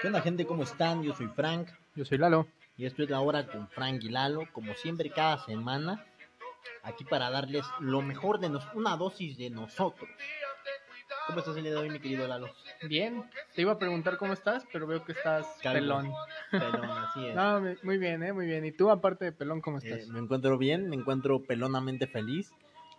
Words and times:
¿Qué 0.00 0.06
onda 0.06 0.20
gente? 0.22 0.46
¿Cómo 0.46 0.62
están? 0.62 1.02
Yo 1.02 1.14
soy 1.14 1.28
Frank 1.28 1.68
Yo 1.94 2.04
soy 2.04 2.18
Lalo. 2.18 2.46
y 2.76 2.86
esto 2.86 3.02
es 3.02 3.10
la 3.10 3.20
hora 3.20 3.46
con 3.46 3.68
Frank 3.68 4.02
y 4.02 4.08
Lalo, 4.08 4.44
como 4.52 4.74
siempre 4.74 5.10
cada 5.10 5.38
semana, 5.44 6.04
aquí 6.82 7.04
para 7.04 7.30
darles 7.30 7.64
lo 7.80 8.00
mejor 8.02 8.40
de 8.40 8.48
nos 8.48 8.64
una 8.74 8.96
dosis 8.96 9.36
de 9.36 9.50
nosotros. 9.50 10.08
¿Cómo 11.26 11.38
estás 11.40 11.56
el 11.56 11.62
día 11.64 11.72
de 11.72 11.78
hoy, 11.78 11.90
mi 11.90 12.00
querido 12.00 12.26
Lalo? 12.26 12.48
Bien. 12.88 13.24
Te 13.54 13.62
iba 13.62 13.72
a 13.72 13.78
preguntar 13.78 14.16
cómo 14.16 14.32
estás, 14.32 14.64
pero 14.72 14.86
veo 14.86 15.04
que 15.04 15.12
estás 15.12 15.46
Calvo. 15.62 15.78
pelón. 15.80 16.12
Pelón, 16.50 16.90
así 16.90 17.26
es. 17.28 17.34
No, 17.34 17.60
muy 17.82 17.98
bien, 17.98 18.22
eh, 18.22 18.32
muy 18.32 18.46
bien. 18.46 18.64
¿Y 18.64 18.72
tú, 18.72 18.90
aparte 18.90 19.26
de 19.26 19.32
pelón, 19.32 19.60
cómo 19.60 19.78
Eh, 19.78 19.82
estás? 19.84 20.08
me 20.08 20.18
encuentro 20.18 20.56
bien, 20.58 20.88
me 20.88 20.96
encuentro 20.96 21.42
pelonamente 21.42 22.06
feliz, 22.06 22.50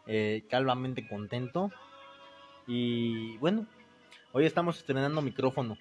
eh, 0.05 0.43
calvamente 0.49 1.07
contento. 1.07 1.71
Y 2.67 3.37
bueno, 3.37 3.65
hoy 4.33 4.45
estamos 4.45 4.77
estrenando 4.77 5.21
micrófono, 5.21 5.77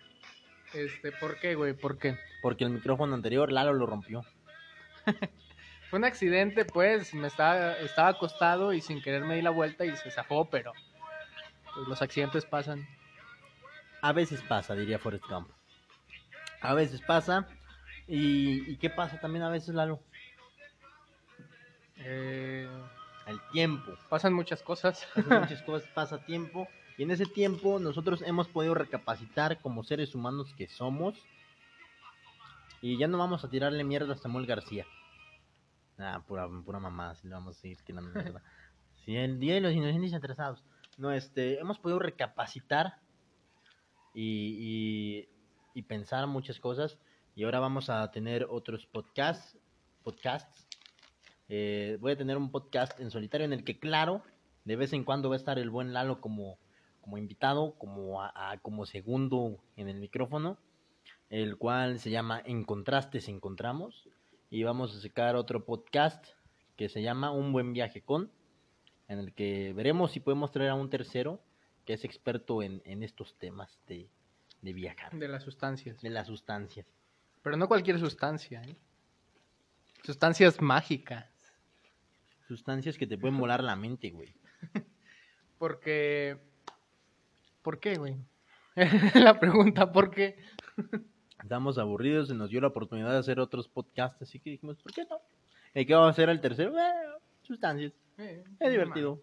Este, 0.72 1.12
¿por 1.12 1.38
qué, 1.40 1.54
güey? 1.54 1.72
¿Por 1.74 1.98
qué? 1.98 2.16
porque 2.42 2.64
el 2.64 2.70
micrófono 2.70 3.14
anterior 3.14 3.52
Lalo 3.52 3.72
lo 3.74 3.84
rompió. 3.86 4.24
Fue 5.90 5.98
un 5.98 6.04
accidente, 6.04 6.64
pues, 6.64 7.12
me 7.14 7.26
estaba, 7.26 7.72
estaba 7.74 8.08
acostado 8.08 8.72
y 8.72 8.80
sin 8.80 9.02
querer 9.02 9.24
me 9.24 9.34
di 9.34 9.42
la 9.42 9.50
vuelta 9.50 9.84
y 9.84 9.94
se 9.96 10.10
zafó, 10.10 10.48
pero 10.48 10.72
pues, 11.74 11.88
los 11.88 12.00
accidentes 12.00 12.46
pasan. 12.46 12.86
A 14.00 14.12
veces 14.12 14.40
pasa, 14.42 14.74
diría 14.74 14.98
Forrest 14.98 15.26
Gump. 15.28 15.50
A 16.62 16.74
veces 16.74 17.02
pasa. 17.02 17.46
¿Y, 18.06 18.70
y 18.70 18.76
qué 18.76 18.88
pasa 18.88 19.20
también 19.20 19.42
a 19.44 19.50
veces, 19.50 19.74
Lalo? 19.74 20.00
Eh, 21.96 22.68
El 23.26 23.40
tiempo. 23.52 23.92
pasan 24.08 24.32
muchas 24.32 24.62
cosas. 24.62 25.06
Pasan 25.14 25.40
muchas 25.42 25.62
cosas, 25.66 25.88
pasa 25.90 26.24
tiempo. 26.24 26.68
Y 27.00 27.04
en 27.04 27.12
ese 27.12 27.24
tiempo 27.24 27.78
nosotros 27.78 28.22
hemos 28.26 28.46
podido 28.48 28.74
recapacitar 28.74 29.58
como 29.62 29.82
seres 29.84 30.14
humanos 30.14 30.52
que 30.54 30.68
somos. 30.68 31.14
Y 32.82 32.98
ya 32.98 33.08
no 33.08 33.16
vamos 33.16 33.42
a 33.42 33.48
tirarle 33.48 33.82
mierda 33.84 34.12
a 34.12 34.18
Samuel 34.18 34.44
García. 34.44 34.84
Ah, 35.96 36.22
pura, 36.28 36.46
pura 36.62 36.78
mamá, 36.78 37.14
si 37.14 37.26
le 37.26 37.32
vamos 37.32 37.56
a 37.56 37.60
seguir 37.60 37.78
tirando 37.86 38.10
mierda. 38.12 38.42
Sí, 38.96 39.16
el 39.16 39.40
día 39.40 39.54
de 39.54 39.62
los 39.62 39.72
inocentes 39.72 40.12
atrasados. 40.12 40.62
No, 40.98 41.10
este, 41.10 41.58
hemos 41.58 41.78
podido 41.78 42.00
recapacitar 42.00 42.98
y, 44.12 45.24
y, 45.24 45.28
y 45.72 45.82
pensar 45.84 46.26
muchas 46.26 46.60
cosas. 46.60 46.98
Y 47.34 47.44
ahora 47.44 47.60
vamos 47.60 47.88
a 47.88 48.10
tener 48.10 48.46
otros 48.50 48.84
podcasts. 48.84 49.56
podcasts. 50.02 50.68
Eh, 51.48 51.96
voy 51.98 52.12
a 52.12 52.18
tener 52.18 52.36
un 52.36 52.50
podcast 52.50 53.00
en 53.00 53.10
solitario 53.10 53.46
en 53.46 53.54
el 53.54 53.64
que, 53.64 53.78
claro, 53.78 54.22
de 54.66 54.76
vez 54.76 54.92
en 54.92 55.04
cuando 55.04 55.30
va 55.30 55.36
a 55.36 55.38
estar 55.38 55.58
el 55.58 55.70
buen 55.70 55.94
Lalo 55.94 56.20
como, 56.20 56.58
como 57.00 57.18
invitado, 57.18 57.74
como, 57.78 58.22
a- 58.22 58.32
a- 58.52 58.58
como 58.58 58.86
segundo 58.86 59.58
en 59.76 59.88
el 59.88 59.98
micrófono, 59.98 60.58
el 61.28 61.56
cual 61.58 61.98
se 62.00 62.10
llama 62.10 62.42
En 62.44 62.64
Contrastes 62.64 63.28
Encontramos. 63.28 64.08
Y 64.50 64.64
vamos 64.64 64.96
a 64.96 65.00
sacar 65.00 65.36
otro 65.36 65.64
podcast 65.64 66.26
que 66.76 66.88
se 66.88 67.02
llama 67.02 67.30
Un 67.30 67.52
Buen 67.52 67.72
Viaje 67.72 68.02
con, 68.02 68.30
en 69.06 69.18
el 69.20 69.32
que 69.32 69.72
veremos 69.74 70.10
si 70.12 70.20
podemos 70.20 70.50
traer 70.50 70.70
a 70.70 70.74
un 70.74 70.90
tercero 70.90 71.40
que 71.84 71.92
es 71.92 72.04
experto 72.04 72.62
en, 72.62 72.82
en 72.84 73.02
estos 73.02 73.34
temas 73.38 73.78
de, 73.86 74.08
de 74.62 74.72
viajar, 74.72 75.12
De 75.14 75.28
las 75.28 75.42
sustancias. 75.44 76.00
de 76.02 76.10
las 76.10 76.26
sustancias. 76.26 76.86
Pero 77.42 77.56
no 77.56 77.68
cualquier 77.68 77.98
sustancia, 78.00 78.60
¿eh? 78.62 78.76
Sustancias 80.02 80.60
mágicas. 80.60 81.26
Sustancias 82.48 82.98
que 82.98 83.06
te 83.06 83.16
pueden 83.18 83.38
volar 83.38 83.62
la 83.62 83.76
mente, 83.76 84.10
güey. 84.10 84.34
Porque... 85.58 86.38
¿Por 87.62 87.78
qué, 87.80 87.96
güey? 87.96 88.16
la 89.14 89.38
pregunta, 89.38 89.92
¿por 89.92 90.10
qué? 90.10 90.38
Estamos 91.42 91.78
aburridos, 91.78 92.28
se 92.28 92.34
nos 92.34 92.50
dio 92.50 92.60
la 92.60 92.68
oportunidad 92.68 93.12
de 93.12 93.18
hacer 93.18 93.40
otros 93.40 93.68
podcasts, 93.68 94.22
así 94.22 94.38
que 94.40 94.50
dijimos, 94.50 94.76
¿por 94.78 94.92
qué 94.92 95.04
no? 95.08 95.18
¿Y 95.74 95.86
qué 95.86 95.94
vamos 95.94 96.08
a 96.08 96.10
hacer 96.10 96.28
el 96.28 96.40
tercero? 96.40 96.72
Bueno, 96.72 97.14
sustancias, 97.42 97.92
Eh, 98.18 98.44
es 98.58 98.70
divertido. 98.70 99.20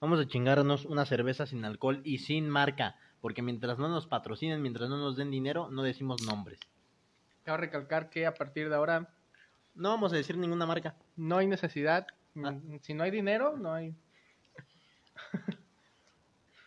Vamos 0.00 0.18
a 0.20 0.26
chingarnos 0.26 0.84
una 0.84 1.06
cerveza 1.06 1.46
sin 1.46 1.64
alcohol 1.64 2.00
y 2.04 2.18
sin 2.18 2.48
marca, 2.48 2.96
porque 3.20 3.42
mientras 3.42 3.78
no 3.78 3.88
nos 3.88 4.06
patrocinen, 4.08 4.60
mientras 4.60 4.88
no 4.88 4.96
nos 4.96 5.16
den 5.16 5.30
dinero, 5.30 5.70
no 5.70 5.82
decimos 5.82 6.22
nombres. 6.22 6.58
Cabe 7.44 7.58
recalcar 7.58 8.10
que 8.10 8.26
a 8.26 8.34
partir 8.34 8.68
de 8.68 8.74
ahora 8.74 9.08
No 9.74 9.90
vamos 9.90 10.12
a 10.12 10.16
decir 10.16 10.36
ninguna 10.36 10.66
marca. 10.66 10.96
no 11.16 11.38
hay 11.38 11.46
necesidad. 11.46 12.06
Ah. 12.44 12.54
Si 12.80 12.94
no 12.94 13.04
hay 13.04 13.10
dinero, 13.10 13.56
no 13.56 13.72
hay. 13.74 13.94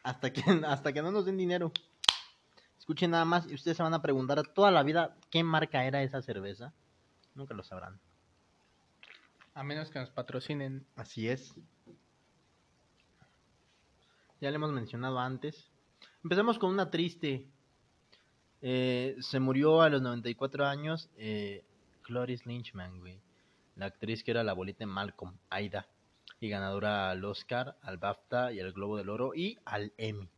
Hasta 0.06 0.32
que, 0.32 0.42
hasta 0.68 0.94
que 0.94 1.02
no 1.02 1.12
nos 1.12 1.26
den 1.26 1.36
dinero. 1.36 1.72
Escuchen 2.78 3.10
nada 3.12 3.26
más 3.26 3.50
y 3.50 3.56
ustedes 3.56 3.76
se 3.76 3.84
van 3.84 3.96
a 3.96 4.04
preguntar 4.04 4.48
toda 4.54 4.70
la 4.70 4.84
vida 4.84 5.18
qué 5.32 5.44
marca 5.44 5.84
era 5.84 6.04
esa 6.04 6.22
cerveza. 6.22 6.74
Nunca 7.34 7.56
lo 7.56 7.64
sabrán. 7.64 8.00
A 9.56 9.64
menos 9.64 9.90
que 9.90 9.98
nos 9.98 10.12
patrocinen. 10.12 10.86
Así 10.96 11.28
es. 11.28 11.56
Ya 14.40 14.52
le 14.52 14.58
hemos 14.58 14.72
mencionado 14.72 15.18
antes. 15.18 15.72
Empezamos 16.24 16.60
con 16.60 16.70
una 16.70 16.92
triste. 16.92 17.48
Eh, 18.62 19.16
se 19.20 19.40
murió 19.40 19.82
a 19.82 19.90
los 19.90 20.04
94 20.04 20.68
años 20.68 21.10
eh, 21.18 21.66
Cloris 22.04 22.46
Lynchman, 22.46 23.00
güey. 23.00 23.20
La 23.76 23.88
actriz 23.88 24.24
que 24.24 24.32
era 24.32 24.44
la 24.44 24.52
abuelita 24.52 24.80
de 24.80 24.86
Malcolm, 24.86 25.36
Aida. 25.50 25.88
Y 26.40 26.50
ganadora 26.50 27.10
al 27.12 27.24
Oscar, 27.24 27.78
al 27.82 27.98
BAFTA 27.98 28.52
y 28.52 28.60
al 28.60 28.74
Globo 28.74 28.98
del 28.98 29.10
Oro 29.10 29.34
y 29.34 29.58
al 29.66 29.94
Emmy. 29.98 30.30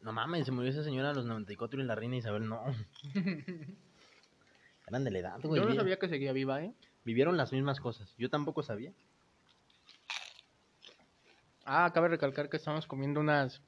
No 0.00 0.12
mames, 0.12 0.46
se 0.46 0.52
murió 0.52 0.70
esa 0.70 0.84
señora 0.84 1.10
a 1.10 1.14
los 1.14 1.26
94 1.26 1.80
y 1.80 1.84
la 1.84 1.94
reina 1.94 2.16
Isabel 2.16 2.48
no. 2.48 2.62
Eran 4.86 5.04
de 5.04 5.10
la 5.10 5.18
edad, 5.18 5.40
güey. 5.42 5.60
Yo 5.60 5.68
no 5.68 5.74
sabía 5.74 5.98
que 5.98 6.08
seguía 6.08 6.32
viva, 6.32 6.62
¿eh? 6.62 6.72
Vivieron 7.04 7.36
las 7.36 7.52
mismas 7.52 7.78
cosas. 7.80 8.14
Yo 8.16 8.30
tampoco 8.30 8.62
sabía. 8.62 8.92
Ah, 11.64 11.90
cabe 11.92 12.08
recalcar 12.08 12.48
que 12.48 12.56
estamos 12.56 12.86
comiendo 12.86 13.20
unas 13.20 13.60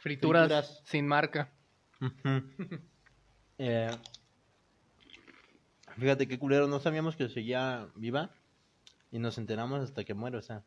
frituras, 0.00 0.48
Frituras. 0.48 0.82
sin 0.84 1.06
marca. 1.06 1.50
Eh, 3.58 3.90
fíjate 5.96 6.26
qué 6.26 6.36
culero, 6.36 6.66
no 6.66 6.80
sabíamos 6.80 7.14
que 7.14 7.28
seguía 7.28 7.86
viva 7.94 8.30
y 9.12 9.18
nos 9.18 9.38
enteramos 9.38 9.80
hasta 9.82 10.02
que 10.04 10.14
muere, 10.14 10.38
o 10.38 10.42
sea. 10.42 10.64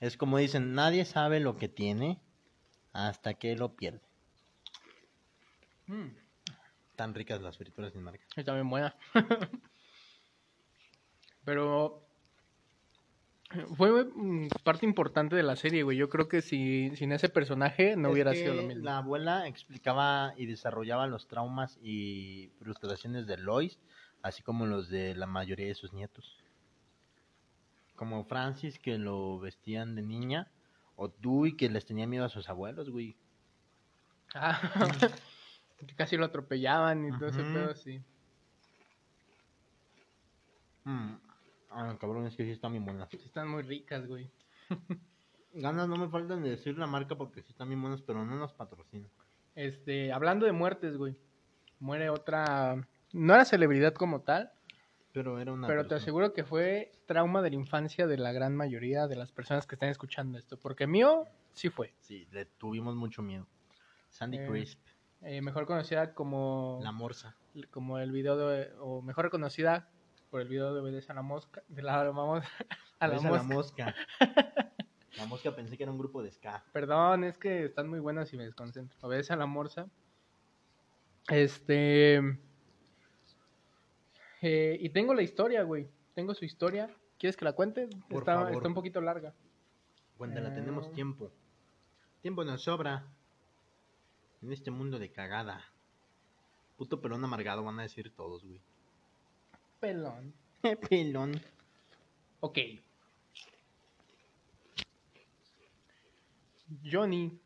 Es 0.00 0.16
como 0.16 0.38
dicen, 0.38 0.74
nadie 0.74 1.04
sabe 1.04 1.40
lo 1.40 1.56
que 1.56 1.68
tiene 1.68 2.20
hasta 2.92 3.34
que 3.34 3.56
lo 3.56 3.74
pierde. 3.74 4.02
Mm, 5.86 6.08
Tan 6.96 7.14
ricas 7.14 7.40
las 7.40 7.56
frituras 7.56 7.92
sin 7.92 8.02
marca. 8.02 8.24
está 8.36 8.54
bien 8.54 8.68
buena. 8.68 8.94
Pero 11.44 12.06
fue 13.76 14.04
mm, 14.04 14.48
parte 14.62 14.86
importante 14.86 15.34
de 15.36 15.42
la 15.42 15.56
serie, 15.56 15.82
güey. 15.82 15.96
Yo 15.96 16.08
creo 16.08 16.28
que 16.28 16.42
si 16.42 16.94
sin 16.96 17.12
ese 17.12 17.28
personaje 17.28 17.96
no 17.96 18.08
Es 18.08 18.14
hubiera 18.14 18.32
sido 18.34 18.54
lo 18.54 18.62
mismo. 18.62 18.84
La 18.84 18.98
abuela 18.98 19.48
explicaba 19.48 20.34
y 20.36 20.46
desarrollaba 20.46 21.06
los 21.06 21.26
traumas 21.26 21.78
y 21.82 22.50
frustraciones 22.58 23.26
de 23.26 23.38
Lois, 23.38 23.78
así 24.22 24.42
como 24.42 24.66
los 24.66 24.88
de 24.88 25.14
la 25.14 25.26
mayoría 25.26 25.66
de 25.66 25.74
sus 25.74 25.92
nietos. 25.92 26.43
Como 27.96 28.24
Francis, 28.24 28.78
que 28.78 28.98
lo 28.98 29.38
vestían 29.38 29.94
de 29.94 30.02
niña, 30.02 30.50
o 30.96 31.08
Dewey, 31.08 31.56
que 31.56 31.68
les 31.68 31.86
tenía 31.86 32.06
miedo 32.06 32.24
a 32.24 32.28
sus 32.28 32.48
abuelos, 32.48 32.90
güey. 32.90 33.16
Ah, 34.34 34.60
que 35.86 35.94
casi 35.96 36.16
lo 36.16 36.24
atropellaban 36.24 37.06
y 37.06 37.18
todo 37.18 37.28
ese 37.28 37.42
Ujú. 37.42 37.52
pedo, 37.52 37.74
sí. 37.74 38.02
Mm. 40.84 41.14
Ah, 41.70 41.96
cabrón, 42.00 42.26
es 42.26 42.36
que 42.36 42.44
sí 42.44 42.50
están 42.50 42.72
bien 42.72 42.84
buenas. 42.84 43.08
Sí 43.10 43.18
Están 43.24 43.48
muy 43.48 43.62
ricas, 43.62 44.06
güey. 44.06 44.30
Ganas 45.52 45.88
no 45.88 45.96
me 45.96 46.08
faltan 46.08 46.42
de 46.42 46.50
decir 46.50 46.76
la 46.78 46.86
marca 46.86 47.16
porque 47.16 47.42
sí 47.42 47.52
están 47.52 47.68
bien 47.68 47.80
buenas, 47.80 48.02
pero 48.02 48.24
no 48.24 48.36
nos 48.36 48.52
patrocinan. 48.52 49.10
Este, 49.54 50.12
hablando 50.12 50.46
de 50.46 50.52
muertes, 50.52 50.96
güey. 50.96 51.16
Muere 51.78 52.10
otra. 52.10 52.76
No 53.12 53.34
era 53.34 53.44
celebridad 53.44 53.94
como 53.94 54.22
tal, 54.22 54.50
Pero 55.14 55.38
era 55.38 55.52
una. 55.52 55.66
pero 55.68 55.86
te 55.86 55.94
aseguro 55.94 56.34
que 56.34 56.44
fue 56.44 56.90
trauma 57.06 57.40
de 57.40 57.48
la 57.50 57.56
infancia 57.56 58.06
de 58.06 58.18
la 58.18 58.32
gran 58.32 58.54
mayoría 58.54 59.06
de 59.06 59.14
las 59.16 59.30
personas 59.32 59.66
que 59.66 59.76
están 59.76 59.88
escuchando 59.88 60.36
esto. 60.36 60.58
Porque 60.58 60.86
mío 60.86 61.26
sí 61.52 61.70
fue. 61.70 61.94
Sí, 62.00 62.26
le 62.32 62.44
tuvimos 62.44 62.96
mucho 62.96 63.22
miedo. 63.22 63.46
Sandy 64.10 64.38
Eh, 64.38 64.46
Crisp, 64.48 64.80
Eh, 65.22 65.40
mejor 65.40 65.64
conocida 65.66 66.12
como. 66.14 66.80
la 66.82 66.92
morsa. 66.92 67.36
Como 67.70 67.98
el 68.00 68.10
video 68.12 68.36
de. 68.36 68.72
O 68.80 69.00
mejor 69.02 69.24
reconocida 69.26 69.88
por 70.30 70.40
el 70.40 70.48
video 70.48 70.74
de 70.74 70.80
Obedece 70.80 71.12
a 71.12 71.14
la 71.14 71.22
mosca. 71.22 71.62
De 71.68 71.80
la, 71.82 72.02
vamos, 72.10 72.42
a 72.98 73.06
la 73.08 73.20
mosca. 73.20 73.42
mosca. 73.44 73.94
La 75.16 75.26
mosca 75.26 75.54
pensé 75.54 75.76
que 75.76 75.84
era 75.84 75.92
un 75.92 75.98
grupo 75.98 76.24
de 76.24 76.32
ska. 76.32 76.64
Perdón, 76.72 77.22
es 77.22 77.38
que 77.38 77.66
están 77.66 77.88
muy 77.88 78.00
buenas 78.00 78.32
y 78.32 78.36
me 78.36 78.42
desconcentro. 78.46 78.98
Obedece 79.00 79.32
a 79.32 79.36
la 79.36 79.46
morsa. 79.46 79.86
Este. 81.28 82.20
Eh, 84.46 84.76
y 84.78 84.90
tengo 84.90 85.14
la 85.14 85.22
historia, 85.22 85.62
güey. 85.62 85.88
Tengo 86.14 86.34
su 86.34 86.44
historia. 86.44 86.90
¿Quieres 87.18 87.36
que 87.36 87.44
la 87.46 87.54
cuente? 87.54 87.88
Por 88.08 88.18
está, 88.22 88.34
favor. 88.34 88.52
está 88.52 88.68
un 88.68 88.74
poquito 88.74 89.00
larga. 89.00 89.32
Cuéntala, 90.18 90.50
Eh. 90.50 90.54
tenemos 90.54 90.92
tiempo. 90.92 91.30
Tiempo 92.20 92.44
nos 92.44 92.62
sobra. 92.62 93.06
En 94.42 94.52
este 94.52 94.70
mundo 94.70 94.98
de 94.98 95.10
cagada. 95.10 95.64
Puto 96.76 97.00
pelón 97.00 97.24
amargado 97.24 97.62
van 97.64 97.78
a 97.80 97.82
decir 97.84 98.10
todos, 98.14 98.44
güey. 98.44 98.60
Pelón. 99.80 100.34
pelón. 100.90 101.40
Ok. 102.40 102.58
Johnny, 106.84 107.38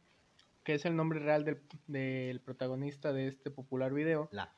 que 0.65 0.75
es 0.75 0.85
el 0.85 0.97
nombre 0.97 1.19
real 1.19 1.45
del, 1.45 1.61
del 1.87 2.41
protagonista 2.41 3.13
de 3.13 3.29
este 3.29 3.51
popular 3.51 3.93
video, 3.93 4.29
La. 4.33 4.53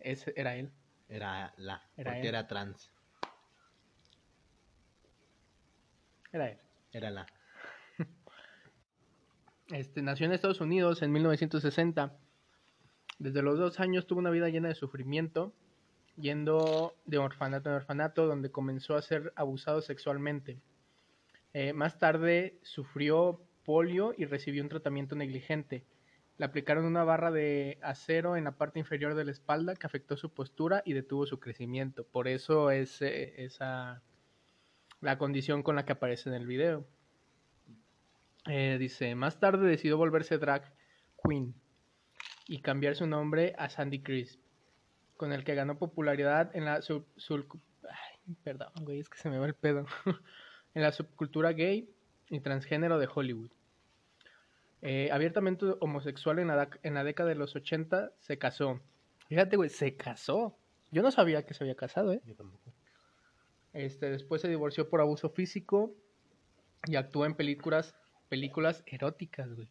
ese 0.00 0.32
era 0.36 0.56
él. 0.56 0.70
Era 1.12 1.52
la. 1.58 1.82
Era 1.94 2.12
porque 2.12 2.20
él. 2.20 2.34
era 2.34 2.46
trans. 2.46 2.90
Era 6.32 6.50
él. 6.50 6.58
Era 6.90 7.10
la. 7.10 7.26
Este, 9.68 10.00
nació 10.02 10.26
en 10.26 10.32
Estados 10.32 10.62
Unidos 10.62 11.02
en 11.02 11.12
1960. 11.12 12.16
Desde 13.18 13.42
los 13.42 13.58
dos 13.58 13.78
años 13.78 14.06
tuvo 14.06 14.20
una 14.20 14.30
vida 14.30 14.48
llena 14.48 14.68
de 14.68 14.74
sufrimiento, 14.74 15.52
yendo 16.16 16.96
de 17.04 17.18
orfanato 17.18 17.68
en 17.68 17.76
orfanato, 17.76 18.26
donde 18.26 18.50
comenzó 18.50 18.96
a 18.96 19.02
ser 19.02 19.34
abusado 19.36 19.82
sexualmente. 19.82 20.60
Eh, 21.52 21.74
más 21.74 21.98
tarde 21.98 22.58
sufrió 22.62 23.42
polio 23.66 24.14
y 24.16 24.24
recibió 24.24 24.62
un 24.62 24.70
tratamiento 24.70 25.14
negligente. 25.14 25.84
Le 26.38 26.44
aplicaron 26.46 26.84
una 26.84 27.04
barra 27.04 27.30
de 27.30 27.78
acero 27.82 28.36
en 28.36 28.44
la 28.44 28.52
parte 28.52 28.78
inferior 28.78 29.14
de 29.14 29.24
la 29.24 29.30
espalda 29.30 29.76
que 29.76 29.86
afectó 29.86 30.16
su 30.16 30.30
postura 30.32 30.82
y 30.84 30.92
detuvo 30.92 31.26
su 31.26 31.38
crecimiento. 31.38 32.04
Por 32.04 32.26
eso 32.26 32.70
es 32.70 33.00
eh, 33.02 33.34
esa 33.44 34.02
la 35.00 35.18
condición 35.18 35.62
con 35.62 35.76
la 35.76 35.84
que 35.84 35.92
aparece 35.92 36.28
en 36.30 36.34
el 36.36 36.46
video. 36.46 36.86
Eh, 38.48 38.76
dice, 38.78 39.14
más 39.14 39.38
tarde 39.38 39.68
decidió 39.68 39.96
volverse 39.96 40.38
drag 40.38 40.72
queen 41.22 41.54
y 42.48 42.60
cambiar 42.60 42.96
su 42.96 43.06
nombre 43.06 43.54
a 43.58 43.68
Sandy 43.68 44.00
Crisp, 44.00 44.40
con 45.16 45.32
el 45.32 45.44
que 45.44 45.54
ganó 45.54 45.78
popularidad 45.78 46.50
en 46.56 46.64
la 46.64 46.82
sub, 46.82 47.06
sub- 47.16 47.60
perdón, 48.42 48.72
güey, 48.80 48.98
es 49.00 49.08
que 49.08 49.18
se 49.18 49.30
me 49.30 49.38
va 49.38 49.46
el 49.46 49.54
pedo. 49.54 49.86
en 50.74 50.82
la 50.82 50.90
subcultura 50.92 51.52
gay 51.52 51.88
y 52.30 52.40
transgénero 52.40 52.98
de 52.98 53.08
Hollywood. 53.12 53.50
Eh, 54.82 55.10
abiertamente 55.12 55.64
homosexual 55.80 56.38
en 56.40 56.48
la, 56.48 56.56
dac- 56.56 56.80
en 56.82 56.94
la 56.94 57.04
década 57.04 57.28
de 57.28 57.36
los 57.36 57.54
80, 57.54 58.12
se 58.18 58.38
casó. 58.38 58.80
Fíjate, 59.28 59.56
güey, 59.56 59.70
se 59.70 59.96
casó. 59.96 60.58
Yo 60.90 61.02
no 61.02 61.10
sabía 61.10 61.46
que 61.46 61.54
se 61.54 61.64
había 61.64 61.76
casado, 61.76 62.12
¿eh? 62.12 62.20
Yo 62.26 62.34
tampoco. 62.34 62.72
Este, 63.72 64.10
después 64.10 64.42
se 64.42 64.48
divorció 64.48 64.90
por 64.90 65.00
abuso 65.00 65.30
físico 65.30 65.94
y 66.86 66.96
actuó 66.96 67.24
en 67.24 67.34
películas, 67.34 67.94
películas 68.28 68.82
eróticas, 68.86 69.54
güey. 69.54 69.68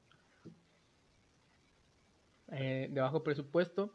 Eh, 2.48 2.88
de 2.92 3.02
bajo 3.02 3.24
presupuesto. 3.24 3.94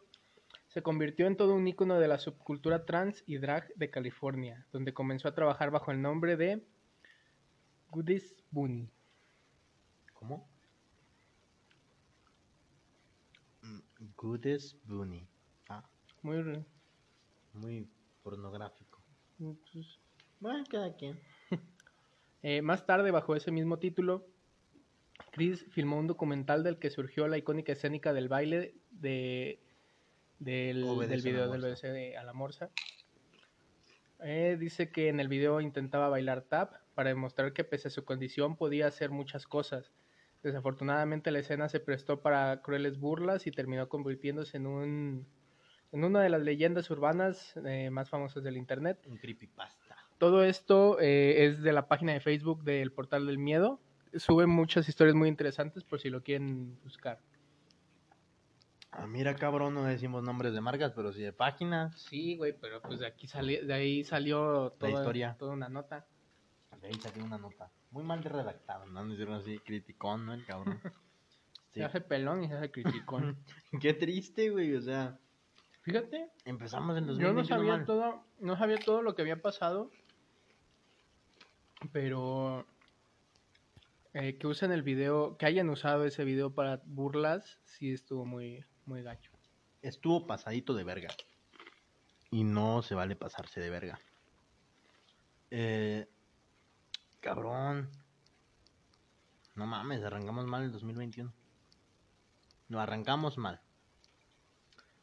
Se 0.68 0.82
convirtió 0.82 1.26
en 1.26 1.36
todo 1.36 1.54
un 1.54 1.66
ícono 1.66 1.98
de 1.98 2.08
la 2.08 2.18
subcultura 2.18 2.84
trans 2.84 3.24
y 3.26 3.38
drag 3.38 3.72
de 3.74 3.90
California, 3.90 4.66
donde 4.72 4.92
comenzó 4.92 5.28
a 5.28 5.34
trabajar 5.34 5.70
bajo 5.70 5.90
el 5.90 6.02
nombre 6.02 6.36
de 6.36 6.62
Goodies 7.90 8.36
Bunny. 8.50 8.90
¿Cómo? 10.12 10.46
Mm, 13.62 14.05
Goodest 14.16 14.76
Bunny. 14.84 15.26
Ah, 15.68 15.84
Muy, 16.22 16.42
re- 16.42 16.64
muy 17.52 17.88
pornográfico. 18.22 19.02
pues, 19.38 19.98
Bueno, 20.40 20.64
cada 20.70 20.94
quien. 20.96 21.18
Eh, 22.42 22.62
más 22.62 22.86
tarde, 22.86 23.10
bajo 23.10 23.34
ese 23.34 23.50
mismo 23.50 23.78
título, 23.80 24.24
Chris 25.32 25.66
filmó 25.72 25.98
un 25.98 26.06
documental 26.06 26.62
del 26.62 26.78
que 26.78 26.90
surgió 26.90 27.26
la 27.26 27.38
icónica 27.38 27.72
escénica 27.72 28.12
del 28.12 28.28
baile 28.28 28.76
de, 28.90 29.58
del, 30.38 30.84
video 31.24 31.50
del. 31.50 31.60
BDC 31.62 31.82
de 31.88 32.16
a 32.16 32.22
la 32.22 32.32
morsa. 32.34 32.70
Eh, 34.20 34.56
dice 34.60 34.92
que 34.92 35.08
en 35.08 35.18
el 35.18 35.26
video 35.26 35.60
intentaba 35.60 36.08
bailar 36.08 36.42
tap 36.42 36.74
para 36.94 37.08
demostrar 37.08 37.52
que 37.52 37.64
pese 37.64 37.88
a 37.88 37.90
su 37.90 38.04
condición 38.04 38.56
podía 38.56 38.86
hacer 38.86 39.10
muchas 39.10 39.46
cosas. 39.46 39.90
Desafortunadamente 40.46 41.32
la 41.32 41.40
escena 41.40 41.68
se 41.68 41.80
prestó 41.80 42.20
para 42.20 42.62
crueles 42.62 43.00
burlas 43.00 43.48
y 43.48 43.50
terminó 43.50 43.88
convirtiéndose 43.88 44.56
en 44.58 44.68
un 44.68 45.26
en 45.90 46.04
una 46.04 46.20
de 46.20 46.28
las 46.28 46.40
leyendas 46.40 46.88
urbanas 46.88 47.54
eh, 47.64 47.90
más 47.90 48.08
famosas 48.10 48.44
del 48.44 48.56
internet. 48.56 49.04
Un 49.08 49.16
creepypasta. 49.16 49.96
Todo 50.18 50.44
esto 50.44 51.00
eh, 51.00 51.46
es 51.46 51.62
de 51.62 51.72
la 51.72 51.88
página 51.88 52.12
de 52.12 52.20
Facebook 52.20 52.62
del 52.62 52.92
Portal 52.92 53.26
del 53.26 53.38
Miedo. 53.38 53.80
Sube 54.14 54.46
muchas 54.46 54.88
historias 54.88 55.16
muy 55.16 55.28
interesantes 55.28 55.82
por 55.82 56.00
si 56.00 56.10
lo 56.10 56.22
quieren 56.22 56.78
buscar. 56.84 57.18
Ah, 58.92 59.08
mira, 59.08 59.34
cabrón, 59.34 59.74
no 59.74 59.82
decimos 59.84 60.22
nombres 60.22 60.54
de 60.54 60.60
marcas, 60.60 60.92
pero 60.94 61.12
sí 61.12 61.22
de 61.22 61.32
páginas. 61.32 61.98
Sí, 62.00 62.36
güey, 62.36 62.52
pero 62.52 62.80
pues 62.80 63.00
de 63.00 63.06
aquí 63.08 63.26
sali- 63.26 63.66
de 63.66 63.74
ahí 63.74 64.04
salió 64.04 64.72
toda, 64.78 64.92
historia. 64.92 65.34
toda 65.38 65.52
una 65.54 65.68
nota. 65.68 66.06
De 66.80 66.88
ahí 66.88 66.94
saqué 66.94 67.20
una 67.20 67.38
nota. 67.38 67.70
Muy 67.90 68.04
mal 68.04 68.22
redactada, 68.22 68.86
¿no? 68.86 69.06
Decirlo 69.06 69.36
así, 69.36 69.58
criticón, 69.58 70.26
¿no? 70.26 70.34
El 70.34 70.44
cabrón. 70.44 70.80
Sí. 71.72 71.80
Se 71.80 71.84
hace 71.84 72.00
pelón 72.00 72.42
y 72.42 72.48
se 72.48 72.54
hace 72.54 72.70
criticón. 72.70 73.36
Qué 73.82 73.92
triste, 73.92 74.48
güey. 74.48 74.74
O 74.76 74.80
sea, 74.80 75.20
Fíjate, 75.86 76.32
empezamos 76.44 76.98
en 76.98 77.06
los 77.06 77.16
yo 77.16 77.32
no 77.32 77.44
sabía 77.44 77.84
todo, 77.84 78.24
no 78.40 78.56
sabía 78.56 78.76
todo 78.76 79.02
lo 79.02 79.14
que 79.14 79.22
había 79.22 79.40
pasado, 79.40 79.92
pero 81.92 82.66
eh, 84.12 84.36
que 84.36 84.48
usen 84.48 84.72
el 84.72 84.82
video, 84.82 85.36
que 85.36 85.46
hayan 85.46 85.70
usado 85.70 86.04
ese 86.04 86.24
video 86.24 86.52
para 86.52 86.82
burlas, 86.86 87.60
sí 87.66 87.92
estuvo 87.92 88.26
muy, 88.26 88.64
muy 88.84 89.04
gacho. 89.04 89.30
Estuvo 89.80 90.26
pasadito 90.26 90.74
de 90.74 90.82
verga. 90.82 91.10
Y 92.32 92.42
no 92.42 92.82
se 92.82 92.96
vale 92.96 93.14
pasarse 93.14 93.60
de 93.60 93.70
verga. 93.70 94.00
Eh, 95.52 96.08
cabrón. 97.26 97.90
No 99.56 99.66
mames, 99.66 100.00
arrancamos 100.04 100.46
mal 100.46 100.62
el 100.62 100.70
2021. 100.70 101.32
Lo 102.68 102.78
arrancamos 102.78 103.36
mal. 103.36 103.60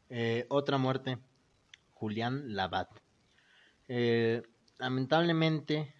Eh, 0.07 0.45
otra 0.47 0.77
muerte. 0.77 1.17
Julián 1.91 2.55
Labat. 2.55 2.89
Eh, 3.89 4.41
lamentablemente, 4.77 5.93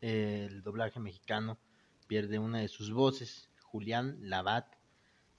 el 0.00 0.62
doblaje 0.62 1.00
mexicano 1.00 1.58
pierde 2.06 2.38
una 2.38 2.58
de 2.58 2.68
sus 2.68 2.92
voces. 2.92 3.50
Julián 3.62 4.18
Labat 4.20 4.72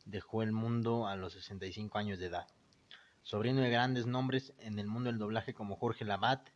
dejó 0.04 0.44
el 0.44 0.52
mundo 0.52 1.08
a 1.08 1.16
los 1.16 1.34
65 1.34 1.98
años 2.00 2.20
de 2.20 2.26
edad. 2.26 2.48
Sobrino 3.24 3.62
de 3.62 3.70
grandes 3.70 4.06
nombres 4.08 4.54
en 4.60 4.78
el 4.78 4.88
mundo 4.88 5.10
del 5.10 5.20
doblaje 5.20 5.54
como 5.54 5.78
Jorge 5.78 6.04
Labat, 6.04 6.50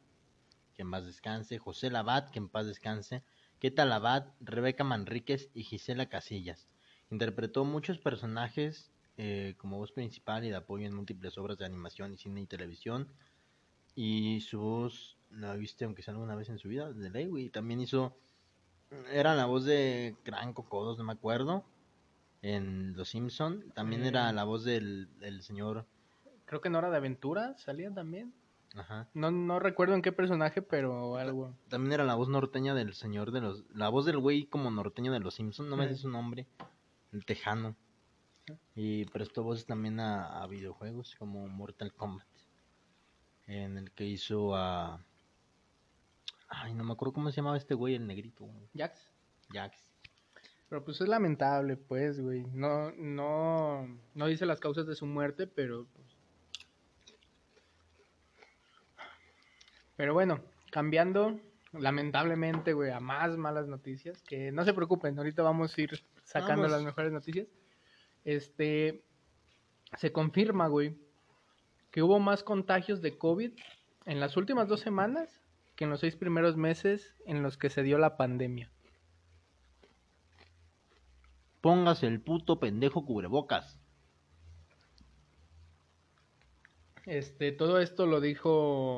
que 0.73 0.81
en 0.81 0.91
paz 0.91 1.05
descanse, 1.05 1.57
José 1.57 1.89
Labat, 1.89 2.31
que 2.31 2.39
en 2.39 2.49
paz 2.49 2.65
descanse, 2.65 3.23
Keta 3.61 3.85
Labat, 3.85 4.27
Rebeca 4.41 4.83
Manríquez 4.83 5.49
y 5.53 5.63
Gisela 5.63 6.07
Casillas. 6.07 6.67
Interpretó 7.11 7.63
muchos 7.63 7.99
personajes 7.99 8.91
eh, 9.17 9.53
como 9.59 9.77
voz 9.77 9.91
principal 9.91 10.43
y 10.43 10.49
de 10.49 10.55
apoyo 10.55 10.87
en 10.87 10.95
múltiples 10.95 11.37
obras 11.37 11.59
de 11.59 11.65
animación 11.65 12.11
y 12.11 12.17
cine 12.17 12.41
y 12.41 12.47
televisión. 12.47 13.07
Y 13.95 14.41
su 14.41 14.59
voz 14.59 15.15
la 15.29 15.53
viste 15.55 15.85
aunque 15.85 16.01
sea 16.01 16.13
alguna 16.15 16.33
vez 16.35 16.49
en 16.49 16.57
su 16.57 16.69
vida, 16.69 16.91
de 16.91 17.25
güey. 17.27 17.49
También 17.49 17.81
hizo, 17.81 18.17
era 19.11 19.35
la 19.35 19.45
voz 19.45 19.63
de 19.63 20.15
Gran 20.25 20.53
Cocodos, 20.53 20.97
no 20.97 21.03
me 21.03 21.13
acuerdo, 21.13 21.63
en 22.41 22.95
Los 22.97 23.09
Simpson. 23.09 23.71
También 23.75 24.05
era 24.05 24.31
Mm. 24.31 24.35
la 24.35 24.43
voz 24.43 24.63
del, 24.63 25.07
del 25.19 25.43
señor, 25.43 25.85
Creo 26.45 26.59
que 26.59 26.67
en 26.67 26.75
Hora 26.75 26.89
de 26.89 26.97
Aventura 26.97 27.55
salía 27.57 27.93
también. 27.93 28.33
Ajá. 28.75 29.09
No, 29.13 29.31
no 29.31 29.59
recuerdo 29.59 29.95
en 29.95 30.01
qué 30.01 30.11
personaje, 30.11 30.61
pero 30.61 31.17
algo. 31.17 31.55
También 31.69 31.93
era 31.93 32.03
la 32.03 32.15
voz 32.15 32.29
norteña 32.29 32.73
del 32.73 32.93
señor 32.93 33.31
de 33.31 33.41
los, 33.41 33.65
la 33.73 33.89
voz 33.89 34.05
del 34.05 34.17
güey 34.17 34.45
como 34.45 34.71
norteño 34.71 35.11
de 35.11 35.19
Los 35.19 35.35
Simpson, 35.35 35.69
no 35.69 35.77
me 35.77 35.87
sé 35.87 35.95
su 35.95 36.09
nombre, 36.09 36.47
el 37.11 37.25
tejano. 37.25 37.75
Y 38.75 39.05
prestó 39.05 39.43
voces 39.43 39.65
también 39.65 39.99
a, 39.99 40.41
a 40.41 40.47
videojuegos 40.47 41.15
como 41.15 41.47
Mortal 41.47 41.93
Kombat, 41.93 42.27
en 43.47 43.77
el 43.77 43.91
que 43.91 44.05
hizo 44.05 44.55
a, 44.55 45.05
ay, 46.49 46.73
no 46.73 46.83
me 46.83 46.93
acuerdo 46.93 47.13
cómo 47.13 47.29
se 47.29 47.37
llamaba 47.37 47.57
este 47.57 47.75
güey, 47.75 47.95
el 47.95 48.07
negrito, 48.07 48.49
Jax. 48.75 49.11
Jax. 49.51 49.91
Pero 50.69 50.85
pues 50.85 51.01
es 51.01 51.07
lamentable, 51.09 51.75
pues, 51.75 52.21
güey. 52.21 52.45
No, 52.53 52.91
no, 52.91 53.87
no 54.13 54.27
dice 54.27 54.45
las 54.45 54.59
causas 54.61 54.87
de 54.87 54.95
su 54.95 55.05
muerte, 55.05 55.45
pero 55.45 55.85
pues... 55.93 56.07
Pero 60.01 60.15
bueno, 60.15 60.41
cambiando 60.72 61.39
lamentablemente, 61.74 62.74
güey, 62.74 62.89
a 62.89 63.00
más 63.00 63.38
malas 63.38 63.67
noticias, 63.67 64.24
que 64.24 64.51
no 64.51 64.65
se 64.65 64.74
preocupen, 64.74 65.15
ahorita 65.15 65.43
vamos 65.43 65.77
a 65.77 65.81
ir 65.81 66.03
sacando 66.24 66.63
Vamos. 66.63 66.72
las 66.72 66.81
mejores 66.81 67.12
noticias. 67.12 67.48
Este, 68.25 69.03
se 69.98 70.12
confirma, 70.12 70.67
güey, 70.70 70.98
que 71.91 72.01
hubo 72.01 72.17
más 72.17 72.41
contagios 72.41 73.03
de 73.03 73.15
COVID 73.15 73.51
en 74.08 74.20
las 74.20 74.38
últimas 74.38 74.67
dos 74.67 74.79
semanas 74.79 75.39
que 75.75 75.84
en 75.84 75.91
los 75.91 76.00
seis 76.00 76.15
primeros 76.15 76.58
meses 76.58 77.13
en 77.27 77.43
los 77.43 77.60
que 77.60 77.70
se 77.70 77.84
dio 77.84 78.00
la 78.00 78.17
pandemia. 78.17 78.72
Póngase 81.62 82.08
el 82.08 82.22
puto 82.22 82.60
pendejo 82.60 83.05
cubrebocas. 83.05 83.79
Este, 87.05 87.51
todo 87.51 87.79
esto 87.79 88.08
lo 88.08 88.20
dijo 88.20 88.98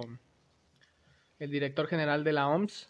el 1.44 1.52
director 1.52 1.88
general 1.88 2.24
de 2.24 2.32
la 2.32 2.48
OMS. 2.48 2.88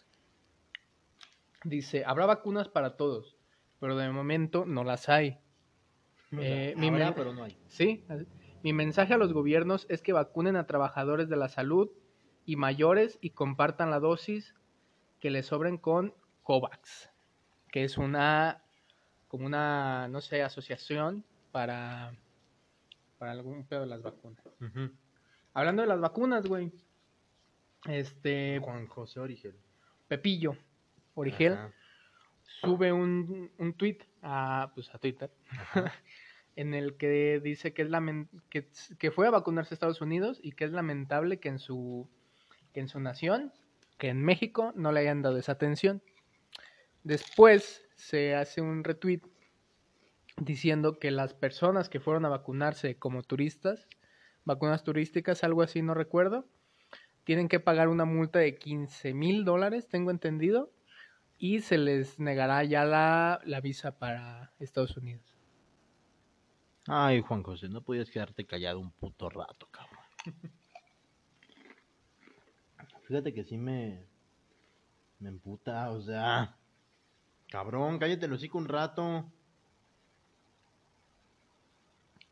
Dice, 1.64 2.04
habrá 2.06 2.26
vacunas 2.26 2.68
para 2.68 2.96
todos, 2.96 3.36
pero 3.80 3.96
de 3.96 4.08
momento 4.10 4.64
no 4.64 4.84
las 4.84 5.08
hay. 5.08 5.38
Eh, 6.38 6.74
mi 6.76 6.88
Habrá, 6.88 7.06
men- 7.06 7.14
pero 7.14 7.32
no 7.32 7.42
hay. 7.42 7.58
Sí, 7.68 8.04
mi 8.62 8.72
mensaje 8.72 9.14
a 9.14 9.18
los 9.18 9.32
gobiernos 9.32 9.86
es 9.88 10.02
que 10.02 10.12
vacunen 10.12 10.54
a 10.56 10.66
trabajadores 10.66 11.28
de 11.28 11.36
la 11.36 11.48
salud 11.48 11.90
y 12.46 12.54
mayores 12.56 13.18
y 13.20 13.30
compartan 13.30 13.90
la 13.90 13.98
dosis 13.98 14.54
que 15.20 15.30
les 15.30 15.46
sobren 15.46 15.76
con 15.76 16.14
COVAX, 16.44 17.10
que 17.72 17.82
es 17.84 17.98
una, 17.98 18.62
como 19.26 19.46
una, 19.46 20.06
no 20.08 20.20
sé, 20.20 20.42
asociación 20.42 21.24
para, 21.50 22.14
para 23.18 23.32
algún 23.32 23.66
pedo 23.66 23.80
de 23.80 23.86
las 23.86 24.02
vacunas. 24.02 24.44
Hablando 25.54 25.82
de 25.82 25.88
las 25.88 26.00
vacunas, 26.00 26.46
güey, 26.46 26.72
este, 27.88 28.60
Juan 28.60 28.86
José 28.86 29.20
Origel. 29.20 29.54
Pepillo, 30.08 30.56
Origel, 31.14 31.54
Ajá. 31.54 31.72
sube 32.42 32.92
un, 32.92 33.50
un 33.58 33.72
tweet 33.74 33.98
a, 34.22 34.70
pues, 34.74 34.94
a 34.94 34.98
Twitter 34.98 35.30
en 36.56 36.74
el 36.74 36.96
que 36.96 37.40
dice 37.42 37.72
que 37.72 37.82
es 37.82 37.88
que, 38.50 38.68
que 38.98 39.10
fue 39.10 39.26
a 39.26 39.30
vacunarse 39.30 39.74
a 39.74 39.76
Estados 39.76 40.00
Unidos 40.00 40.40
y 40.42 40.52
que 40.52 40.64
es 40.64 40.72
lamentable 40.72 41.40
que 41.40 41.48
en 41.48 41.58
su 41.58 42.08
que 42.72 42.80
en 42.80 42.88
su 42.88 42.98
nación, 43.00 43.52
que 43.98 44.08
en 44.08 44.22
México 44.22 44.72
no 44.74 44.90
le 44.90 45.00
hayan 45.00 45.22
dado 45.22 45.38
esa 45.38 45.52
atención. 45.52 46.02
Después 47.04 47.86
se 47.94 48.34
hace 48.34 48.60
un 48.60 48.82
retweet 48.82 49.20
diciendo 50.36 50.98
que 50.98 51.12
las 51.12 51.34
personas 51.34 51.88
que 51.88 52.00
fueron 52.00 52.24
a 52.24 52.28
vacunarse 52.28 52.98
como 52.98 53.22
turistas, 53.22 53.88
vacunas 54.44 54.82
turísticas, 54.82 55.44
algo 55.44 55.62
así, 55.62 55.82
no 55.82 55.94
recuerdo, 55.94 56.48
tienen 57.24 57.48
que 57.48 57.60
pagar 57.60 57.88
una 57.88 58.04
multa 58.04 58.38
de 58.38 58.56
15 58.56 59.14
mil 59.14 59.44
dólares, 59.44 59.88
tengo 59.88 60.10
entendido, 60.10 60.70
y 61.38 61.60
se 61.60 61.78
les 61.78 62.18
negará 62.18 62.62
ya 62.64 62.84
la, 62.84 63.40
la 63.44 63.60
visa 63.60 63.98
para 63.98 64.52
Estados 64.58 64.96
Unidos. 64.96 65.34
Ay, 66.86 67.22
Juan 67.22 67.42
José, 67.42 67.68
no 67.68 67.82
podías 67.82 68.10
quedarte 68.10 68.46
callado 68.46 68.78
un 68.78 68.90
puto 68.90 69.30
rato, 69.30 69.66
cabrón. 69.70 70.04
Fíjate 73.04 73.32
que 73.32 73.44
sí 73.44 73.56
me. 73.56 74.06
Me 75.18 75.28
emputa, 75.28 75.90
o 75.90 76.00
sea. 76.02 76.56
Cabrón, 77.48 77.98
cállate 77.98 78.26
el 78.26 78.32
hocico 78.32 78.58
un 78.58 78.68
rato. 78.68 79.30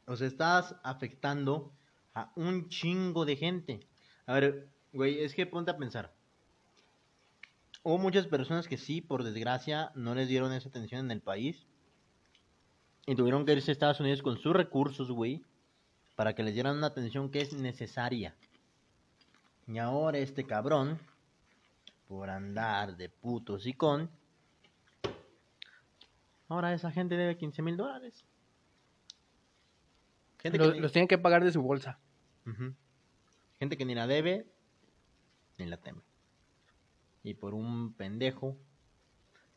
O 0.06 0.16
sea, 0.16 0.26
estás 0.26 0.76
afectando 0.82 1.72
a 2.14 2.32
un 2.36 2.68
chingo 2.68 3.24
de 3.24 3.36
gente. 3.36 3.80
A 4.26 4.34
ver, 4.34 4.68
güey, 4.92 5.22
es 5.22 5.34
que 5.34 5.46
ponte 5.46 5.70
a 5.70 5.76
pensar. 5.76 6.12
Hubo 7.82 7.98
muchas 7.98 8.26
personas 8.26 8.68
que 8.68 8.76
sí, 8.78 9.00
por 9.00 9.24
desgracia, 9.24 9.90
no 9.94 10.14
les 10.14 10.28
dieron 10.28 10.52
esa 10.52 10.68
atención 10.68 11.04
en 11.04 11.10
el 11.10 11.20
país. 11.20 11.66
Y 13.06 13.16
tuvieron 13.16 13.44
que 13.44 13.52
irse 13.52 13.70
a 13.70 13.72
Estados 13.72 13.98
Unidos 14.00 14.22
con 14.22 14.38
sus 14.38 14.54
recursos, 14.54 15.10
güey. 15.10 15.42
Para 16.14 16.34
que 16.34 16.42
les 16.44 16.54
dieran 16.54 16.76
una 16.76 16.86
atención 16.88 17.30
que 17.30 17.40
es 17.40 17.52
necesaria. 17.54 18.34
Y 19.66 19.78
ahora 19.78 20.18
este 20.18 20.44
cabrón, 20.44 20.98
por 22.06 22.30
andar 22.30 22.96
de 22.96 23.08
puto 23.08 23.58
sicón, 23.58 24.10
ahora 26.48 26.72
esa 26.74 26.90
gente 26.92 27.16
debe 27.16 27.36
15 27.36 27.62
mil 27.62 27.76
dólares. 27.76 28.24
Gente, 30.40 30.58
Los, 30.58 30.68
que 30.68 30.74
ni- 30.74 30.80
los 30.80 30.92
tienen 30.92 31.08
que 31.08 31.18
pagar 31.18 31.42
de 31.44 31.52
su 31.52 31.62
bolsa. 31.62 31.98
Gente 33.58 33.76
que 33.76 33.84
ni 33.84 33.94
la 33.94 34.06
debe, 34.06 34.46
ni 35.58 35.66
la 35.66 35.76
teme. 35.76 36.02
Y 37.22 37.34
por 37.34 37.54
un 37.54 37.92
pendejo 37.94 38.56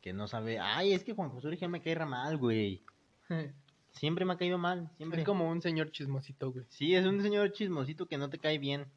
que 0.02 0.14
no 0.14 0.28
sabe, 0.28 0.60
ay, 0.60 0.94
es 0.94 1.04
que 1.04 1.14
Juan 1.14 1.30
José 1.30 1.48
Origen 1.48 1.72
me 1.72 1.82
cae 1.82 2.06
mal, 2.06 2.38
güey. 2.38 2.84
Siempre 3.94 4.26
me 4.26 4.34
ha 4.34 4.38
caído 4.38 4.58
mal, 4.58 4.92
siempre. 4.98 5.22
Es 5.22 5.26
como 5.26 5.50
un 5.50 5.62
señor 5.62 5.90
chismosito, 5.90 6.52
güey. 6.52 6.66
Sí, 6.68 6.94
es 6.96 7.06
un 7.06 7.22
señor 7.22 7.54
chismosito 7.54 8.08
que 8.08 8.18
no 8.18 8.30
te 8.30 8.40
cae 8.40 8.58
bien. 8.58 8.88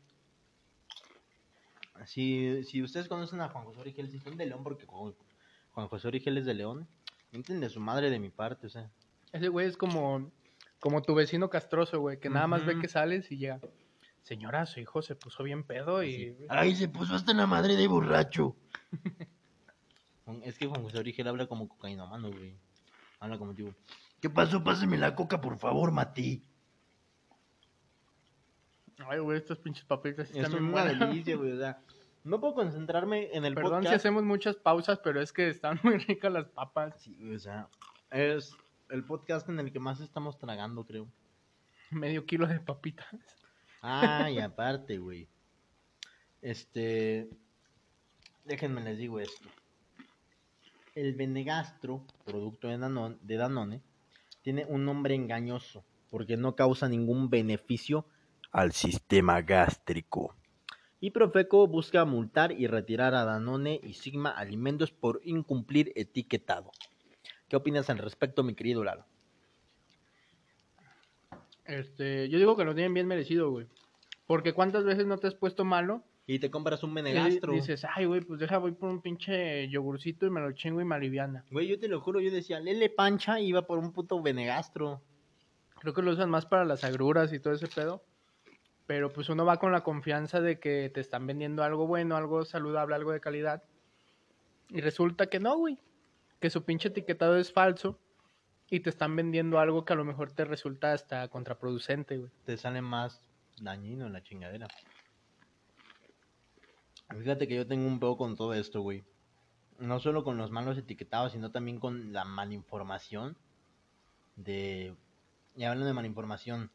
Si, 2.04 2.64
si 2.64 2.82
ustedes 2.82 3.06
conocen 3.06 3.40
a 3.40 3.48
Juan 3.48 3.64
José 3.64 3.80
Origel, 3.80 4.10
si 4.10 4.18
son 4.18 4.36
de 4.36 4.46
León, 4.46 4.64
porque 4.64 4.86
Juan 4.86 5.88
José 5.88 6.08
Origel 6.08 6.38
es 6.38 6.46
de 6.46 6.54
León, 6.54 6.88
mienten 7.30 7.60
de 7.60 7.68
su 7.68 7.78
madre 7.78 8.10
de 8.10 8.18
mi 8.18 8.30
parte, 8.30 8.66
o 8.66 8.70
sea. 8.70 8.90
Ese 9.32 9.48
güey 9.48 9.68
es 9.68 9.76
como, 9.76 10.32
como 10.80 11.02
tu 11.02 11.14
vecino 11.14 11.48
castroso, 11.48 12.00
güey, 12.00 12.18
que 12.18 12.28
nada 12.28 12.48
más 12.48 12.66
ve 12.66 12.80
que 12.80 12.88
sales 12.88 13.30
y 13.30 13.38
llega. 13.38 13.60
Señora, 14.22 14.66
su 14.66 14.80
hijo 14.80 15.00
se 15.02 15.14
puso 15.14 15.42
bien 15.42 15.64
pedo 15.64 16.02
y... 16.02 16.36
Ay, 16.48 16.74
se 16.76 16.88
puso 16.88 17.14
hasta 17.14 17.32
la 17.32 17.46
madre 17.46 17.76
de 17.76 17.88
borracho. 17.88 18.56
es 20.42 20.58
que 20.58 20.66
Juan 20.66 20.82
José 20.82 20.98
Origel 20.98 21.28
habla 21.28 21.46
como 21.46 21.68
cocaína 21.68 22.04
mano, 22.06 22.28
güey. 22.30 22.54
Habla 23.20 23.38
como 23.38 23.54
tipo, 23.54 23.74
¿qué 24.20 24.28
pasó? 24.30 24.62
Pásame 24.62 24.98
la 24.98 25.14
coca, 25.14 25.40
por 25.40 25.58
favor, 25.58 25.92
Mati. 25.92 26.42
Ay, 29.08 29.20
güey, 29.20 29.38
estos 29.38 29.58
pinches 29.58 29.84
papitas 29.84 30.28
Es 30.30 30.36
están 30.36 30.52
bien 30.52 30.64
una 30.64 30.82
buenas. 30.84 31.00
delicia, 31.08 31.36
güey, 31.36 31.52
o 31.52 31.58
sea. 31.58 31.80
No 32.24 32.40
puedo 32.40 32.54
concentrarme 32.54 33.30
en 33.32 33.44
el 33.44 33.54
Perdón 33.54 33.82
si 33.82 33.86
podcast. 33.86 33.94
hacemos 33.96 34.24
muchas 34.24 34.56
pausas, 34.56 34.98
pero 35.02 35.20
es 35.20 35.32
que 35.32 35.48
están 35.48 35.80
muy 35.82 35.98
ricas 35.98 36.32
las 36.32 36.46
papas. 36.48 37.00
Sí, 37.00 37.16
güey, 37.18 37.36
o 37.36 37.38
sea, 37.38 37.68
es 38.10 38.54
el 38.90 39.04
podcast 39.04 39.48
en 39.48 39.60
el 39.60 39.72
que 39.72 39.78
más 39.78 40.00
estamos 40.00 40.36
tragando, 40.36 40.84
creo. 40.84 41.06
Medio 41.90 42.26
kilo 42.26 42.46
de 42.46 42.60
papitas. 42.60 43.06
Ah, 43.82 44.28
aparte, 44.42 44.98
güey. 44.98 45.28
Este. 46.42 47.28
Déjenme 48.44 48.82
les 48.82 48.98
digo 48.98 49.20
esto. 49.20 49.48
El 50.94 51.14
Benegastro, 51.14 52.04
producto 52.24 52.68
de 52.68 52.78
Danone, 52.78 53.16
de 53.20 53.36
Danone, 53.36 53.82
tiene 54.42 54.64
un 54.64 54.84
nombre 54.84 55.14
engañoso 55.14 55.84
porque 56.10 56.36
no 56.36 56.56
causa 56.56 56.88
ningún 56.88 57.30
beneficio 57.30 58.06
al 58.50 58.72
sistema 58.72 59.42
gástrico. 59.42 60.34
Y 61.00 61.10
Profeco 61.10 61.68
busca 61.68 62.04
multar 62.04 62.52
y 62.52 62.66
retirar 62.66 63.14
a 63.14 63.24
Danone 63.24 63.80
y 63.82 63.94
Sigma 63.94 64.30
Alimentos 64.30 64.90
por 64.90 65.20
incumplir 65.22 65.92
etiquetado. 65.94 66.72
¿Qué 67.48 67.56
opinas 67.56 67.88
al 67.90 67.98
respecto, 67.98 68.42
mi 68.42 68.54
querido 68.54 68.82
Lalo? 68.82 69.04
Este, 71.68 72.28
yo 72.30 72.38
digo 72.38 72.56
que 72.56 72.64
lo 72.64 72.74
tienen 72.74 72.94
bien 72.94 73.06
merecido, 73.06 73.50
güey. 73.50 73.66
Porque 74.26 74.52
cuántas 74.52 74.84
veces 74.84 75.06
no 75.06 75.18
te 75.18 75.26
has 75.26 75.34
puesto 75.34 75.64
malo 75.64 76.02
Y 76.26 76.38
te 76.38 76.50
compras 76.50 76.82
un 76.82 76.90
y 76.90 76.94
Benegastro. 76.94 77.52
dices, 77.52 77.86
ay, 77.94 78.06
güey, 78.06 78.22
pues 78.22 78.40
deja, 78.40 78.58
voy 78.58 78.72
por 78.72 78.88
un 78.88 79.00
pinche 79.00 79.68
yogurcito 79.68 80.26
y 80.26 80.30
me 80.30 80.40
lo 80.40 80.52
chingo 80.52 80.80
y 80.80 80.84
me 80.84 80.94
aliviana. 80.94 81.44
Güey, 81.50 81.68
yo 81.68 81.78
te 81.78 81.88
lo 81.88 82.00
juro, 82.00 82.20
yo 82.20 82.30
decía, 82.30 82.58
Lele 82.58 82.90
Pancha 82.90 83.38
iba 83.40 83.62
por 83.62 83.78
un 83.78 83.92
puto 83.92 84.20
Benegastro. 84.20 85.00
Creo 85.80 85.94
que 85.94 86.02
lo 86.02 86.10
usan 86.10 86.30
más 86.30 86.46
para 86.46 86.64
las 86.64 86.84
agruras 86.84 87.32
y 87.32 87.38
todo 87.38 87.54
ese 87.54 87.68
pedo. 87.68 88.02
Pero 88.86 89.12
pues 89.12 89.28
uno 89.28 89.44
va 89.44 89.58
con 89.58 89.70
la 89.70 89.82
confianza 89.82 90.40
de 90.40 90.58
que 90.58 90.90
te 90.92 91.00
están 91.00 91.26
vendiendo 91.26 91.62
algo 91.62 91.86
bueno, 91.86 92.16
algo 92.16 92.44
saludable, 92.46 92.94
algo 92.94 93.12
de 93.12 93.20
calidad. 93.20 93.62
Y 94.70 94.80
resulta 94.80 95.26
que 95.26 95.38
no, 95.38 95.56
güey. 95.58 95.78
Que 96.40 96.48
su 96.48 96.62
pinche 96.64 96.88
etiquetado 96.88 97.36
es 97.36 97.52
falso. 97.52 97.98
Y 98.70 98.80
te 98.80 98.90
están 98.90 99.16
vendiendo 99.16 99.58
algo 99.58 99.84
que 99.84 99.94
a 99.94 99.96
lo 99.96 100.04
mejor 100.04 100.32
te 100.32 100.44
resulta 100.44 100.92
hasta 100.92 101.26
contraproducente, 101.28 102.18
güey. 102.18 102.30
Te 102.44 102.56
sale 102.56 102.82
más 102.82 103.20
dañino 103.60 104.08
la 104.08 104.22
chingadera. 104.22 104.68
Fíjate 107.08 107.48
que 107.48 107.56
yo 107.56 107.66
tengo 107.66 107.86
un 107.86 107.98
pedo 107.98 108.16
con 108.16 108.36
todo 108.36 108.52
esto, 108.52 108.82
güey. 108.82 109.04
No 109.78 110.00
solo 110.00 110.24
con 110.24 110.36
los 110.36 110.50
malos 110.50 110.76
etiquetados, 110.76 111.32
sino 111.32 111.50
también 111.50 111.80
con 111.80 112.12
la 112.12 112.24
malinformación. 112.24 113.36
De. 114.36 114.94
Y 115.56 115.64
hablando 115.64 115.86
de 115.86 115.94
malinformación. 115.94 116.70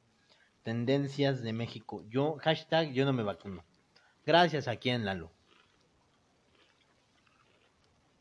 Tendencias 0.64 1.44
de 1.44 1.54
México. 1.54 2.04
Yo, 2.10 2.38
hashtag, 2.42 2.94
yo 2.94 3.06
no 3.06 3.14
me 3.14 3.24
vacuno. 3.24 3.64
Gracias 4.26 4.68
a 4.68 4.78
quién, 4.78 5.06
Lalo. 5.06 5.30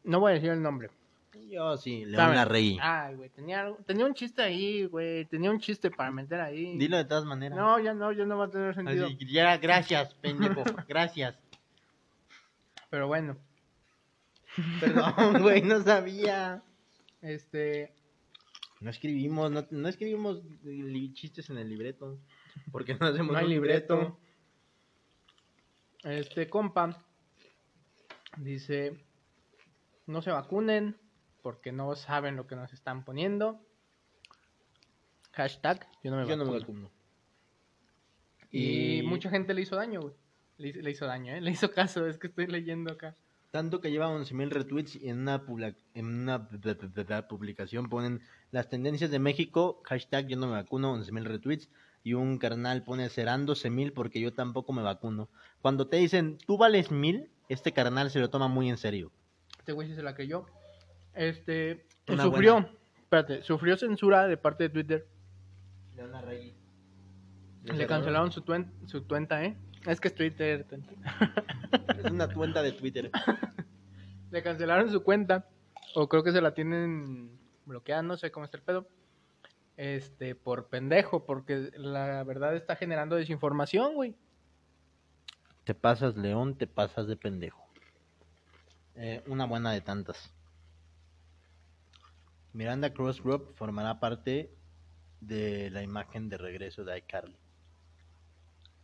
No 0.04 0.20
voy 0.20 0.32
a 0.32 0.34
decir 0.34 0.50
el 0.50 0.60
nombre. 0.60 0.90
Yo 1.48 1.76
sí, 1.76 2.04
León. 2.04 2.34
Larregui. 2.34 2.78
Ay, 2.80 3.14
güey, 3.14 3.30
tenía, 3.30 3.74
tenía 3.86 4.06
un 4.06 4.14
chiste 4.14 4.42
ahí, 4.42 4.84
güey. 4.84 5.24
Tenía 5.26 5.50
un 5.50 5.58
chiste 5.60 5.90
para 5.90 6.10
meter 6.10 6.40
ahí. 6.40 6.76
Dilo 6.76 6.96
de 6.96 7.04
todas 7.04 7.24
maneras. 7.24 7.56
No, 7.58 7.78
ya 7.80 7.94
no, 7.94 8.12
ya 8.12 8.24
no 8.24 8.38
va 8.38 8.46
a 8.46 8.50
tener 8.50 8.74
sentido. 8.74 9.06
Así, 9.06 9.18
ya, 9.32 9.56
gracias, 9.58 10.14
pendejo. 10.14 10.62
gracias. 10.88 11.38
Pero 12.90 13.06
bueno, 13.06 13.36
Perdón, 14.80 15.42
güey, 15.42 15.62
no 15.62 15.82
sabía. 15.82 16.62
este, 17.22 17.94
No 18.80 18.90
escribimos, 18.90 19.50
no, 19.50 19.66
no 19.70 19.88
escribimos 19.88 20.42
chistes 21.14 21.48
en 21.50 21.58
el 21.58 21.68
libreto. 21.68 22.18
Porque 22.70 22.94
no 22.94 23.06
hacemos 23.06 23.32
no 23.32 23.38
hay 23.38 23.44
un 23.44 23.50
libreto. 23.50 24.18
Este 26.02 26.48
compa 26.48 26.98
dice, 28.36 29.04
no 30.06 30.20
se 30.20 30.30
vacunen 30.30 30.96
porque 31.42 31.72
no 31.72 31.94
saben 31.96 32.36
lo 32.36 32.46
que 32.46 32.56
nos 32.56 32.72
están 32.72 33.04
poniendo. 33.04 33.60
Hashtag, 35.32 35.86
yo 36.02 36.10
no 36.10 36.18
me 36.18 36.28
Yo 36.28 36.36
no 36.36 36.44
me 36.44 36.58
vacuno. 36.58 36.82
vacuno. 36.88 36.90
Y, 38.50 38.98
Y- 38.98 39.02
mucha 39.02 39.30
gente 39.30 39.54
le 39.54 39.62
hizo 39.62 39.76
daño, 39.76 40.00
güey. 40.02 40.14
Le, 40.58 40.68
hizo- 40.68 40.80
le 40.80 40.90
hizo 40.90 41.06
daño, 41.06 41.34
¿eh? 41.34 41.40
Le 41.40 41.50
hizo 41.50 41.70
caso, 41.70 42.06
es 42.06 42.18
que 42.18 42.26
estoy 42.28 42.46
leyendo 42.46 42.92
acá. 42.92 43.16
Tanto 43.50 43.80
que 43.80 43.90
lleva 43.90 44.08
11.000 44.08 44.48
retweets 44.50 44.96
y 44.96 45.08
en 45.10 45.20
una, 45.20 45.42
en 45.94 46.06
una 46.06 46.48
publicación 47.28 47.88
ponen 47.90 48.22
las 48.50 48.68
tendencias 48.70 49.10
de 49.10 49.18
México, 49.18 49.82
hashtag 49.84 50.26
yo 50.28 50.36
no 50.38 50.46
me 50.46 50.52
vacuno, 50.54 50.94
11.000 50.96 51.24
retweets. 51.24 51.68
Y 52.04 52.14
un 52.14 52.38
carnal 52.38 52.82
pone 52.82 53.08
serán 53.10 53.46
12.000 53.46 53.92
porque 53.92 54.20
yo 54.20 54.32
tampoco 54.32 54.72
me 54.72 54.82
vacuno. 54.82 55.28
Cuando 55.60 55.86
te 55.86 55.98
dicen 55.98 56.36
tú 56.38 56.56
vales 56.58 56.90
mil, 56.90 57.30
este 57.48 57.72
carnal 57.72 58.10
se 58.10 58.18
lo 58.18 58.28
toma 58.28 58.48
muy 58.48 58.68
en 58.68 58.76
serio. 58.76 59.12
Este 59.58 59.70
güey 59.72 59.86
sí 59.88 59.94
se 59.94 60.02
la 60.02 60.14
creyó. 60.14 60.46
Este, 61.14 61.86
Una 62.08 62.22
sufrió, 62.24 62.52
buena. 62.54 62.70
espérate, 63.02 63.42
sufrió 63.42 63.76
censura 63.76 64.26
de 64.26 64.36
parte 64.36 64.64
de 64.64 64.70
Twitter. 64.70 65.06
Le 67.64 67.86
cancelaron 67.86 68.32
su, 68.32 68.42
tuen- 68.42 68.70
su 68.86 69.06
cuenta, 69.06 69.44
¿eh? 69.44 69.56
Es 69.86 70.00
que 70.00 70.08
es 70.08 70.14
Twitter. 70.14 70.66
Es 71.98 72.10
una 72.10 72.28
cuenta 72.32 72.62
de 72.62 72.72
Twitter. 72.72 73.10
Le 74.30 74.42
cancelaron 74.42 74.90
su 74.90 75.02
cuenta. 75.02 75.48
O 75.94 76.08
creo 76.08 76.22
que 76.22 76.32
se 76.32 76.40
la 76.40 76.54
tienen 76.54 77.38
bloqueada, 77.66 78.02
no 78.02 78.16
sé 78.16 78.30
cómo 78.30 78.44
está 78.44 78.56
el 78.56 78.62
pedo. 78.62 78.88
Este, 79.76 80.34
por 80.34 80.68
pendejo, 80.68 81.24
porque 81.24 81.70
la 81.76 82.22
verdad 82.24 82.54
está 82.56 82.76
generando 82.76 83.16
desinformación, 83.16 83.94
güey. 83.94 84.14
Te 85.64 85.74
pasas 85.74 86.16
león, 86.16 86.56
te 86.56 86.66
pasas 86.66 87.06
de 87.06 87.16
pendejo. 87.16 87.62
Eh, 88.96 89.22
una 89.26 89.44
buena 89.46 89.72
de 89.72 89.80
tantas. 89.80 90.32
Miranda 92.52 92.92
Crossgrove 92.92 93.52
formará 93.54 93.98
parte 94.00 94.50
de 95.20 95.70
la 95.70 95.82
imagen 95.82 96.28
de 96.28 96.38
regreso 96.38 96.84
de 96.84 96.98
iCarly. 96.98 97.36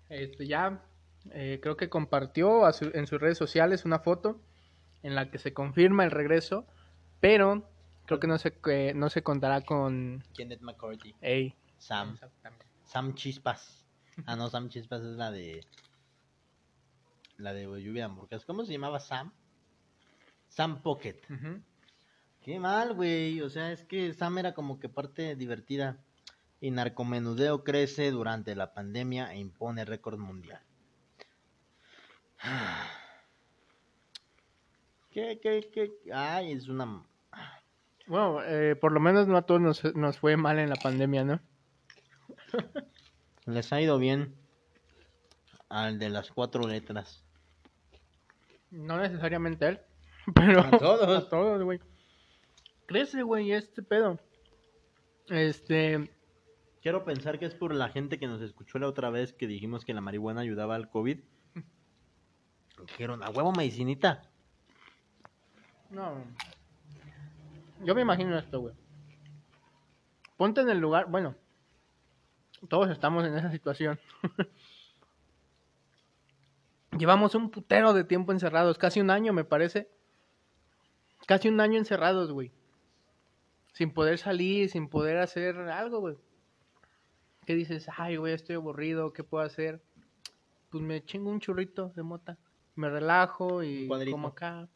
Este, 0.09 0.47
ya 0.47 0.83
eh, 1.33 1.59
creo 1.63 1.77
que 1.77 1.89
compartió 1.91 2.65
a 2.65 2.73
su- 2.73 2.91
en 2.95 3.07
sus 3.07 3.21
redes 3.21 3.37
sociales 3.37 3.85
una 3.85 3.99
foto 3.99 4.41
en 5.03 5.15
la 5.15 5.31
que 5.31 5.39
se 5.39 5.53
confirma 5.53 6.05
el 6.05 6.11
regreso, 6.11 6.67
pero 7.21 7.69
creo 8.07 8.19
que 8.21 8.27
no 8.27 8.39
se, 8.39 8.53
que 8.53 8.95
no 8.95 9.11
se 9.11 9.23
contará 9.23 9.61
con... 9.63 10.25
Kenneth 10.35 10.61
McCarthy. 10.63 11.15
Ey, 11.21 11.55
Sam. 11.79 12.19
Sam 12.85 13.15
Chispas. 13.15 13.85
Ah, 14.27 14.35
no, 14.35 14.49
Sam 14.49 14.69
Chispas 14.71 15.03
es 15.03 15.17
la 15.17 15.31
de. 15.31 15.65
La 17.37 17.53
de 17.53 17.65
Lluvia 17.65 17.93
de 17.93 18.03
Hamburguesas. 18.03 18.45
¿Cómo 18.47 18.65
se 18.65 18.73
llamaba 18.73 18.99
Sam? 18.99 19.33
Sam 20.49 20.83
Pocket. 20.83 21.21
Ujú. 21.31 21.61
Qué 22.43 22.59
mal, 22.59 22.95
güey. 22.95 23.41
O 23.41 23.51
sea, 23.51 23.73
es 23.73 23.85
que 23.85 24.13
Sam 24.15 24.39
era 24.39 24.55
como 24.55 24.79
que 24.79 24.89
parte 24.89 25.37
divertida. 25.37 25.99
Y 26.61 26.73
narcomenudeo 26.73 27.63
crece 27.63 28.11
durante 28.11 28.57
la 28.57 28.75
pandemia 28.75 29.33
e 29.33 29.39
impone 29.39 29.85
récord 29.85 30.19
mundial. 30.19 30.61
¿Qué, 35.11 35.41
qué, 35.43 35.71
qué? 35.73 35.93
Ay, 36.13 36.53
es 36.53 36.69
una. 36.69 37.03
Bueno, 38.07 38.43
eh, 38.45 38.77
por 38.77 38.93
lo 38.93 39.01
menos 39.01 39.27
no 39.29 39.37
a 39.37 39.43
todos 39.43 39.61
nos, 39.61 39.85
nos 39.95 40.19
fue 40.19 40.37
mal 40.37 40.59
en 40.59 40.71
la 40.71 40.77
pandemia, 40.77 41.25
¿no? 41.25 41.41
Les 43.47 43.73
ha 43.73 43.81
ido 43.81 43.99
bien 43.99 44.35
al 45.69 45.99
de 45.99 46.09
las 46.09 46.31
cuatro 46.31 46.67
letras. 46.67 47.23
No 48.71 48.99
necesariamente 48.99 49.65
a 49.65 49.69
él, 49.71 49.81
pero 50.35 50.61
A 50.61 50.71
todos. 50.71 51.25
a 51.25 51.29
todos, 51.29 51.63
güey. 51.63 51.81
Crece, 52.89 53.23
güey, 53.23 53.53
este 53.53 53.83
pedo. 53.83 54.19
Este, 55.29 56.11
Quiero 56.83 57.05
pensar 57.05 57.39
que 57.39 57.45
es 57.45 57.55
por 57.55 57.75
la 57.75 57.91
gente 57.91 58.19
que 58.19 58.27
nos 58.27 58.41
escuchó 58.41 58.79
la 58.79 58.89
otra 58.89 59.11
vez 59.11 59.35
que 59.35 59.47
dijimos 59.47 59.85
que 59.85 59.93
la 59.93 60.01
marihuana 60.01 60.41
ayudaba 60.41 60.75
al 60.75 60.89
COVID. 60.89 61.19
Dijeron, 62.87 63.23
a 63.23 63.29
huevo 63.29 63.53
medicinita. 63.53 64.23
no. 65.91 66.25
Yo 67.85 67.95
me 67.95 68.01
imagino 68.01 68.39
esto, 68.39 68.61
güey. 68.61 68.75
Ponte 70.39 70.63
en 70.63 70.71
el 70.71 70.79
lugar, 70.79 71.11
bueno, 71.11 71.35
todos 72.71 72.89
estamos 72.91 73.27
en 73.27 73.37
esa 73.37 73.51
situación. 73.51 74.01
Llevamos 76.99 77.35
un 77.35 77.51
putero 77.51 77.93
de 77.93 78.05
tiempo 78.05 78.33
encerrados, 78.33 78.79
casi 78.79 79.01
un 79.01 79.11
año 79.11 79.35
me 79.35 79.45
parece. 79.45 79.91
Casi 81.27 81.49
un 81.49 81.61
año 81.61 81.77
encerrados, 81.77 82.33
güey. 82.33 82.51
Sin 83.79 83.93
poder 83.93 84.19
salir, 84.19 84.69
sin 84.69 84.89
poder 84.89 85.19
hacer 85.19 85.57
algo, 85.57 86.01
güey. 86.01 86.17
¿Qué 87.47 87.55
dices? 87.55 87.87
Ay, 87.97 88.17
güey, 88.17 88.35
estoy 88.35 88.57
aburrido, 88.57 89.13
¿qué 89.13 89.23
puedo 89.23 89.45
hacer? 89.45 89.81
Pues 90.69 90.83
me 90.83 91.05
chingo 91.05 91.31
un 91.31 91.39
churrito 91.39 91.93
de 91.95 92.03
mota. 92.03 92.37
Me 92.75 92.91
relajo 92.91 93.63
y 93.63 93.87
cuadrito. 93.87 94.11
como 94.11 94.29
acá. 94.29 94.69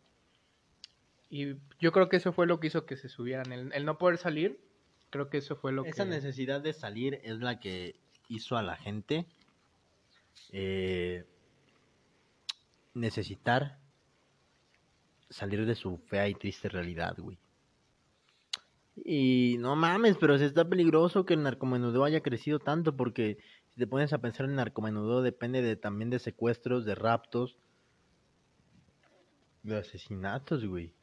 Y 1.30 1.56
yo 1.80 1.90
creo 1.90 2.08
que 2.08 2.18
eso 2.18 2.32
fue 2.32 2.46
lo 2.46 2.60
que 2.60 2.68
hizo 2.68 2.86
que 2.86 2.96
se 2.96 3.08
subieran. 3.08 3.50
El, 3.50 3.72
el 3.72 3.84
no 3.84 3.98
poder 3.98 4.18
salir, 4.18 4.60
creo 5.10 5.28
que 5.28 5.38
eso 5.38 5.56
fue 5.56 5.72
lo 5.72 5.84
Esa 5.84 6.04
que... 6.04 6.10
necesidad 6.10 6.60
de 6.60 6.72
salir 6.72 7.20
es 7.24 7.40
la 7.40 7.58
que 7.58 7.96
hizo 8.28 8.56
a 8.56 8.62
la 8.62 8.76
gente 8.76 9.26
eh, 10.52 11.24
necesitar 12.94 13.80
salir 15.28 15.66
de 15.66 15.74
su 15.74 15.98
fea 15.98 16.28
y 16.28 16.34
triste 16.34 16.68
realidad, 16.68 17.16
güey. 17.18 17.41
Y 18.96 19.56
no 19.58 19.74
mames, 19.74 20.16
pero 20.18 20.38
si 20.38 20.44
está 20.44 20.68
peligroso 20.68 21.24
que 21.24 21.34
el 21.34 21.42
narcomenudeo 21.42 22.04
haya 22.04 22.22
crecido 22.22 22.58
tanto 22.58 22.94
porque 22.94 23.38
si 23.70 23.76
te 23.76 23.86
pones 23.86 24.12
a 24.12 24.18
pensar 24.18 24.46
el 24.46 24.54
narcomenudeo 24.54 25.22
depende 25.22 25.62
de, 25.62 25.76
también 25.76 26.10
de 26.10 26.18
secuestros, 26.18 26.84
de 26.84 26.94
raptos, 26.94 27.56
de 29.62 29.78
asesinatos, 29.78 30.66
güey. 30.66 30.94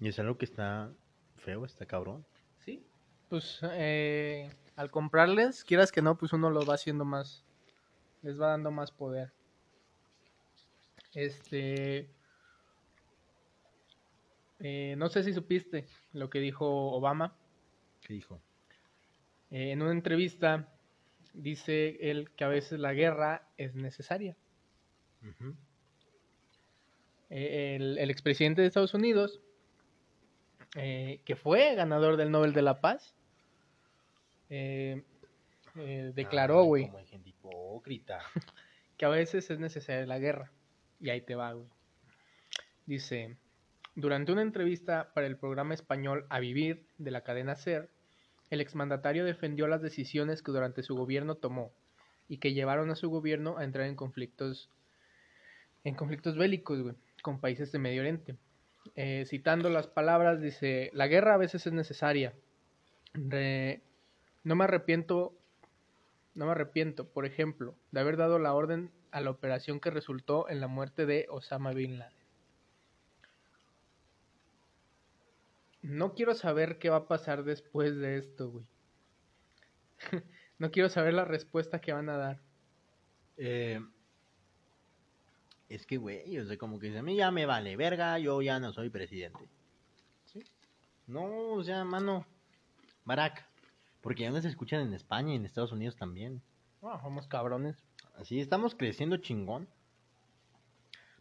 Y 0.00 0.08
es 0.08 0.18
algo 0.18 0.36
que 0.36 0.44
está 0.44 0.92
feo, 1.36 1.64
está 1.64 1.86
cabrón. 1.86 2.26
Sí. 2.64 2.84
Pues 3.28 3.60
eh, 3.62 4.50
al 4.74 4.90
comprarles, 4.90 5.64
quieras 5.64 5.92
que 5.92 6.02
no, 6.02 6.18
pues 6.18 6.32
uno 6.32 6.50
lo 6.50 6.64
va 6.66 6.74
haciendo 6.74 7.04
más, 7.04 7.44
les 8.22 8.40
va 8.40 8.48
dando 8.48 8.70
más 8.70 8.90
poder. 8.90 9.32
Este, 11.14 12.10
eh, 14.60 14.94
no 14.96 15.08
sé 15.08 15.22
si 15.22 15.32
supiste 15.32 15.86
lo 16.12 16.30
que 16.30 16.40
dijo 16.40 16.92
Obama. 16.92 17.36
¿Qué 18.02 18.14
dijo? 18.14 18.40
Eh, 19.50 19.72
en 19.72 19.82
una 19.82 19.92
entrevista 19.92 20.72
dice 21.34 21.98
él 22.00 22.30
que 22.36 22.44
a 22.44 22.48
veces 22.48 22.80
la 22.80 22.94
guerra 22.94 23.48
es 23.56 23.74
necesaria. 23.74 24.36
Eh, 27.30 27.76
el, 27.76 27.98
el 27.98 28.10
expresidente 28.10 28.62
de 28.62 28.68
Estados 28.68 28.94
Unidos, 28.94 29.40
que 30.72 31.38
fue 31.42 31.74
ganador 31.74 32.16
del 32.16 32.30
Nobel 32.30 32.52
de 32.52 32.62
la 32.62 32.80
Paz, 32.80 33.14
declaró, 36.14 36.64
güey, 36.64 36.86
Como 36.86 36.98
hay 36.98 37.06
gente 37.06 37.30
hipócrita. 37.30 38.20
que 38.96 39.04
a 39.04 39.08
veces 39.08 39.50
es 39.50 39.58
necesaria 39.58 40.06
la 40.06 40.18
guerra. 40.18 40.52
Y 41.00 41.10
ahí 41.10 41.20
te 41.20 41.34
va, 41.34 41.52
güey. 41.52 41.68
Dice, 42.86 43.36
durante 43.96 44.30
una 44.30 44.42
entrevista 44.42 45.10
para 45.14 45.26
el 45.26 45.36
programa 45.36 45.74
español 45.74 46.26
A 46.28 46.38
Vivir 46.38 46.86
de 46.98 47.10
la 47.10 47.22
cadena 47.22 47.56
SER, 47.56 47.88
el 48.50 48.60
exmandatario 48.60 49.24
defendió 49.24 49.66
las 49.66 49.82
decisiones 49.82 50.42
que 50.42 50.52
durante 50.52 50.82
su 50.82 50.94
gobierno 50.94 51.34
tomó 51.34 51.72
y 52.28 52.38
que 52.38 52.52
llevaron 52.52 52.90
a 52.90 52.94
su 52.94 53.10
gobierno 53.10 53.58
a 53.58 53.64
entrar 53.64 53.86
en 53.86 53.96
conflictos 53.96 54.70
en 55.82 55.94
conflictos 55.94 56.36
bélicos, 56.36 56.94
con 57.22 57.40
países 57.40 57.72
de 57.72 57.78
Medio 57.78 58.00
Oriente. 58.02 58.36
Eh, 58.96 59.24
citando 59.26 59.70
las 59.70 59.86
palabras, 59.86 60.40
dice, 60.40 60.90
la 60.92 61.06
guerra 61.06 61.34
a 61.34 61.38
veces 61.38 61.66
es 61.66 61.72
necesaria. 61.72 62.34
No 63.14 64.54
me 64.56 64.64
arrepiento 64.64 65.32
no 66.34 66.44
me 66.44 66.52
arrepiento, 66.52 67.08
por 67.08 67.24
ejemplo, 67.24 67.74
de 67.92 68.00
haber 68.00 68.18
dado 68.18 68.38
la 68.38 68.52
orden 68.52 68.90
a 69.10 69.22
la 69.22 69.30
operación 69.30 69.80
que 69.80 69.90
resultó 69.90 70.50
en 70.50 70.60
la 70.60 70.66
muerte 70.66 71.06
de 71.06 71.26
Osama 71.30 71.72
Bin 71.72 71.98
Laden. 71.98 72.15
No 75.86 76.14
quiero 76.14 76.34
saber 76.34 76.80
qué 76.80 76.90
va 76.90 76.96
a 76.96 77.06
pasar 77.06 77.44
después 77.44 77.96
de 77.96 78.18
esto, 78.18 78.50
güey. 78.50 78.66
no 80.58 80.72
quiero 80.72 80.88
saber 80.88 81.14
la 81.14 81.24
respuesta 81.24 81.80
que 81.80 81.92
van 81.92 82.08
a 82.08 82.16
dar. 82.16 82.40
Eh, 83.36 83.80
es 85.68 85.86
que, 85.86 85.96
güey, 85.96 86.38
o 86.38 86.44
sea, 86.44 86.58
como 86.58 86.80
que 86.80 86.88
dice, 86.88 86.98
a 86.98 87.04
mí 87.04 87.14
ya 87.14 87.30
me 87.30 87.46
vale 87.46 87.76
verga, 87.76 88.18
yo 88.18 88.42
ya 88.42 88.58
no 88.58 88.72
soy 88.72 88.90
presidente. 88.90 89.48
¿Sí? 90.24 90.42
No, 91.06 91.52
o 91.52 91.62
sea, 91.62 91.84
mano, 91.84 92.26
Barack, 93.04 93.46
porque 94.00 94.24
ya 94.24 94.32
nos 94.32 94.44
escuchan 94.44 94.80
en 94.80 94.92
España 94.92 95.34
y 95.34 95.36
en 95.36 95.44
Estados 95.46 95.70
Unidos 95.70 95.94
también. 95.94 96.42
Ah, 96.82 96.98
somos 97.00 97.28
cabrones. 97.28 97.76
Así 98.16 98.40
estamos 98.40 98.74
creciendo 98.74 99.18
chingón. 99.18 99.68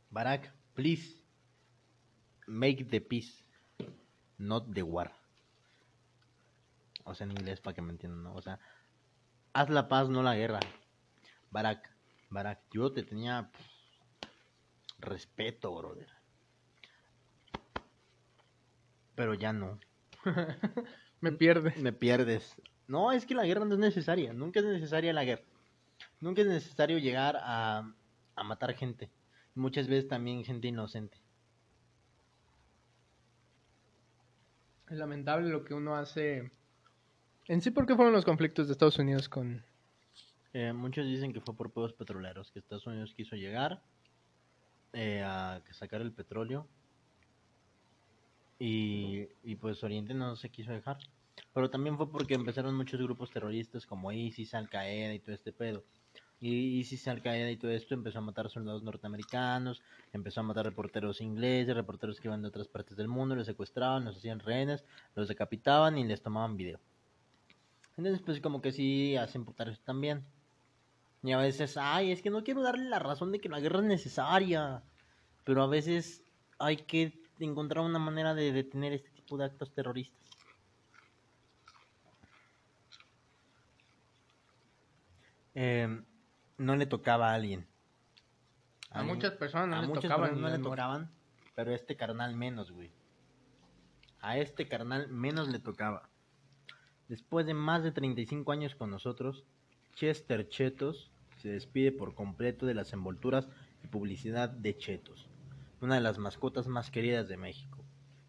Barack, 0.10 0.52
please, 0.74 1.22
make 2.48 2.86
the 2.86 3.00
peace, 3.00 3.45
not 4.38 4.74
the 4.74 4.84
war. 4.84 5.12
O 7.04 7.14
sea, 7.14 7.26
en 7.26 7.32
inglés 7.32 7.62
para 7.62 7.76
que 7.76 7.82
me 7.82 7.92
entiendan, 7.92 8.24
¿no? 8.24 8.34
O 8.34 8.42
sea, 8.42 8.60
haz 9.54 9.70
la 9.70 9.88
paz, 9.88 10.10
no 10.10 10.24
la 10.24 10.36
guerra. 10.36 10.60
Barack, 11.52 11.90
Barack, 12.30 12.60
yo 12.72 12.92
te 12.92 13.04
tenía 13.04 13.52
pff, 13.52 13.76
respeto, 15.00 15.76
brother. 15.76 16.10
Pero 19.16 19.34
ya 19.34 19.54
no. 19.54 19.80
Me 21.22 21.32
pierde. 21.32 21.74
Me 21.82 21.94
pierdes. 21.94 22.56
No, 22.88 23.12
es 23.12 23.26
que 23.26 23.36
la 23.36 23.46
guerra 23.46 23.66
no 23.66 23.74
es 23.74 23.80
necesaria. 23.80 24.34
Nunca 24.34 24.60
es 24.60 24.66
necesaria 24.66 25.14
la 25.14 25.24
guerra. 25.24 25.44
Nunca 26.20 26.42
es 26.42 26.48
necesario 26.48 26.98
llegar 26.98 27.38
a, 27.42 27.94
a 28.36 28.44
matar 28.44 28.74
gente. 28.76 29.10
Muchas 29.54 29.88
veces 29.88 30.08
también 30.08 30.44
gente 30.44 30.68
inocente. 30.68 31.18
Lamentable 34.98 35.50
lo 35.50 35.64
que 35.64 35.74
uno 35.74 35.96
hace. 35.96 36.52
En 37.48 37.62
sí, 37.62 37.72
¿por 37.72 37.86
qué 37.86 37.96
fueron 37.96 38.14
los 38.14 38.26
conflictos 38.26 38.68
de 38.68 38.74
Estados 38.74 38.98
Unidos 39.00 39.30
con... 39.30 39.64
Eh, 40.54 40.72
muchos 40.74 41.06
dicen 41.06 41.34
que 41.34 41.42
fue 41.42 41.56
por 41.56 41.72
pozos 41.72 41.94
petroleros, 41.94 42.52
que 42.52 42.60
Estados 42.60 42.88
Unidos 42.88 43.14
quiso 43.14 43.36
llegar 43.36 43.84
eh, 44.94 45.22
a 45.22 45.62
sacar 45.72 46.02
el 46.02 46.14
petróleo 46.14 46.66
y, 48.58 49.28
y 49.44 49.56
pues 49.56 49.84
Oriente 49.84 50.14
no 50.14 50.36
se 50.38 50.50
quiso 50.50 50.72
dejar. 50.72 50.98
Pero 51.54 51.70
también 51.70 51.98
fue 51.98 52.10
porque 52.10 52.34
empezaron 52.34 52.76
muchos 52.76 53.02
grupos 53.02 53.32
terroristas 53.32 53.86
como 53.86 54.12
ISIS, 54.12 54.54
Al 54.54 54.70
Qaeda 54.70 55.14
y 55.14 55.20
todo 55.20 55.36
este 55.36 55.52
pedo. 55.52 55.84
Y 56.48 56.78
ISIS, 56.78 57.08
Al 57.08 57.24
Qaeda 57.24 57.50
y 57.50 57.58
todo 57.58 57.72
esto 57.72 57.96
empezó 57.96 58.20
a 58.20 58.22
matar 58.22 58.52
soldados 58.52 58.84
norteamericanos, 58.84 59.82
empezó 60.14 60.42
a 60.42 60.44
matar 60.44 60.64
reporteros 60.64 61.20
ingleses, 61.20 61.76
reporteros 61.76 62.20
que 62.20 62.28
iban 62.28 62.44
de 62.44 62.50
otras 62.50 62.68
partes 62.68 62.96
del 62.96 63.08
mundo, 63.08 63.36
los 63.36 63.48
secuestraban, 63.48 64.06
los 64.06 64.18
hacían 64.18 64.40
rehenes, 64.40 64.86
los 65.16 65.28
decapitaban 65.28 65.98
y 65.98 66.06
les 66.06 66.22
tomaban 66.22 66.56
video. 66.56 66.80
Entonces, 67.98 68.22
pues 68.24 68.42
como 68.42 68.62
que 68.62 68.72
sí 68.72 69.16
hacen 69.16 69.44
putar 69.44 69.70
eso 69.70 69.82
también. 69.84 70.24
Y 71.24 71.32
a 71.32 71.40
veces, 71.40 71.78
ay, 71.78 72.12
es 72.12 72.22
que 72.22 72.30
no 72.30 72.44
quiero 72.44 72.62
darle 72.62 72.90
la 72.90 73.00
razón 73.00 73.32
de 73.32 73.40
que 73.40 73.50
la 73.50 73.60
guerra 73.60 73.80
es 73.80 73.86
necesaria. 73.86 74.84
Pero 75.46 75.64
a 75.64 75.68
veces 75.68 76.24
hay 76.60 76.78
que 76.78 77.24
encontrar 77.40 77.84
una 77.84 77.98
manera 77.98 78.36
de 78.36 78.52
detener 78.52 78.94
este 78.94 79.10
tipo 79.10 79.36
de 79.36 79.46
actos 79.46 79.72
terroristas. 79.74 80.30
Eh, 85.56 86.04
no 86.58 86.76
le 86.76 86.86
tocaba 86.86 87.32
a 87.32 87.36
alguien. 87.36 87.68
A 88.92 89.04
muchas 89.04 89.34
personas 89.34 89.68
no 89.68 89.76
a 89.76 89.82
les 89.82 89.90
muchas 89.90 90.04
tocaban. 90.04 90.30
personas 90.30 90.52
no 90.52 90.58
le 90.58 90.64
tocaban, 90.64 91.12
pero 91.56 91.72
a 91.72 91.76
este 91.76 91.98
carnal 91.98 92.36
menos, 92.36 92.72
güey. 92.72 92.92
A 94.22 94.38
este 94.38 94.68
carnal 94.68 95.10
menos 95.10 95.50
le 95.50 95.60
tocaba. 95.60 96.10
Después 97.08 97.46
de 97.46 97.54
más 97.54 97.84
de 97.84 97.92
35 97.92 98.52
años 98.52 98.76
con 98.76 98.90
nosotros, 98.90 99.44
Chester 99.96 100.50
Chetos 100.50 101.12
se 101.38 101.50
despide 101.50 101.92
por 101.92 102.16
completo 102.16 102.66
de 102.66 102.74
las 102.74 102.94
envolturas 102.94 103.48
y 103.84 103.88
publicidad 103.88 104.50
de 104.50 104.78
Chetos, 104.78 105.30
una 105.82 105.96
de 105.96 106.02
las 106.02 106.18
mascotas 106.18 106.68
más 106.68 106.90
queridas 106.90 107.28
de 107.28 107.38
México. 107.38 107.84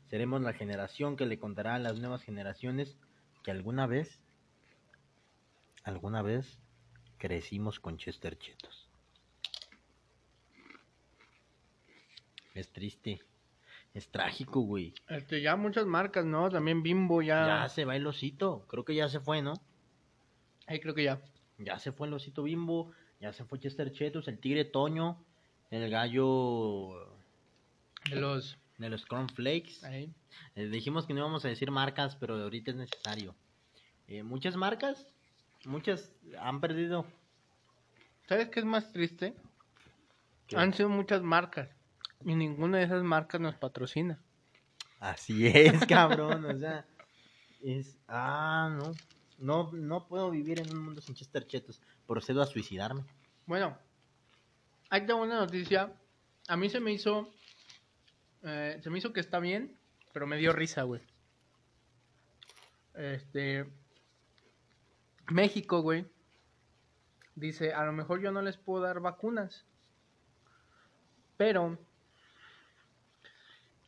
Seremos 0.09 0.43
la 0.43 0.53
generación 0.53 1.17
que 1.17 1.27
le 1.27 1.39
contará 1.39 1.77
a 1.77 1.79
las 1.79 1.99
nuevas 1.99 2.23
generaciones 2.23 2.99
que 3.43 3.51
alguna 3.51 3.87
vez, 3.87 4.21
alguna 5.85 6.23
vez 6.23 6.59
crecimos 7.19 7.81
con 7.81 7.99
Chester 7.99 8.39
Chetos. 8.39 8.89
Es 12.55 12.73
triste. 12.73 13.21
Es 13.93 14.09
trágico, 14.09 14.61
güey. 14.61 14.95
Este, 15.09 15.41
ya 15.41 15.57
muchas 15.57 15.87
marcas, 15.87 16.25
¿no? 16.25 16.51
También 16.51 16.83
Bimbo 16.83 17.23
ya... 17.23 17.47
Ya 17.47 17.69
se 17.69 17.85
va 17.85 17.97
el 17.97 18.07
osito. 18.07 18.67
Creo 18.69 18.85
que 18.85 18.95
ya 18.95 19.09
se 19.09 19.21
fue, 19.21 19.43
¿no? 19.43 19.55
Ahí 20.67 20.81
creo 20.81 20.95
que 20.95 21.05
ya. 21.05 21.21
Ya 21.59 21.79
se 21.79 21.93
fue 21.93 22.07
el 22.07 22.15
osito 22.15 22.43
bimbo. 22.43 22.93
Ya 23.21 23.33
se 23.33 23.45
fue 23.45 23.59
Chester 23.59 23.93
Chetos, 23.93 24.29
el 24.29 24.39
tigre 24.39 24.65
Toño, 24.67 25.25
el 25.71 25.89
gallo 25.89 27.09
De 28.11 28.17
los... 28.17 28.59
de 28.77 28.91
los 28.91 29.07
cornflakes. 29.07 29.85
Ahí. 29.85 30.13
Eh, 30.55 30.67
dijimos 30.67 31.07
que 31.07 31.15
no 31.15 31.21
íbamos 31.21 31.45
a 31.45 31.49
decir 31.49 31.71
marcas, 31.71 32.17
pero 32.17 32.35
ahorita 32.35 32.73
es 32.73 32.77
necesario. 32.77 33.35
Eh, 34.09 34.23
muchas 34.23 34.57
marcas, 34.57 35.07
muchas 35.67 36.13
han 36.41 36.61
perdido. 36.61 37.07
¿Sabes 38.29 38.49
qué 38.49 38.61
es 38.61 38.67
más 38.67 38.93
triste? 38.93 39.35
¿Qué? 40.47 40.57
Han 40.57 40.73
sido 40.75 40.89
muchas 40.89 41.23
marcas. 41.23 41.69
Y 42.25 42.35
ninguna 42.35 42.79
de 42.79 42.85
esas 42.85 43.03
marcas 43.03 43.41
nos 43.41 43.55
patrocina. 43.57 44.19
Así 45.01 45.47
es, 45.47 45.85
cabrón. 45.87 46.45
o 46.45 46.59
sea, 46.59 46.87
es. 47.63 47.99
Ah, 48.09 48.75
no. 48.77 48.93
No, 49.39 49.71
no 49.73 50.07
puedo 50.09 50.31
vivir 50.31 50.61
en 50.61 50.71
un 50.75 50.83
mundo 50.83 51.01
sin 51.03 51.15
Chester 51.15 51.47
Chetos. 51.47 51.81
Procedo 52.07 52.41
a 52.41 52.47
suicidarme. 52.47 53.05
Bueno, 53.45 53.77
tengo 54.91 55.17
una 55.23 55.37
noticia. 55.41 55.93
A 56.49 56.57
mí 56.57 56.71
se 56.71 56.81
me 56.81 56.93
hizo. 56.93 57.35
eh, 58.43 58.81
se 58.83 58.89
me 58.91 58.99
hizo 58.99 59.13
que 59.13 59.21
está 59.21 59.39
bien, 59.39 59.77
pero 60.13 60.27
me 60.27 60.39
dio 60.39 60.53
risa, 60.53 60.85
güey. 60.85 61.03
Este. 62.95 63.67
México, 65.29 65.81
güey. 65.83 66.07
Dice: 67.35 67.73
A 67.75 67.85
lo 67.85 67.93
mejor 67.93 68.21
yo 68.21 68.33
no 68.33 68.43
les 68.43 68.57
puedo 68.57 68.83
dar 68.83 69.01
vacunas. 69.01 69.65
Pero. 71.37 71.79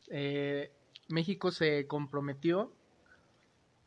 eh, 0.09 0.73
México 1.09 1.51
se 1.51 1.87
comprometió 1.87 2.71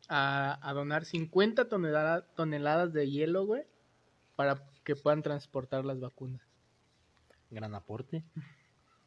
a, 0.08 0.58
a 0.68 0.72
donar 0.72 1.04
50 1.04 1.68
tonelada- 1.68 2.26
toneladas 2.34 2.92
de 2.92 3.08
hielo, 3.08 3.46
güey, 3.46 3.62
para 4.34 4.64
que 4.84 4.96
puedan 4.96 5.22
transportar 5.22 5.84
las 5.84 6.00
vacunas. 6.00 6.40
Gran 7.50 7.74
aporte. 7.74 8.24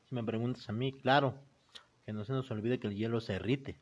Si 0.07 0.15
me 0.15 0.23
preguntas 0.23 0.69
a 0.69 0.71
mí, 0.71 0.93
claro. 0.93 1.35
Que 2.05 2.13
no 2.13 2.23
se 2.23 2.31
nos 2.33 2.49
olvide 2.51 2.79
que 2.79 2.87
el 2.87 2.95
hielo 2.95 3.19
se 3.19 3.33
derrite. 3.33 3.77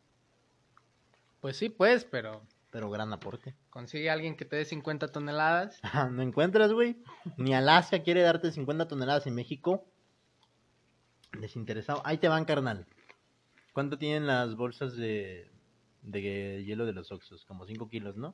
Pues 1.41 1.57
sí, 1.57 1.69
pues, 1.69 2.05
pero 2.05 2.41
Pero 2.73 2.89
gran 2.89 3.13
aporte. 3.13 3.55
consigue 3.69 4.09
a 4.09 4.13
alguien 4.13 4.35
que 4.35 4.45
te 4.45 4.55
dé 4.55 4.65
50 4.65 5.09
toneladas. 5.09 5.79
¿No 6.11 6.23
encuentras, 6.23 6.73
güey? 6.73 6.97
Ni 7.37 7.53
Alaska 7.53 8.01
quiere 8.01 8.23
darte 8.23 8.51
50 8.51 8.87
toneladas 8.87 9.27
en 9.27 9.35
México. 9.35 9.85
Desinteresado. 11.39 12.01
Ahí 12.03 12.17
te 12.17 12.27
van, 12.27 12.45
carnal. 12.45 12.87
¿Cuánto 13.73 13.99
tienen 13.99 14.25
las 14.25 14.55
bolsas 14.55 14.95
de, 14.97 15.51
de 16.01 16.63
hielo 16.65 16.87
de 16.87 16.93
los 16.93 17.11
Oxos? 17.11 17.45
Como 17.45 17.67
5 17.67 17.89
kilos, 17.89 18.17
¿no? 18.17 18.33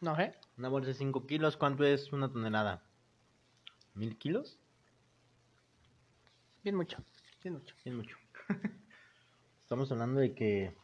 No 0.00 0.16
sé. 0.16 0.34
Una 0.58 0.68
bolsa 0.68 0.88
de 0.88 0.94
5 0.94 1.28
kilos, 1.28 1.56
¿cuánto 1.56 1.84
es 1.84 2.12
una 2.12 2.28
tonelada? 2.28 2.82
¿Mil 3.94 4.18
kilos? 4.18 4.58
Bien 6.64 6.74
mucho. 6.74 6.98
Bien 7.44 7.54
mucho. 7.54 7.76
Es 7.84 7.94
mucho. 7.94 8.16
Estamos 9.62 9.92
hablando 9.92 10.18
de 10.18 10.34
que 10.34 10.74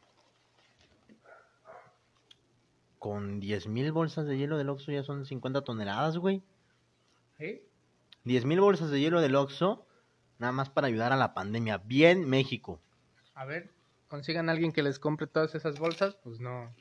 con 2.99 3.41
10.000 3.41 3.93
bolsas 3.93 4.27
de 4.27 4.39
hielo 4.39 4.57
del 4.59 4.69
Oxxo 4.71 4.91
ya 4.93 5.03
son 5.03 5.25
50 5.27 5.63
toneladas, 5.63 6.19
güey. 6.19 6.43
¿Sí? 7.39 7.63
10.000 8.25 8.61
bolsas 8.61 8.91
de 8.91 9.01
hielo 9.01 9.21
del 9.21 9.35
Oxxo, 9.37 9.87
nada 10.39 10.53
más 10.53 10.71
para 10.71 10.87
ayudar 10.89 11.13
a 11.13 11.17
la 11.17 11.35
pandemia. 11.35 11.79
Bien, 11.79 12.29
México. 12.29 12.81
A 13.35 13.45
ver, 13.45 13.71
consigan 14.09 14.49
a 14.49 14.53
alguien 14.53 14.73
que 14.73 14.83
les 14.83 14.99
compre 14.99 15.27
todas 15.27 15.55
esas 15.55 15.79
bolsas. 15.79 16.17
Pues 16.23 16.41
no. 16.41 16.75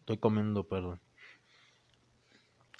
Estoy 0.00 0.18
comiendo, 0.18 0.64
perdón. 0.66 1.00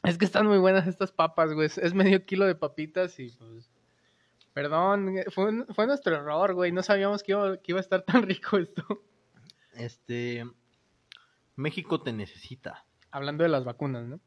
Es 0.03 0.17
que 0.19 0.25
están 0.25 0.47
muy 0.47 0.59
buenas 0.59 0.87
estas 0.87 1.13
papas, 1.13 1.53
güey. 1.53 1.67
Es- 1.67 1.79
Es 1.79 1.95
medio 1.95 2.25
kilo 2.25 2.47
de 2.47 2.55
papitas 2.55 3.19
y 3.21 3.29
pues... 3.31 3.71
Perdón, 4.53 5.19
eh, 5.19 5.25
fue, 5.31 5.65
fue 5.75 5.87
nuestro 5.87 6.15
error, 6.17 6.55
güey. 6.55 6.73
No 6.73 6.83
sabíamos 6.83 7.23
que 7.23 7.33
iba, 7.33 7.57
que 7.59 7.73
iba 7.73 7.79
a 7.79 7.83
estar 7.83 8.03
tan 8.05 8.23
rico 8.23 8.59
esto. 8.59 8.85
Este. 9.75 10.45
México 11.57 12.01
te 12.03 12.13
necesita. 12.13 12.85
Hablando 13.11 13.45
de 13.45 13.51
las 13.51 13.65
vacunas, 13.65 14.07
¿no? 14.07 14.21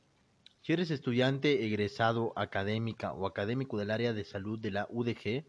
Si 0.62 0.72
eres 0.72 0.92
estudiante, 0.92 1.66
egresado, 1.66 2.32
académica 2.38 3.12
o 3.14 3.28
académico 3.28 3.78
del 3.78 3.92
área 3.92 4.14
de 4.14 4.24
salud 4.24 4.58
de 4.60 4.72
la 4.72 4.88
UDG, 4.90 5.46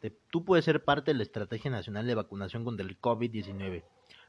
te- 0.00 0.10
tú 0.30 0.44
puedes 0.44 0.64
ser 0.64 0.82
parte 0.84 1.12
de 1.12 1.18
la 1.18 1.22
Estrategia 1.22 1.70
Nacional 1.70 2.06
de 2.06 2.14
Vacunación 2.16 2.64
contra 2.64 2.84
el 2.84 3.00
COVID-19. 3.00 3.84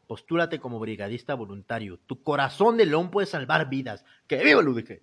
Postúrate 0.05 0.59
como 0.59 0.79
brigadista 0.79 1.33
voluntario. 1.33 1.97
Tu 2.05 2.21
corazón 2.21 2.77
de 2.77 2.85
león 2.85 3.09
puede 3.09 3.25
salvar 3.25 3.67
vidas. 3.67 4.05
¡Que 4.27 4.43
viva 4.43 4.61
el 4.61 4.67
UDG! 4.67 5.01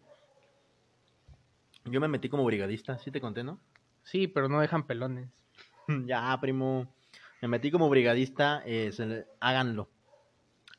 Yo 1.87 2.01
me 2.01 2.07
metí 2.07 2.29
como 2.29 2.45
brigadista, 2.45 2.97
¿sí 2.99 3.11
te 3.11 3.21
conté, 3.21 3.43
no? 3.43 3.59
Sí, 4.03 4.27
pero 4.29 4.49
no 4.49 4.61
dejan 4.61 4.87
pelones. 4.87 5.31
ya, 6.07 6.37
primo. 6.41 6.93
Me 7.41 7.49
metí 7.49 7.71
como 7.71 7.89
brigadista. 7.89 8.63
eh, 8.67 8.93
se 8.93 9.07
le- 9.07 9.27
háganlo. 9.41 9.89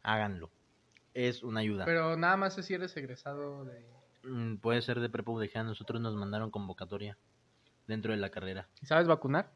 Háganlo. 0.01 0.49
Es 1.13 1.43
una 1.43 1.59
ayuda. 1.62 1.86
Pero 1.86 2.15
nada 2.17 2.38
más 2.38 2.57
es 2.57 2.65
si 2.65 2.73
eres 2.73 2.95
egresado 2.97 3.65
de... 3.65 3.86
Mm, 4.23 4.57
Puede 4.57 4.81
ser 4.81 4.99
de 4.99 5.09
prepa 5.09 5.31
UDG. 5.31 5.63
Nosotros 5.63 6.01
nos 6.01 6.15
mandaron 6.15 6.51
convocatoria 6.51 7.17
dentro 7.88 8.12
de 8.13 8.17
la 8.17 8.29
carrera. 8.29 8.67
¿Y 8.81 8.86
¿Sabes 8.86 9.07
vacunar? 9.07 9.51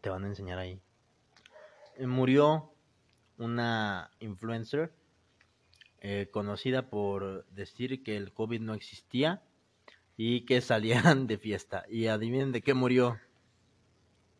Te 0.00 0.10
van 0.10 0.24
a 0.24 0.28
enseñar 0.28 0.58
ahí. 0.58 0.80
Eh, 1.96 2.06
Murió 2.06 2.72
una 3.38 4.10
influencer 4.20 4.92
eh, 6.00 6.28
conocida 6.32 6.90
por 6.90 7.44
decir 7.46 8.02
que 8.02 8.16
el 8.16 8.32
COVID 8.32 8.60
no 8.60 8.74
existía 8.74 9.42
y 10.20 10.40
que 10.44 10.60
salían 10.60 11.28
de 11.28 11.38
fiesta. 11.38 11.84
Y 11.88 12.08
adivinen 12.08 12.50
de 12.50 12.60
qué 12.60 12.74
murió. 12.74 13.18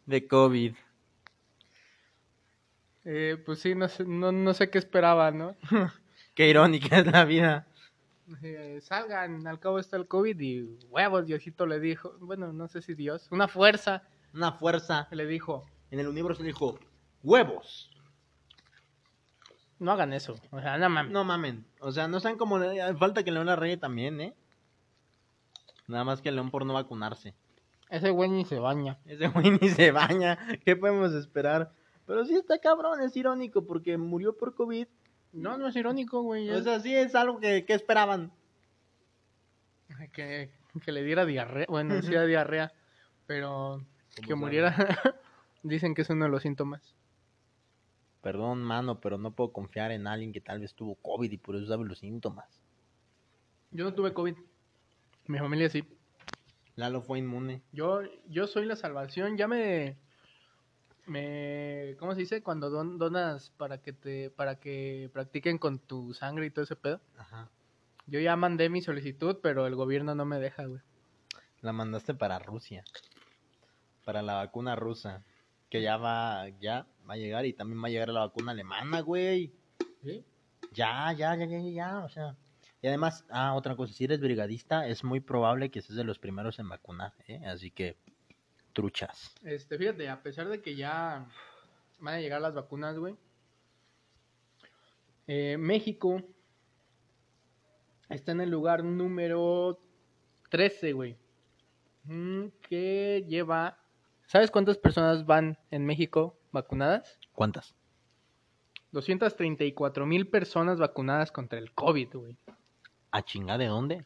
De 0.07 0.27
COVID. 0.27 0.75
Eh, 3.05 3.41
pues 3.47 3.61
sí, 3.61 3.75
no 3.77 3.89
sé, 3.89 4.05
no, 4.05 4.33
no 4.33 4.53
sé 4.53 4.69
qué 4.71 4.79
esperaba, 4.79 5.31
¿no? 5.31 5.57
Qué 6.35 6.49
irónica 6.49 6.99
es 6.99 7.07
la 7.07 7.25
vida. 7.25 7.67
Eh, 8.43 8.81
salgan, 8.83 9.47
al 9.47 9.59
cabo 9.59 9.79
está 9.79 9.97
el 9.97 10.07
COVID 10.07 10.39
y 10.39 10.79
huevos, 10.89 11.27
Diosito 11.27 11.67
le 11.67 11.81
dijo, 11.81 12.15
bueno, 12.21 12.53
no 12.53 12.69
sé 12.69 12.83
si 12.83 12.95
Dios, 12.95 13.27
una 13.31 13.49
fuerza 13.49 14.03
Una 14.35 14.53
fuerza 14.53 15.09
le 15.11 15.27
dijo, 15.27 15.65
en 15.91 15.99
el 15.99 16.07
universo 16.07 16.43
dijo, 16.43 16.79
huevos. 17.23 17.91
no 19.79 19.91
hagan 19.93 20.13
eso, 20.13 20.35
o 20.51 20.61
sea, 20.61 20.77
no 20.77 20.89
mames. 20.91 21.13
No 21.13 21.25
mamen. 21.25 21.67
O 21.81 21.91
sea, 21.91 22.07
no 22.07 22.21
sean 22.21 22.37
como... 22.37 22.61
Falta 22.99 23.25
que 23.25 23.33
León 23.33 23.47
la 23.47 23.57
regue 23.57 23.79
también, 23.79 24.21
¿eh? 24.21 24.35
Nada 25.89 26.05
más 26.05 26.23
que 26.23 26.31
León 26.31 26.51
por 26.51 26.65
no 26.65 26.75
vacunarse. 26.75 27.35
Ese 27.91 28.11
güey 28.11 28.31
ni 28.31 28.45
se 28.45 28.59
baña. 28.59 28.99
Ese 29.07 29.29
güey 29.29 29.51
ni 29.61 29.69
se 29.71 29.91
baña. 29.91 30.39
¿Qué 30.65 30.77
podemos 30.77 31.13
esperar? 31.15 31.73
Pero 32.07 32.25
sí 32.25 32.35
está 32.35 32.59
cabrón, 32.59 33.01
es 33.01 33.17
irónico 33.17 33.67
porque 33.67 33.99
murió 33.99 34.37
por 34.37 34.55
COVID. 34.55 34.87
No, 35.33 35.59
no 35.59 35.69
es 35.69 35.77
irónico, 35.77 36.23
güey. 36.23 36.49
O 36.51 36.59
es 36.59 36.65
sea, 36.65 36.81
sí 36.81 36.95
es 36.95 37.15
algo 37.15 37.39
que, 37.41 37.65
que 37.65 37.75
esperaban. 37.75 38.33
que, 40.13 40.51
que 40.83 40.93
le 40.93 41.03
diera 41.03 41.27
diarrea, 41.27 41.67
bueno, 41.69 42.01
sí 42.03 42.13
era 42.13 42.25
diarrea, 42.27 42.73
pero 43.27 43.85
que 44.27 44.35
muriera, 44.35 44.75
dicen 45.63 45.95
que 45.95 46.03
es 46.03 46.11
uno 46.11 46.27
de 46.27 46.31
los 46.31 46.43
síntomas. 46.43 46.95
Perdón, 48.23 48.63
mano, 48.63 49.01
pero 49.01 49.17
no 49.17 49.31
puedo 49.31 49.53
confiar 49.53 49.93
en 49.93 50.07
alguien 50.07 50.33
que 50.33 50.41
tal 50.41 50.61
vez 50.61 50.75
tuvo 50.75 50.97
COVID 50.97 51.31
y 51.31 51.39
por 51.39 51.57
eso 51.57 51.67
sabe 51.67 51.85
los 51.85 51.99
síntomas. 51.99 52.61
Yo 53.71 53.85
no 53.85 53.95
tuve 53.95 54.13
COVID, 54.13 54.35
mi 55.29 55.39
familia 55.39 55.69
sí. 55.71 55.85
Lalo 56.77 57.03
fue 57.03 57.19
inmune. 57.19 57.63
Yo, 57.73 58.01
yo 58.29 58.47
soy 58.47 58.67
la 58.67 58.77
salvación, 58.77 59.37
ya 59.37 59.49
me, 59.49 59.97
me, 61.07 61.97
¿cómo 61.99 62.15
se 62.15 62.21
dice? 62.21 62.43
Cuando 62.43 62.71
don- 62.71 62.99
donas 62.99 63.51
para 63.57 63.79
que 63.79 63.93
te, 63.93 64.31
para 64.31 64.61
que 64.61 65.11
practiquen 65.13 65.59
con 65.59 65.79
tu 65.79 66.15
sangre 66.15 66.47
y 66.47 66.51
todo 66.51 66.65
ese 66.65 66.77
pedo. 66.77 67.01
Ajá. 67.17 67.51
Yo 68.07 68.21
ya 68.21 68.37
mandé 68.37 68.69
mi 68.71 68.81
solicitud, 68.81 69.39
pero 69.43 69.67
el 69.67 69.75
gobierno 69.75 70.15
no 70.15 70.25
me 70.25 70.39
deja, 70.39 70.65
güey. 70.65 70.81
La 71.61 71.73
mandaste 71.73 72.15
para 72.15 72.39
Rusia. 72.39 72.85
Para 74.05 74.23
la 74.23 74.35
vacuna 74.35 74.77
rusa. 74.77 75.25
Que 75.69 75.83
ya 75.83 75.99
va, 75.99 76.49
ya 76.61 76.87
va 77.09 77.15
a 77.15 77.19
llegar 77.19 77.45
y 77.45 77.53
también 77.53 77.83
va 77.83 77.89
a 77.89 77.91
llegar 77.91 78.09
la 78.09 78.21
vacuna 78.21 78.53
alemana, 78.53 79.01
güey. 79.01 79.53
Ya, 80.73 81.13
ya, 81.13 81.35
ya, 81.35 81.45
ya, 81.45 81.47
ya, 81.47 81.71
ya, 81.71 81.99
o 81.99 82.09
sea. 82.09 82.37
Y 82.81 82.87
además, 82.87 83.25
ah, 83.31 83.55
otra 83.55 83.75
cosa, 83.75 83.93
si 83.93 84.05
eres 84.05 84.21
brigadista, 84.21 84.87
es 84.87 85.03
muy 85.03 85.21
probable 85.21 85.71
que 85.71 85.83
seas 85.83 85.97
de 85.97 86.05
los 86.05 86.19
primeros 86.19 86.59
en 86.59 86.69
vacunar, 86.69 87.13
¿eh? 87.27 87.45
Así 87.47 87.71
que, 87.71 87.97
truchas. 88.73 89.35
Este, 89.43 89.77
fíjate, 89.77 90.09
a 90.09 90.23
pesar 90.23 90.49
de 90.49 90.63
que 90.63 90.77
ya 90.77 91.27
van 91.99 92.15
a 92.15 92.21
llegar 92.21 92.41
las 92.41 92.55
vacunas, 92.55 92.97
güey. 92.99 93.17
eh, 95.27 95.57
México 95.59 96.23
está 98.09 98.33
en 98.33 98.41
el 98.43 98.51
lugar 98.51 98.85
número 98.85 99.81
13, 100.51 100.93
güey. 100.93 101.17
Mm, 102.05 102.47
Que 102.69 103.25
lleva... 103.29 103.79
¿Sabes 104.27 104.51
cuántas 104.51 104.79
personas 104.79 105.27
van 105.27 105.59
en 105.71 105.85
México 105.85 106.39
vacunadas? 106.53 107.19
¿Cuántas? 107.33 107.75
234 108.93 110.07
mil 110.07 110.29
personas 110.29 110.79
vacunadas 110.79 111.33
contra 111.33 111.59
el 111.59 111.73
COVID, 111.73 112.09
güey. 112.15 112.37
¿A 113.11 113.23
chinga 113.23 113.59
de 113.59 113.67
dónde? 113.67 114.05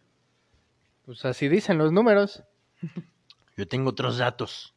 Pues 1.05 1.25
así 1.25 1.49
dicen 1.49 1.79
los 1.79 1.93
números. 1.93 2.43
Yo 3.57 3.67
tengo 3.67 3.91
otros 3.91 4.19
datos. 4.19 4.75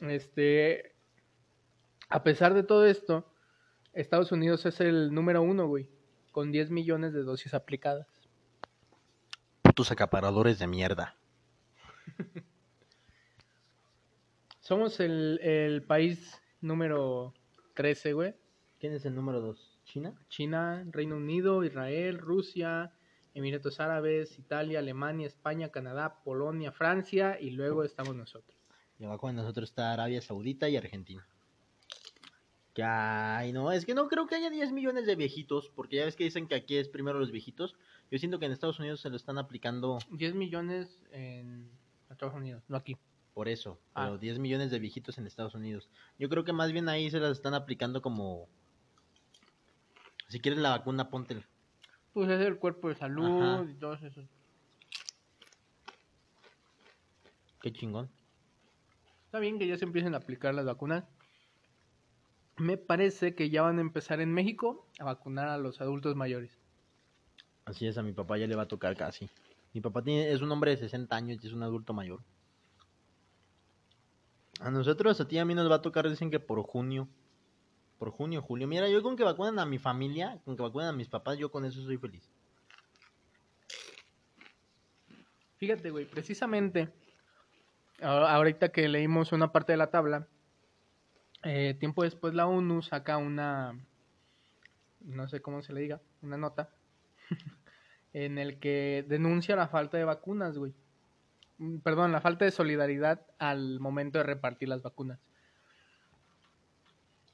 Este, 0.00 0.94
a 2.08 2.22
pesar 2.22 2.54
de 2.54 2.62
todo 2.62 2.86
esto, 2.86 3.26
Estados 3.92 4.32
Unidos 4.32 4.66
es 4.66 4.80
el 4.80 5.12
número 5.12 5.42
uno, 5.42 5.66
güey, 5.66 5.88
con 6.32 6.52
10 6.52 6.70
millones 6.70 7.12
de 7.12 7.22
dosis 7.22 7.54
aplicadas. 7.54 8.06
Putos 9.62 9.90
acaparadores 9.90 10.58
de 10.58 10.66
mierda. 10.66 11.16
Somos 14.60 15.00
el, 15.00 15.40
el 15.42 15.82
país 15.82 16.40
número 16.60 17.34
13, 17.74 18.12
güey. 18.12 18.34
¿Quién 18.78 18.94
es 18.94 19.04
el 19.04 19.14
número 19.14 19.40
dos? 19.40 19.78
¿China? 19.84 20.14
China, 20.28 20.84
Reino 20.90 21.16
Unido, 21.16 21.64
Israel, 21.64 22.18
Rusia, 22.18 22.92
Emiratos 23.34 23.80
Árabes, 23.80 24.38
Italia, 24.38 24.78
Alemania, 24.78 25.26
España, 25.26 25.68
Canadá, 25.70 26.22
Polonia, 26.22 26.70
Francia 26.72 27.38
y 27.40 27.50
luego 27.50 27.82
estamos 27.84 28.14
nosotros. 28.14 28.56
Y 28.98 29.04
abajo 29.04 29.26
de 29.26 29.32
nosotros 29.34 29.70
está 29.70 29.92
Arabia 29.92 30.22
Saudita 30.22 30.68
y 30.68 30.76
Argentina. 30.76 31.26
Que 32.74 32.82
ay, 32.82 33.52
no, 33.52 33.70
es 33.70 33.84
que 33.84 33.94
no 33.94 34.08
creo 34.08 34.26
que 34.26 34.34
haya 34.34 34.50
10 34.50 34.72
millones 34.72 35.06
de 35.06 35.14
viejitos, 35.14 35.70
porque 35.74 35.96
ya 35.96 36.04
ves 36.04 36.16
que 36.16 36.24
dicen 36.24 36.48
que 36.48 36.54
aquí 36.56 36.76
es 36.76 36.88
primero 36.88 37.18
los 37.20 37.30
viejitos. 37.30 37.76
Yo 38.10 38.18
siento 38.18 38.38
que 38.40 38.46
en 38.46 38.52
Estados 38.52 38.78
Unidos 38.80 39.00
se 39.00 39.10
lo 39.10 39.16
están 39.16 39.38
aplicando 39.38 39.98
10 40.10 40.34
millones 40.34 41.00
en 41.12 41.70
Estados 42.10 42.34
Unidos, 42.34 42.62
no 42.68 42.76
aquí. 42.76 42.96
por 43.32 43.48
eso, 43.48 43.80
Ah. 43.94 44.04
pero 44.06 44.18
10 44.18 44.38
millones 44.38 44.70
de 44.70 44.78
viejitos 44.78 45.18
en 45.18 45.26
Estados 45.26 45.54
Unidos. 45.54 45.88
Yo 46.18 46.28
creo 46.28 46.44
que 46.44 46.52
más 46.52 46.70
bien 46.72 46.88
ahí 46.88 47.10
se 47.10 47.18
las 47.20 47.32
están 47.32 47.54
aplicando 47.54 48.00
como... 48.02 48.48
Si 50.28 50.38
quieres 50.40 50.60
la 50.60 50.70
vacuna, 50.70 51.10
póntela. 51.10 51.42
Pues 52.14 52.30
es 52.30 52.40
el 52.40 52.58
cuerpo 52.58 52.88
de 52.88 52.94
salud 52.94 53.42
Ajá. 53.42 53.66
y 53.68 53.74
todo 53.74 53.94
eso. 53.94 54.22
Qué 57.60 57.72
chingón. 57.72 58.08
Está 59.26 59.40
bien 59.40 59.58
que 59.58 59.66
ya 59.66 59.76
se 59.76 59.84
empiecen 59.84 60.14
a 60.14 60.18
aplicar 60.18 60.54
las 60.54 60.64
vacunas. 60.64 61.04
Me 62.56 62.76
parece 62.76 63.34
que 63.34 63.50
ya 63.50 63.62
van 63.62 63.78
a 63.78 63.80
empezar 63.80 64.20
en 64.20 64.32
México 64.32 64.86
a 65.00 65.04
vacunar 65.04 65.48
a 65.48 65.58
los 65.58 65.80
adultos 65.80 66.14
mayores. 66.14 66.56
Así 67.64 67.86
es, 67.86 67.98
a 67.98 68.02
mi 68.02 68.12
papá 68.12 68.38
ya 68.38 68.46
le 68.46 68.54
va 68.54 68.62
a 68.62 68.68
tocar 68.68 68.96
casi. 68.96 69.28
Mi 69.72 69.80
papá 69.80 70.02
tiene, 70.02 70.30
es 70.30 70.40
un 70.40 70.52
hombre 70.52 70.70
de 70.70 70.76
60 70.76 71.16
años 71.16 71.42
y 71.42 71.48
es 71.48 71.52
un 71.52 71.64
adulto 71.64 71.92
mayor. 71.92 72.20
A 74.60 74.70
nosotros, 74.70 75.20
a 75.20 75.26
ti 75.26 75.34
y 75.34 75.38
a 75.40 75.44
mí 75.44 75.54
nos 75.54 75.68
va 75.68 75.76
a 75.76 75.82
tocar, 75.82 76.08
dicen 76.08 76.30
que 76.30 76.38
por 76.38 76.62
junio. 76.62 77.08
Por 77.98 78.10
junio, 78.10 78.42
julio. 78.42 78.66
Mira, 78.66 78.88
yo 78.88 79.02
con 79.02 79.16
que 79.16 79.24
vacunen 79.24 79.58
a 79.58 79.66
mi 79.66 79.78
familia, 79.78 80.40
con 80.44 80.56
que 80.56 80.62
vacunen 80.62 80.88
a 80.88 80.92
mis 80.92 81.08
papás, 81.08 81.38
yo 81.38 81.50
con 81.50 81.64
eso 81.64 81.82
soy 81.82 81.96
feliz. 81.96 82.28
Fíjate, 85.58 85.90
güey, 85.90 86.04
precisamente 86.04 86.92
ahorita 88.02 88.70
que 88.70 88.88
leímos 88.88 89.32
una 89.32 89.52
parte 89.52 89.72
de 89.72 89.78
la 89.78 89.90
tabla, 89.90 90.26
eh, 91.42 91.74
tiempo 91.78 92.02
después 92.02 92.34
la 92.34 92.46
ONU 92.46 92.82
saca 92.82 93.16
una, 93.16 93.78
no 95.00 95.28
sé 95.28 95.40
cómo 95.40 95.62
se 95.62 95.72
le 95.72 95.80
diga, 95.80 96.00
una 96.22 96.36
nota, 96.36 96.70
en 98.12 98.38
el 98.38 98.58
que 98.58 99.04
denuncia 99.08 99.56
la 99.56 99.68
falta 99.68 99.96
de 99.96 100.04
vacunas, 100.04 100.58
güey. 100.58 100.74
Mm, 101.58 101.78
Perdón, 101.78 102.12
la 102.12 102.20
falta 102.20 102.44
de 102.44 102.50
solidaridad 102.50 103.26
al 103.38 103.80
momento 103.80 104.18
de 104.18 104.24
repartir 104.24 104.68
las 104.68 104.82
vacunas. 104.82 105.20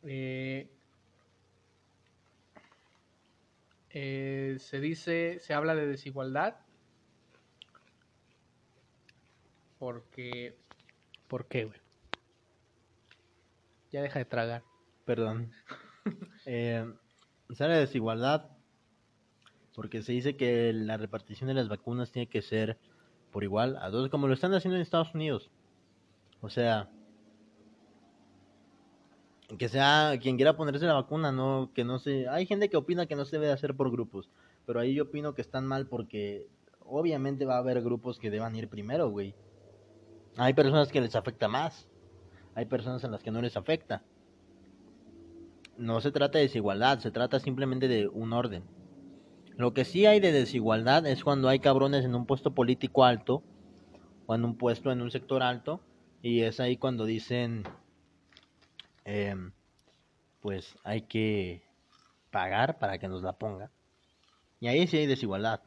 Eh, 0.03 0.71
eh, 3.91 4.57
se 4.59 4.81
dice, 4.81 5.39
se 5.41 5.55
habla 5.55 5.75
de 5.75 5.87
desigualdad 5.87 6.57
porque... 9.79 10.57
¿Por 11.29 11.47
qué, 11.47 11.65
güey? 11.65 11.79
Ya 13.93 14.03
deja 14.03 14.19
de 14.19 14.25
tragar. 14.25 14.63
Perdón. 15.05 15.53
eh, 16.47 16.85
sale 17.55 17.75
desigualdad 17.75 18.51
porque 19.75 20.03
se 20.03 20.13
dice 20.13 20.37
que 20.37 20.73
la 20.73 20.97
repartición 20.97 21.49
de 21.49 21.55
las 21.55 21.69
vacunas 21.69 22.13
tiene 22.13 22.29
que 22.29 22.43
ser 22.43 22.79
por 23.33 23.45
igual 23.45 23.77
a 23.81 23.91
todos, 23.91 24.11
como 24.11 24.27
lo 24.29 24.35
están 24.35 24.53
haciendo 24.55 24.77
en 24.77 24.83
Estados 24.83 25.15
Unidos. 25.15 25.51
O 26.41 26.51
sea, 26.51 26.91
que 29.59 29.69
sea 29.69 30.19
quien 30.21 30.37
quiera 30.37 30.57
ponerse 30.57 30.87
la 30.87 30.95
vacuna, 30.95 31.33
no 31.33 31.71
que 31.75 31.85
no 31.85 31.99
se. 31.99 32.29
Hay 32.29 32.47
gente 32.47 32.69
que 32.69 32.77
opina 32.77 33.07
que 33.07 33.17
no 33.17 33.25
se 33.25 33.39
debe 33.39 33.53
hacer 33.53 33.75
por 33.75 33.91
grupos, 33.91 34.31
pero 34.67 34.81
ahí 34.81 34.95
yo 34.95 35.05
opino 35.05 35.35
que 35.35 35.43
están 35.43 35.67
mal 35.67 35.87
porque 35.87 36.47
obviamente 36.81 37.45
va 37.45 37.57
a 37.57 37.59
haber 37.59 37.83
grupos 37.83 38.19
que 38.19 38.31
deban 38.31 38.55
ir 38.57 38.69
primero, 38.69 39.11
güey. 39.11 39.35
Hay 40.37 40.55
personas 40.55 40.91
que 40.91 41.01
les 41.01 41.17
afecta 41.17 41.49
más, 41.49 41.89
hay 42.55 42.67
personas 42.67 43.03
en 43.05 43.11
las 43.11 43.23
que 43.23 43.31
no 43.31 43.43
les 43.43 43.57
afecta. 43.57 44.03
No 45.77 46.01
se 46.01 46.13
trata 46.13 46.39
de 46.39 46.45
desigualdad, 46.45 46.99
se 46.99 47.11
trata 47.11 47.41
simplemente 47.41 47.89
de 47.89 48.07
un 48.07 48.33
orden. 48.33 48.65
Lo 49.57 49.75
que 49.75 49.85
sí 49.85 50.07
hay 50.07 50.21
de 50.21 50.33
desigualdad 50.33 51.07
es 51.07 51.25
cuando 51.25 51.49
hay 51.49 51.59
cabrones 51.59 52.05
en 52.05 52.15
un 52.15 52.27
puesto 52.27 52.55
político 52.55 53.05
alto 53.05 53.43
o 54.27 54.35
en 54.35 54.45
un 54.45 54.57
puesto 54.57 54.93
en 54.93 55.03
un 55.03 55.11
sector 55.11 55.43
alto 55.43 55.81
y 56.23 56.43
es 56.43 56.61
ahí 56.61 56.77
cuando 56.77 57.05
dicen, 57.05 57.65
em, 59.11 59.53
pues 60.41 60.79
hay 60.85 61.03
que 61.03 61.63
pagar 62.31 62.79
para 62.79 62.99
que 62.99 63.09
nos 63.09 63.23
la 63.23 63.33
ponga. 63.33 63.71
Y 64.61 64.69
ahí 64.69 64.87
sí 64.87 64.99
hay 64.99 65.07
desigualdad. 65.07 65.63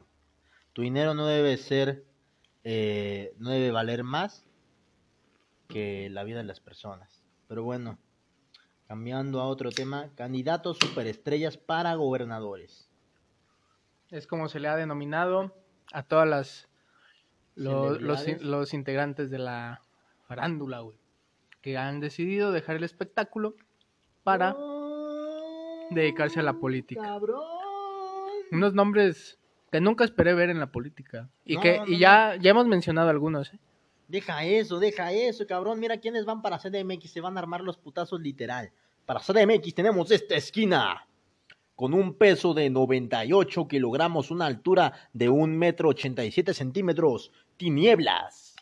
Tu 0.72 0.82
dinero 0.82 1.12
no 1.12 1.26
debe 1.26 1.56
ser, 1.58 2.04
eh, 2.64 3.34
no 3.38 3.50
debe 3.50 3.70
valer 3.70 4.02
más 4.02 4.46
que 5.68 6.08
la 6.10 6.24
vida 6.24 6.38
de 6.38 6.44
las 6.44 6.60
personas. 6.60 7.22
Pero 7.46 7.62
bueno, 7.64 7.98
cambiando 8.88 9.40
a 9.40 9.46
otro 9.46 9.70
tema, 9.70 10.10
candidatos 10.14 10.78
superestrellas 10.78 11.58
para 11.58 11.94
gobernadores. 11.96 12.88
Es 14.10 14.26
como 14.26 14.48
se 14.48 14.60
le 14.60 14.68
ha 14.68 14.76
denominado 14.76 15.54
a 15.92 16.02
todas 16.02 16.28
las 16.28 16.68
los, 17.56 18.00
los, 18.00 18.74
integrantes 18.74 19.30
de 19.30 19.38
la 19.38 19.82
farándula, 20.26 20.80
güey, 20.80 20.98
que 21.64 21.78
han 21.78 21.98
decidido 21.98 22.52
dejar 22.52 22.76
el 22.76 22.84
espectáculo 22.84 23.54
para 24.22 24.54
dedicarse 25.90 26.40
a 26.40 26.42
la 26.42 26.52
política. 26.52 27.00
Cabrón. 27.00 27.40
unos 28.52 28.74
nombres 28.74 29.38
que 29.72 29.80
nunca 29.80 30.04
esperé 30.04 30.34
ver 30.34 30.50
en 30.50 30.60
la 30.60 30.66
política 30.70 31.30
y 31.42 31.54
No, 31.54 31.62
que 31.62 31.78
no, 31.78 31.86
y 31.86 31.92
no. 31.92 31.98
ya 31.98 32.36
ya 32.38 32.50
hemos 32.50 32.66
mencionado 32.66 33.08
algunos, 33.08 33.54
¿eh? 33.54 33.58
Deja 34.08 34.44
eso, 34.44 34.78
deja 34.78 35.10
eso, 35.12 35.46
cabrón. 35.46 35.80
Mira 35.80 35.96
quiénes 35.96 36.26
van 36.26 36.42
para 36.42 36.58
CDMX, 36.58 37.10
se 37.10 37.22
van 37.22 37.38
a 37.38 37.40
armar 37.40 37.62
los 37.62 37.78
putazos 37.78 38.20
literal. 38.20 38.70
Para 39.06 39.20
CDMX 39.20 39.74
tenemos 39.74 40.10
esta 40.10 40.34
esquina. 40.34 41.06
Con 41.76 41.94
un 41.94 42.12
peso 42.12 42.52
de 42.52 42.68
98 42.68 43.68
kilogramos, 43.68 44.30
una 44.30 44.44
altura 44.44 44.92
de 45.14 45.30
1 45.30 45.56
metro 45.56 45.88
87 45.88 46.52
centímetros. 46.52 47.32
Tinieblas. 47.56 48.53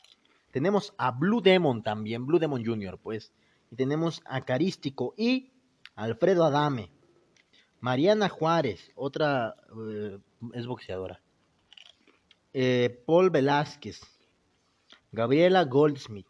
Tenemos 0.52 0.94
a 0.98 1.10
Blue 1.10 1.40
Demon 1.40 1.82
también, 1.82 2.26
Blue 2.26 2.38
Demon 2.38 2.64
Jr., 2.64 2.98
pues. 3.02 3.32
Y 3.70 3.76
tenemos 3.76 4.22
a 4.26 4.42
Carístico 4.42 5.14
y 5.16 5.50
Alfredo 5.96 6.44
Adame. 6.44 6.90
Mariana 7.80 8.28
Juárez, 8.28 8.92
otra 8.94 9.56
eh, 9.76 10.18
es 10.54 10.66
boxeadora. 10.66 11.20
Eh, 12.52 13.02
Paul 13.06 13.30
Velázquez. 13.30 14.00
Gabriela 15.10 15.64
Goldsmith. 15.64 16.26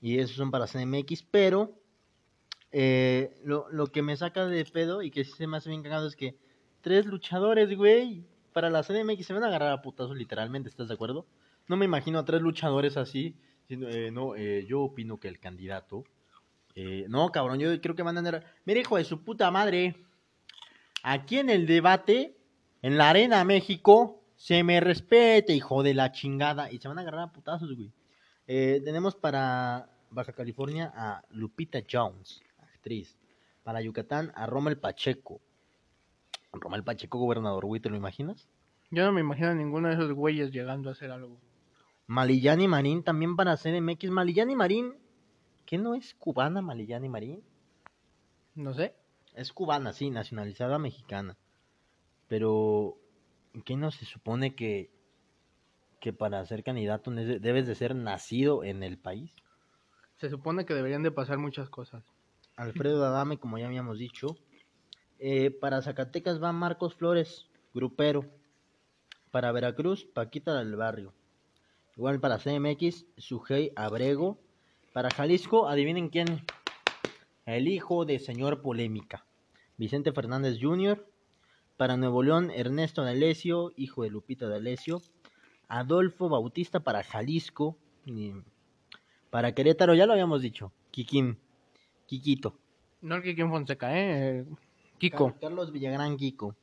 Y 0.00 0.18
esos 0.18 0.36
son 0.36 0.50
para 0.50 0.66
CMX, 0.66 1.24
pero 1.30 1.74
eh, 2.70 3.36
lo, 3.44 3.68
lo 3.70 3.88
que 3.88 4.02
me 4.02 4.16
saca 4.16 4.46
de 4.46 4.64
pedo 4.64 5.02
y 5.02 5.10
que 5.10 5.24
se 5.24 5.46
me 5.46 5.56
hace 5.56 5.70
bien 5.70 5.82
cagado 5.82 6.06
es 6.06 6.16
que 6.16 6.36
tres 6.80 7.06
luchadores, 7.06 7.76
güey, 7.76 8.24
para 8.52 8.70
la 8.70 8.82
CMX 8.82 9.26
se 9.26 9.32
van 9.32 9.44
a 9.44 9.48
agarrar 9.48 9.72
a 9.72 9.82
putazos 9.82 10.16
literalmente, 10.16 10.68
¿estás 10.68 10.88
de 10.88 10.94
acuerdo? 10.94 11.26
No 11.68 11.76
me 11.76 11.84
imagino 11.84 12.18
a 12.18 12.24
tres 12.24 12.40
luchadores 12.40 12.96
así, 12.96 13.36
diciendo, 13.60 13.88
eh, 13.88 14.10
no, 14.10 14.34
eh, 14.34 14.66
yo 14.66 14.80
opino 14.80 15.20
que 15.20 15.28
el 15.28 15.38
candidato... 15.38 16.04
eh, 16.74 17.06
no, 17.08 17.30
cabrón, 17.30 17.58
yo 17.60 17.80
creo 17.80 17.94
que 17.94 18.02
van 18.02 18.16
a 18.16 18.20
andar... 18.20 18.44
Mira, 18.64 18.80
hijo 18.80 18.96
de 18.96 19.04
su 19.04 19.22
puta 19.22 19.50
madre, 19.50 19.96
aquí 21.02 21.38
en 21.38 21.50
el 21.50 21.66
debate, 21.66 22.36
en 22.82 22.96
la 22.96 23.10
Arena 23.10 23.44
México, 23.44 24.22
se 24.36 24.62
me 24.62 24.80
respete, 24.80 25.54
hijo 25.54 25.82
de 25.82 25.94
la 25.94 26.12
chingada. 26.12 26.72
Y 26.72 26.78
se 26.78 26.88
van 26.88 26.98
a 26.98 27.02
agarrar 27.02 27.22
a 27.22 27.32
putazos, 27.32 27.74
güey. 27.74 27.92
Eh, 28.46 28.80
tenemos 28.84 29.14
para 29.14 29.90
Baja 30.10 30.32
California 30.32 30.92
a 30.94 31.22
Lupita 31.30 31.80
Jones, 31.90 32.42
actriz. 32.58 33.18
Para 33.62 33.82
Yucatán 33.82 34.32
a 34.34 34.46
Romel 34.46 34.78
Pacheco. 34.78 35.42
Romel 36.52 36.84
Pacheco, 36.84 37.18
gobernador, 37.18 37.66
güey, 37.66 37.80
¿te 37.82 37.90
lo 37.90 37.96
imaginas? 37.96 38.48
Yo 38.90 39.04
no 39.04 39.12
me 39.12 39.20
imagino 39.20 39.48
a 39.48 39.54
ninguno 39.54 39.88
de 39.88 39.94
esos 39.94 40.12
güeyes 40.12 40.50
llegando 40.50 40.88
a 40.88 40.92
hacer 40.92 41.10
algo. 41.10 41.38
Malillani 42.08 42.68
Marín 42.68 43.02
también 43.02 43.36
para 43.36 43.58
CDMX. 43.58 44.10
Malillani 44.10 44.56
Marín, 44.56 44.94
¿qué 45.66 45.76
no 45.76 45.94
es 45.94 46.14
cubana 46.14 46.62
Malillani 46.62 47.06
Marín? 47.10 47.44
No 48.54 48.72
sé. 48.72 48.94
Es 49.34 49.52
cubana, 49.52 49.92
sí, 49.92 50.08
nacionalizada 50.08 50.78
mexicana. 50.78 51.36
Pero, 52.26 52.96
¿qué 53.66 53.76
no 53.76 53.90
se 53.90 54.06
supone 54.06 54.54
que, 54.54 54.90
que 56.00 56.14
para 56.14 56.44
ser 56.46 56.64
candidato 56.64 57.10
debes 57.10 57.66
de 57.66 57.74
ser 57.74 57.94
nacido 57.94 58.64
en 58.64 58.82
el 58.82 58.96
país? 58.96 59.30
Se 60.16 60.30
supone 60.30 60.64
que 60.64 60.72
deberían 60.72 61.02
de 61.02 61.10
pasar 61.10 61.36
muchas 61.36 61.68
cosas. 61.68 62.02
Alfredo 62.56 63.04
Adame, 63.04 63.38
como 63.38 63.58
ya 63.58 63.66
habíamos 63.66 63.98
dicho. 63.98 64.38
Eh, 65.18 65.50
para 65.50 65.82
Zacatecas 65.82 66.42
va 66.42 66.52
Marcos 66.52 66.94
Flores, 66.94 67.50
grupero. 67.74 68.24
Para 69.30 69.52
Veracruz, 69.52 70.06
Paquita 70.06 70.58
del 70.58 70.74
Barrio. 70.74 71.12
Igual 71.98 72.20
para 72.20 72.38
CMX, 72.38 73.06
Sujei 73.16 73.72
Abrego. 73.76 74.38
Para 74.92 75.10
Jalisco, 75.10 75.68
adivinen 75.68 76.08
quién. 76.08 76.44
El 77.44 77.68
hijo 77.68 78.04
de 78.04 78.18
señor 78.18 78.62
Polémica. 78.62 79.24
Vicente 79.76 80.12
Fernández 80.12 80.58
Jr. 80.60 81.04
Para 81.76 81.96
Nuevo 81.96 82.22
León, 82.22 82.50
Ernesto 82.50 83.02
D'Alessio, 83.02 83.72
hijo 83.76 84.02
de 84.02 84.10
Lupita 84.10 84.48
D'Alessio. 84.48 85.02
Adolfo 85.68 86.28
Bautista 86.28 86.80
para 86.80 87.02
Jalisco. 87.02 87.76
para 89.30 89.52
Querétaro, 89.52 89.94
ya 89.94 90.06
lo 90.06 90.12
habíamos 90.12 90.40
dicho. 90.42 90.72
Kikín. 90.90 91.38
Kikito. 92.06 92.54
No 93.02 93.16
el 93.16 93.22
Kikín 93.22 93.50
Fonseca, 93.50 93.96
¿eh? 93.98 94.46
Kiko. 94.98 95.32
Car- 95.32 95.40
Carlos 95.40 95.72
Villagrán 95.72 96.16
Kiko. 96.16 96.54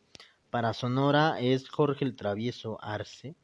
Para 0.49 0.73
Sonora 0.73 1.39
es 1.39 1.69
Jorge 1.69 2.03
el 2.05 2.15
Travieso 2.15 2.77
Arce. 2.81 3.35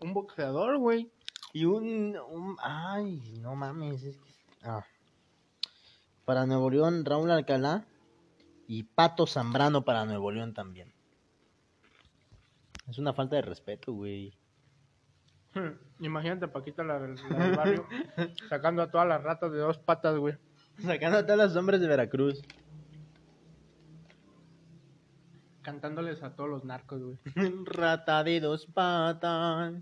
Un 0.00 0.12
boxeador, 0.14 0.78
güey. 0.78 1.10
Y 1.52 1.64
un, 1.64 2.16
un- 2.30 2.56
Ay, 2.62 3.20
no 3.40 3.54
mames. 3.54 4.02
Es 4.02 4.16
que... 4.16 4.30
ah. 4.64 4.84
Para 6.24 6.46
Nuevo 6.46 6.70
León, 6.70 7.04
Raúl 7.04 7.30
Alcalá. 7.30 7.84
Y 8.68 8.84
Pato 8.84 9.26
Zambrano 9.26 9.84
para 9.84 10.04
Nuevo 10.06 10.30
León 10.30 10.54
también. 10.54 10.92
Es 12.88 12.98
una 12.98 13.12
falta 13.12 13.36
de 13.36 13.42
respeto, 13.42 13.92
güey. 13.92 14.32
Imagínate 16.00 16.48
Paquita 16.48 16.82
la, 16.82 16.98
del- 16.98 17.16
la 17.30 17.38
del 17.44 17.56
barrio 17.56 17.86
sacando 18.48 18.80
a 18.82 18.90
todas 18.90 19.06
las 19.06 19.22
ratas 19.22 19.52
de 19.52 19.58
dos 19.58 19.78
patas, 19.78 20.16
güey. 20.16 20.36
Sacando 20.80 21.18
a 21.18 21.26
todos 21.26 21.38
los 21.38 21.56
hombres 21.56 21.80
de 21.80 21.86
Veracruz. 21.88 22.40
Cantándoles 25.62 26.22
a 26.22 26.34
todos 26.34 26.48
los 26.50 26.64
narcos, 26.64 27.02
güey. 27.02 27.18
Rata 27.64 28.24
de 28.24 28.40
dos 28.40 28.66
patas. 28.66 29.74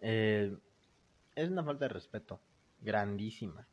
Eh, 0.00 0.56
es 1.34 1.48
una 1.48 1.64
falta 1.64 1.86
de 1.86 1.90
respeto. 1.90 2.40
Grandísima. 2.80 3.66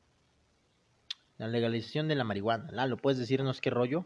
La 1.37 1.47
legalización 1.47 2.07
de 2.07 2.15
la 2.15 2.23
marihuana. 2.23 2.71
Lalo, 2.71 2.97
¿puedes 2.97 3.19
decirnos 3.19 3.61
qué 3.61 3.69
rollo? 3.69 4.05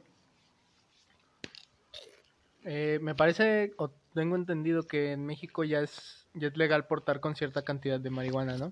Eh, 2.63 2.99
me 3.01 3.15
parece, 3.15 3.73
o 3.77 3.89
tengo 4.13 4.35
entendido 4.35 4.83
que 4.83 5.13
en 5.13 5.25
México 5.25 5.63
ya 5.63 5.79
es, 5.81 6.27
ya 6.33 6.49
es 6.49 6.57
legal 6.57 6.85
portar 6.85 7.19
con 7.19 7.35
cierta 7.35 7.63
cantidad 7.63 7.99
de 7.99 8.09
marihuana, 8.09 8.57
¿no? 8.57 8.71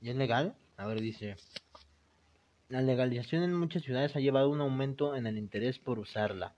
¿Y 0.00 0.10
es 0.10 0.16
legal? 0.16 0.54
A 0.76 0.86
ver, 0.86 1.00
dice. 1.00 1.36
La 2.68 2.82
legalización 2.82 3.42
en 3.42 3.54
muchas 3.54 3.82
ciudades 3.82 4.16
ha 4.16 4.20
llevado 4.20 4.46
a 4.46 4.50
un 4.50 4.60
aumento 4.60 5.14
en 5.14 5.26
el 5.26 5.38
interés 5.38 5.78
por 5.78 5.98
usarla. 5.98 6.54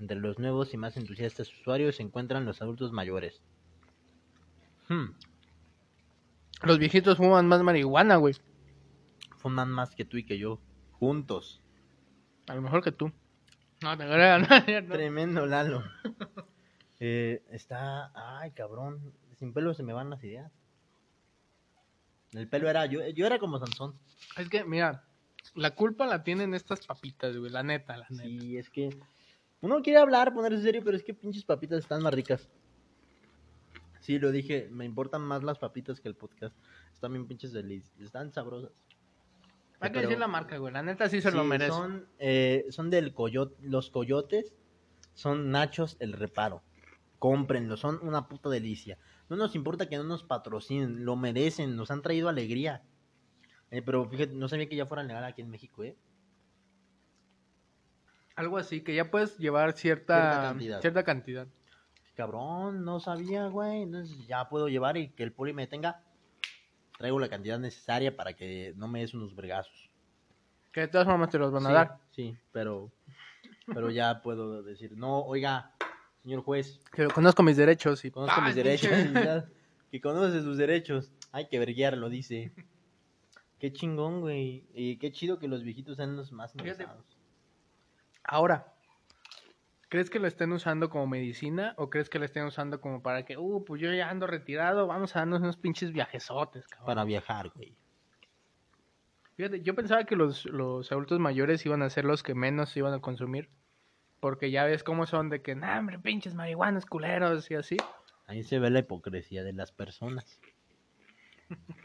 Entre 0.00 0.16
los 0.16 0.38
nuevos 0.38 0.72
y 0.74 0.76
más 0.76 0.96
entusiastas 0.96 1.52
usuarios 1.52 1.96
se 1.96 2.02
encuentran 2.02 2.44
los 2.44 2.62
adultos 2.62 2.92
mayores. 2.92 3.40
Hmm, 4.88 5.10
Los 6.62 6.78
viejitos 6.78 7.16
fuman 7.16 7.48
más 7.48 7.62
marihuana, 7.62 8.16
güey. 8.16 8.34
fuman 9.36 9.70
más 9.70 9.94
que 9.94 10.04
tú 10.04 10.16
y 10.16 10.24
que 10.24 10.38
yo. 10.38 10.60
Juntos. 10.92 11.60
A 12.46 12.54
lo 12.54 12.62
mejor 12.62 12.82
que 12.82 12.92
tú. 12.92 13.12
No 13.82 13.96
te 13.96 14.04
creas, 14.04 14.48
no. 14.88 14.88
Tremendo 14.94 15.46
Lalo. 15.46 15.82
Eh, 17.04 17.42
está. 17.50 18.12
Ay, 18.14 18.52
cabrón. 18.52 19.12
Sin 19.36 19.52
pelo 19.52 19.74
se 19.74 19.82
me 19.82 19.92
van 19.92 20.08
las 20.08 20.22
ideas. 20.22 20.52
El 22.30 22.46
pelo 22.46 22.70
era. 22.70 22.86
Yo, 22.86 23.04
yo 23.08 23.26
era 23.26 23.40
como 23.40 23.58
Sansón. 23.58 23.98
Es 24.36 24.48
que, 24.48 24.62
mira, 24.62 25.02
la 25.56 25.72
culpa 25.74 26.06
la 26.06 26.22
tienen 26.22 26.54
estas 26.54 26.86
papitas, 26.86 27.36
güey. 27.36 27.50
La 27.50 27.64
neta, 27.64 27.96
la 27.96 28.06
neta. 28.08 28.22
Sí, 28.22 28.56
es 28.56 28.70
que. 28.70 28.96
Uno 29.62 29.82
quiere 29.82 29.98
hablar, 29.98 30.32
ponerse 30.32 30.62
serio, 30.62 30.82
pero 30.84 30.96
es 30.96 31.02
que 31.02 31.12
pinches 31.12 31.42
papitas 31.44 31.80
están 31.80 32.04
más 32.04 32.14
ricas. 32.14 32.48
Sí, 34.02 34.18
lo 34.18 34.30
dije. 34.30 34.68
Me 34.70 34.84
importan 34.84 35.22
más 35.22 35.42
las 35.42 35.58
papitas 35.58 36.00
que 36.00 36.08
el 36.08 36.14
podcast. 36.14 36.54
Están 36.92 37.12
bien 37.12 37.26
pinches 37.26 37.52
deliciosas. 37.52 38.00
Están 38.00 38.32
sabrosas. 38.32 38.70
Hay 39.80 39.90
que 39.90 40.00
decir 40.00 40.18
la 40.18 40.28
marca, 40.28 40.58
güey. 40.58 40.72
La 40.72 40.82
neta 40.82 41.08
sí 41.08 41.20
se 41.20 41.32
lo 41.32 41.44
merece. 41.44 41.70
Son, 41.70 42.06
eh, 42.18 42.66
son 42.68 42.90
del 42.90 43.14
coyote. 43.14 43.56
Los 43.62 43.90
coyotes 43.90 44.54
son 45.14 45.50
nachos 45.50 45.96
el 46.00 46.12
reparo. 46.12 46.62
Cómprenlo, 47.18 47.76
son 47.76 48.00
una 48.02 48.28
puta 48.28 48.48
delicia. 48.48 48.98
No 49.28 49.36
nos 49.36 49.54
importa 49.54 49.88
que 49.88 49.96
no 49.96 50.04
nos 50.04 50.24
patrocinen, 50.24 51.04
lo 51.04 51.14
merecen, 51.16 51.76
nos 51.76 51.90
han 51.92 52.02
traído 52.02 52.28
alegría. 52.28 52.82
Eh, 53.70 53.82
pero 53.82 54.08
fíjate, 54.08 54.34
no 54.34 54.48
sabía 54.48 54.68
que 54.68 54.76
ya 54.76 54.86
fuera 54.86 55.04
legal 55.04 55.24
aquí 55.24 55.40
en 55.40 55.50
México, 55.50 55.84
¿eh? 55.84 55.96
Algo 58.34 58.58
así, 58.58 58.80
que 58.82 58.94
ya 58.94 59.10
puedes 59.10 59.38
llevar 59.38 59.72
Cierta 59.76 60.14
cierta, 60.20 60.42
cantidad. 60.42 60.80
cierta 60.80 61.04
cantidad. 61.04 61.48
Cabrón, 62.16 62.84
no 62.84 63.00
sabía, 63.00 63.46
güey. 63.46 63.82
Entonces 63.82 64.26
ya 64.26 64.48
puedo 64.48 64.68
llevar 64.68 64.96
y 64.96 65.08
que 65.10 65.22
el 65.22 65.32
poli 65.32 65.52
me 65.52 65.66
tenga. 65.66 66.02
Traigo 66.98 67.18
la 67.18 67.28
cantidad 67.28 67.58
necesaria 67.58 68.14
para 68.16 68.34
que 68.34 68.74
no 68.76 68.86
me 68.88 69.00
des 69.00 69.14
unos 69.14 69.34
vergazos. 69.34 69.90
Que 70.72 70.82
de 70.82 70.88
todas 70.88 71.06
formas 71.06 71.30
te 71.30 71.38
los 71.38 71.52
van 71.52 71.66
a 71.66 71.68
Sí, 71.68 71.74
dar. 71.74 71.98
Sí, 72.12 72.36
pero 72.52 72.90
Pero 73.66 73.90
ya 73.90 74.20
puedo 74.22 74.62
decir, 74.62 74.96
no, 74.96 75.20
oiga, 75.20 75.72
señor 76.22 76.42
juez, 76.42 76.80
Que 76.92 77.08
conozco 77.08 77.42
mis 77.42 77.56
derechos 77.56 78.04
y 78.04 78.10
conozco 78.10 78.40
mis 78.42 78.54
derechos. 78.54 78.90
ya, 79.12 79.46
que 79.90 80.00
conoce 80.00 80.42
sus 80.42 80.56
derechos. 80.58 81.10
Hay 81.32 81.48
que 81.48 81.58
verguiarlo, 81.58 82.08
dice. 82.08 82.52
Qué 83.58 83.72
chingón, 83.72 84.20
güey. 84.20 84.64
Y 84.74 84.96
qué 84.98 85.12
chido 85.12 85.38
que 85.38 85.48
los 85.48 85.62
viejitos 85.62 85.96
sean 85.96 86.16
los 86.16 86.32
más 86.32 86.54
interesados. 86.54 87.04
Ahora, 88.24 88.71
¿crees 89.92 90.08
que 90.08 90.18
lo 90.18 90.26
estén 90.26 90.50
usando 90.52 90.88
como 90.88 91.06
medicina 91.06 91.74
o 91.76 91.90
crees 91.90 92.08
que 92.08 92.18
lo 92.18 92.24
estén 92.24 92.46
usando 92.46 92.80
como 92.80 93.02
para 93.02 93.26
que, 93.26 93.36
uh, 93.36 93.62
pues 93.62 93.78
yo 93.78 93.92
ya 93.92 94.08
ando 94.08 94.26
retirado, 94.26 94.86
vamos 94.86 95.14
a 95.14 95.18
darnos 95.18 95.42
unos 95.42 95.58
pinches 95.58 95.92
viajesotes, 95.92 96.66
cabrón? 96.66 96.86
Para 96.86 97.04
viajar, 97.04 97.50
güey. 97.50 97.76
Fíjate, 99.36 99.60
yo 99.60 99.74
pensaba 99.74 100.04
que 100.04 100.16
los, 100.16 100.46
los 100.46 100.90
adultos 100.90 101.18
mayores 101.20 101.66
iban 101.66 101.82
a 101.82 101.90
ser 101.90 102.06
los 102.06 102.22
que 102.22 102.34
menos 102.34 102.74
iban 102.74 102.94
a 102.94 103.00
consumir. 103.00 103.50
Porque 104.18 104.50
ya 104.50 104.64
ves 104.64 104.82
cómo 104.82 105.04
son 105.04 105.28
de 105.28 105.42
que, 105.42 105.54
nah, 105.54 105.78
hombre, 105.78 105.98
pinches 105.98 106.34
marihuanos 106.34 106.86
culeros 106.86 107.50
y 107.50 107.56
así. 107.56 107.76
Ahí 108.26 108.44
se 108.44 108.58
ve 108.58 108.70
la 108.70 108.78
hipocresía 108.78 109.44
de 109.44 109.52
las 109.52 109.72
personas. 109.72 110.40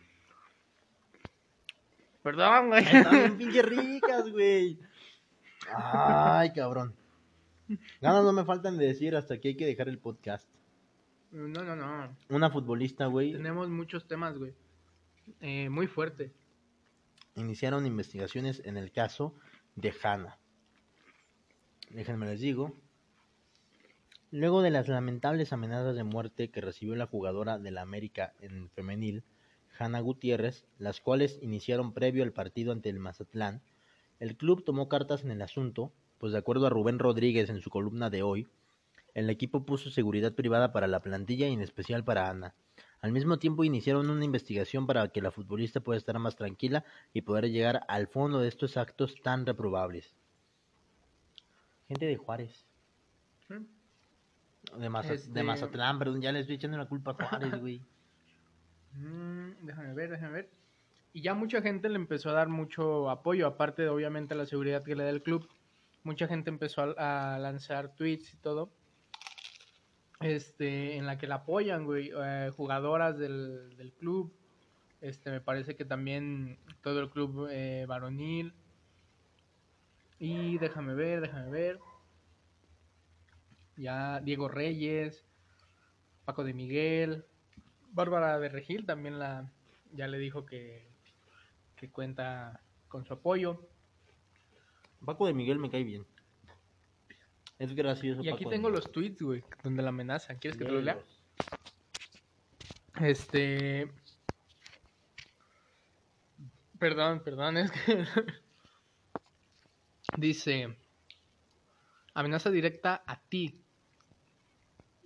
Perdón, 2.24 2.70
güey. 2.70 2.86
Están 2.86 3.12
bien 3.12 3.38
pinche 3.38 3.62
ricas, 3.64 4.32
güey. 4.32 4.80
Ay, 5.76 6.54
cabrón. 6.54 6.96
Ganas 8.02 8.24
no 8.24 8.34
me 8.34 8.46
faltan 8.46 8.78
de 8.78 8.86
decir 8.86 9.16
hasta 9.16 9.40
que 9.40 9.50
hay 9.50 9.56
que 9.56 9.66
dejar 9.66 9.90
el 9.90 10.00
podcast. 10.00 10.48
No, 11.32 11.64
no, 11.64 11.76
no. 11.76 12.16
Una 12.30 12.50
futbolista, 12.50 13.08
güey, 13.08 13.34
Tenemos 13.34 13.70
muchos 13.70 14.08
temas, 14.08 14.38
güey. 14.38 14.54
Eh, 15.42 15.70
muy 15.70 15.88
fuerte. 15.88 16.32
iniciaron 17.36 17.86
investigaciones 17.86 18.62
en 18.66 18.78
el 18.78 18.92
caso 18.92 19.36
de 19.76 19.94
Hannah. 20.02 20.38
Déjenme 21.90 22.26
les 22.26 22.40
digo. 22.40 22.74
Luego 24.32 24.62
de 24.62 24.72
las 24.72 24.88
lamentables 24.88 25.54
amenazas 25.54 25.96
de 25.96 26.04
muerte 26.04 26.50
que 26.50 26.62
recibió 26.62 26.96
la 26.96 27.08
jugadora 27.08 27.58
de 27.60 27.72
la 27.72 27.82
América 27.82 28.34
en 28.42 28.70
femenil, 28.70 29.24
Hannah 29.80 30.02
Gutiérrez, 30.02 30.66
las 30.80 31.00
cuales 31.00 31.40
iniciaron 31.42 31.94
previo 31.94 32.24
al 32.24 32.34
partido 32.34 32.72
ante 32.72 32.90
el 32.90 33.00
Mazatlán, 33.00 33.62
el 34.20 34.36
club 34.36 34.64
tomó 34.66 34.90
cartas 34.90 35.24
en 35.24 35.32
el 35.32 35.42
asunto, 35.42 35.94
pues 36.20 36.32
de 36.34 36.40
acuerdo 36.40 36.68
a 36.68 36.70
Rubén 36.70 37.00
Rodríguez 37.00 37.50
en 37.50 37.62
su 37.62 37.70
columna 37.70 38.10
de 38.10 38.24
hoy, 38.24 38.48
el 39.14 39.30
equipo 39.30 39.66
puso 39.66 39.90
seguridad 39.90 40.34
privada 40.34 40.72
para 40.72 40.88
la 40.88 41.00
plantilla 41.02 41.48
y 41.48 41.54
en 41.54 41.62
especial 41.62 42.04
para 42.04 42.30
Ana. 42.30 42.54
Al 43.02 43.12
mismo 43.12 43.38
tiempo 43.38 43.64
iniciaron 43.64 44.10
una 44.10 44.26
investigación 44.26 44.88
para 44.88 45.08
que 45.10 45.22
la 45.22 45.32
futbolista 45.32 45.80
pueda 45.80 45.98
estar 45.98 46.18
más 46.20 46.36
tranquila 46.36 46.84
y 47.14 47.22
poder 47.22 47.50
llegar 47.50 47.84
al 47.88 48.08
fondo 48.08 48.40
de 48.40 48.48
estos 48.48 48.76
actos 48.78 49.16
tan 49.22 49.46
reprobables. 49.46 50.16
Gente 51.88 52.06
de 52.06 52.18
Juárez, 52.18 52.66
de, 54.76 54.80
de 54.80 55.14
Este- 55.14 55.44
Mazatlán, 55.44 56.00
perdón, 56.00 56.22
ya 56.22 56.32
les 56.32 56.42
estoy 56.42 56.56
echando 56.58 56.78
la 56.78 56.88
culpa 56.88 57.12
a 57.12 57.14
Juárez, 57.14 57.60
güey. 57.62 57.82
Mm, 58.94 59.66
déjame 59.66 59.94
ver, 59.94 60.12
déjame 60.12 60.34
ver. 60.34 60.50
Y 61.14 61.22
ya 61.22 61.34
mucha 61.34 61.62
gente 61.62 61.90
le 61.90 61.96
empezó 61.96 62.30
a 62.30 62.34
dar 62.34 62.50
mucho 62.50 63.10
apoyo, 63.10 63.48
aparte 63.48 63.84
de 63.84 63.90
obviamente 63.90 64.36
la 64.36 64.46
seguridad 64.46 64.84
que 64.84 64.96
le 64.96 65.04
da 65.04 65.10
el 65.10 65.24
club. 65.24 65.48
Mucha 66.08 66.26
gente 66.26 66.50
empezó 66.50 66.96
a, 66.98 67.38
lanzar 67.38 67.94
tweets 67.94 68.34
y 68.34 68.38
todo. 68.38 68.70
Este, 70.22 70.96
en 70.96 71.06
la 71.06 71.18
que 71.18 71.28
la 71.28 71.36
apoyan, 71.36 71.84
güey. 71.84 72.12
eh, 72.16 72.50
jugadoras 72.56 73.18
del, 73.18 73.76
del 73.76 73.92
club. 73.92 74.34
Este, 75.02 75.32
me 75.32 75.42
parece 75.42 75.76
que 75.76 75.84
también 75.84 76.60
todo 76.82 77.02
el 77.02 77.10
club 77.10 77.50
eh, 77.52 77.84
varonil. 77.90 78.54
Y 80.18 80.58
déjame 80.60 80.94
ver, 80.94 81.20
déjame 81.20 81.52
ver. 81.52 81.80
Ya 83.76 84.22
Diego 84.22 84.48
Reyes, 84.48 85.26
Paco 86.24 86.46
de 86.46 86.54
Miguel, 86.54 87.26
Bárbara 87.92 88.40
de 88.40 88.48
Regil 88.48 88.86
también 88.86 89.20
la 89.20 89.52
ya 89.92 90.08
le 90.08 90.20
dijo 90.20 90.46
que, 90.46 90.88
que 91.76 91.92
cuenta 91.92 92.62
con 92.88 93.04
su 93.04 93.12
apoyo. 93.12 93.68
Paco 95.06 95.28
de 95.28 95.34
Miguel 95.34 95.60
me 95.60 95.70
cae 95.70 95.84
bien. 95.84 96.06
Es 97.60 97.74
gracioso. 97.74 98.24
Y 98.24 98.30
aquí 98.30 98.44
Paco 98.44 98.50
tengo 98.52 98.70
los 98.70 98.92
tweets, 98.92 99.22
güey, 99.22 99.44
donde 99.64 99.82
la 99.82 99.90
amenazan. 99.90 100.38
¿Quieres 100.38 100.58
que 100.58 100.66
te 100.66 100.72
los 100.72 100.84
lea? 100.84 101.00
Este. 103.02 103.92
Perdón, 106.80 107.22
perdón, 107.24 107.58
es 107.58 107.72
que. 107.72 108.06
Dice. 110.18 110.76
Amenaza 112.14 112.50
directa 112.50 113.04
a 113.06 113.20
ti. 113.20 113.60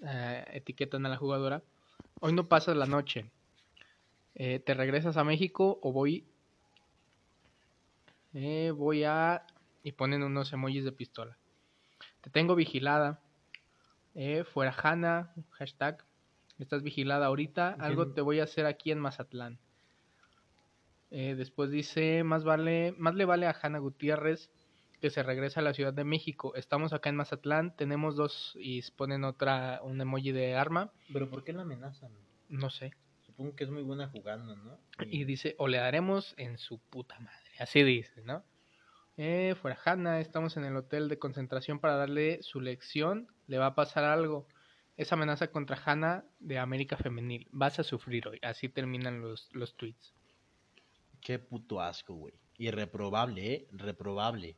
Eh, 0.04 0.46
etiquetan 0.54 1.06
a 1.06 1.10
la 1.10 1.18
jugadora. 1.18 1.62
Hoy 2.22 2.34
no 2.34 2.48
pasas 2.48 2.76
la 2.76 2.86
noche. 2.86 3.30
Eh, 4.36 4.60
¿Te 4.60 4.74
regresas 4.74 5.18
a 5.18 5.24
México 5.24 5.80
o 5.82 5.92
voy? 5.92 6.26
Eh, 8.34 8.72
voy 8.76 9.04
a. 9.04 9.46
Y 9.84 9.94
ponen 9.94 10.24
unos 10.24 10.54
emojis 10.54 10.84
de 10.84 10.92
pistola. 10.92 11.38
Te 12.22 12.30
tengo 12.30 12.56
vigilada. 12.56 13.22
Eh, 14.14 14.44
fuera 14.44 14.76
Hanna. 14.82 15.34
Hashtag. 15.52 16.06
Estás 16.60 16.84
vigilada 16.84 17.26
ahorita. 17.26 17.76
Algo 17.80 18.14
te 18.14 18.22
voy 18.22 18.40
a 18.40 18.44
hacer 18.44 18.66
aquí 18.66 18.92
en 18.92 19.00
Mazatlán. 19.00 19.60
Eh, 21.10 21.36
después 21.36 21.72
dice, 21.72 22.24
más 22.24 22.44
vale, 22.44 22.94
más 22.98 23.16
le 23.16 23.26
vale 23.26 23.48
a 23.48 23.58
Hanna 23.60 23.80
Gutiérrez 23.80 24.50
que 25.02 25.10
se 25.10 25.24
regresa 25.24 25.60
a 25.60 25.64
la 25.64 25.74
Ciudad 25.74 25.94
de 25.94 26.04
México. 26.04 26.54
Estamos 26.56 26.94
acá 26.94 27.10
en 27.10 27.16
Mazatlán, 27.16 27.76
tenemos 27.76 28.16
dos 28.16 28.56
y 28.60 28.82
ponen 28.92 29.24
otra, 29.24 29.82
un 29.84 30.00
emoji 30.00 30.32
de 30.32 30.56
arma, 30.56 30.92
Pero 31.12 31.30
¿por 31.30 31.44
qué 31.44 31.52
la 31.54 31.64
amenazan? 31.64 32.12
no 32.48 32.70
sé. 32.70 32.94
Supongo 33.26 33.56
que 33.56 33.64
es 33.64 33.72
muy 33.72 33.82
buena 33.82 34.10
jugando, 34.10 34.56
¿no? 34.56 34.78
Y 35.10 35.24
dice, 35.24 35.56
o 35.58 35.68
le 35.68 35.78
daremos 35.78 36.36
en 36.38 36.58
su 36.58 36.80
puta 36.80 37.18
madre. 37.20 37.50
Así 37.60 37.82
dice, 37.82 38.22
¿no? 38.22 38.44
Eh, 39.24 39.54
fuera 39.54 39.78
Hanna, 39.86 40.20
estamos 40.20 40.58
en 40.58 40.66
el 40.66 40.76
hotel 40.76 41.08
de 41.08 41.20
concentración 41.20 41.78
para 41.78 41.96
darle 41.96 42.42
su 42.42 42.60
lección. 42.60 43.28
Le 43.46 43.60
va 43.60 43.68
a 43.68 43.76
pasar 43.76 44.04
algo. 44.04 44.48
Es 44.98 45.14
amenaza 45.14 45.52
contra 45.52 45.80
Hanna 45.86 46.26
de 46.40 46.58
América 46.58 46.98
Femenil. 46.98 47.48
Vas 47.52 47.78
a 47.78 47.84
sufrir 47.84 48.28
hoy. 48.28 48.40
Así 48.42 48.68
terminan 48.68 49.22
los, 49.22 49.48
los 49.54 49.78
tweets. 49.78 50.16
Qué 51.22 51.38
puto 51.38 51.82
asco, 51.82 52.16
güey. 52.16 52.34
Irreprobable, 52.58 53.54
¿eh? 53.54 53.68
Reprobable. 53.72 54.58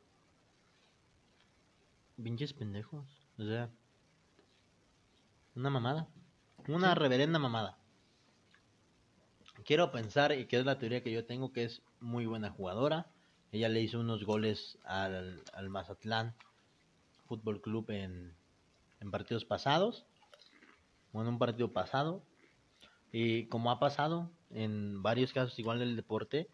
Pinches 2.16 2.54
pendejos. 2.54 3.28
O 3.36 3.44
sea. 3.44 3.68
Una 5.56 5.68
mamada. 5.68 6.08
Una 6.68 6.94
reverenda 6.94 7.38
mamada. 7.38 7.76
Quiero 9.66 9.92
pensar, 9.92 10.32
y 10.32 10.46
que 10.46 10.58
es 10.58 10.64
la 10.64 10.78
teoría 10.78 11.02
que 11.02 11.12
yo 11.12 11.26
tengo, 11.26 11.52
que 11.52 11.64
es 11.64 11.82
muy 12.00 12.24
buena 12.24 12.48
jugadora. 12.48 13.13
Ella 13.54 13.68
le 13.68 13.80
hizo 13.82 14.00
unos 14.00 14.24
goles 14.24 14.78
al, 14.84 15.40
al 15.52 15.70
Mazatlán 15.70 16.34
Fútbol 17.26 17.60
Club 17.60 17.88
en, 17.90 18.34
en 18.98 19.10
partidos 19.12 19.44
pasados. 19.44 20.06
O 21.12 21.22
en 21.22 21.28
un 21.28 21.38
partido 21.38 21.72
pasado. 21.72 22.24
Y 23.12 23.46
como 23.46 23.70
ha 23.70 23.78
pasado 23.78 24.28
en 24.50 25.02
varios 25.04 25.32
casos 25.32 25.56
igual 25.60 25.78
del 25.78 25.94
deporte, 25.94 26.48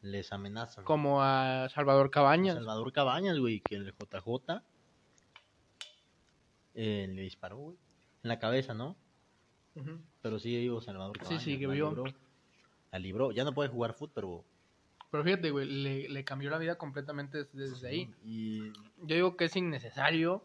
les 0.00 0.32
amenazan. 0.32 0.84
Como 0.86 1.22
a 1.22 1.68
Salvador 1.68 2.10
Cabañas. 2.10 2.54
Salvador 2.54 2.92
Cabañas, 2.94 3.38
güey, 3.38 3.60
que 3.60 3.74
el 3.74 3.92
JJ 3.92 4.62
eh, 6.74 7.06
le 7.10 7.22
disparó, 7.22 7.58
güey. 7.58 7.76
En 8.22 8.28
la 8.30 8.38
cabeza, 8.38 8.72
¿no? 8.72 8.96
Pero 10.22 10.38
sí 10.38 10.56
vivo 10.56 10.80
Salvador 10.80 11.16
Sí, 11.18 11.20
Cabañas. 11.24 11.42
sí, 11.42 11.58
que 11.58 11.66
la 11.66 11.74
vio. 11.74 11.88
libró. 11.90 12.04
La 12.90 12.98
libró. 12.98 13.32
Ya 13.32 13.44
no 13.44 13.52
puede 13.52 13.68
jugar 13.68 13.92
fútbol, 13.92 14.12
pero... 14.14 14.44
Pero 15.10 15.24
fíjate, 15.24 15.50
güey, 15.50 15.66
le, 15.66 16.08
le 16.08 16.24
cambió 16.24 16.50
la 16.50 16.58
vida 16.58 16.76
completamente 16.76 17.44
desde, 17.44 17.70
desde 17.70 17.88
ahí. 17.88 18.14
Y 18.24 18.68
Yo 18.98 19.14
digo 19.16 19.36
que 19.36 19.46
es 19.46 19.56
innecesario 19.56 20.42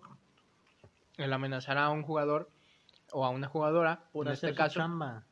el 1.17 1.33
amenazar 1.33 1.77
a 1.77 1.89
un 1.89 2.03
jugador 2.03 2.49
o 3.11 3.25
a 3.25 3.29
una 3.29 3.47
jugadora, 3.47 4.05
por 4.11 4.27
en 4.27 4.33
hacer 4.33 4.49
este 4.51 4.55
su 4.61 4.63
caso, 4.63 4.79
chamba. 4.79 5.23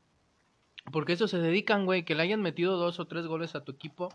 porque 0.92 1.14
eso 1.14 1.28
se 1.28 1.40
dedican, 1.40 1.86
güey, 1.86 2.04
que 2.04 2.14
le 2.14 2.24
hayan 2.24 2.42
metido 2.42 2.78
dos 2.78 3.00
o 3.00 3.06
tres 3.06 3.26
goles 3.26 3.56
a 3.56 3.64
tu 3.64 3.72
equipo, 3.72 4.10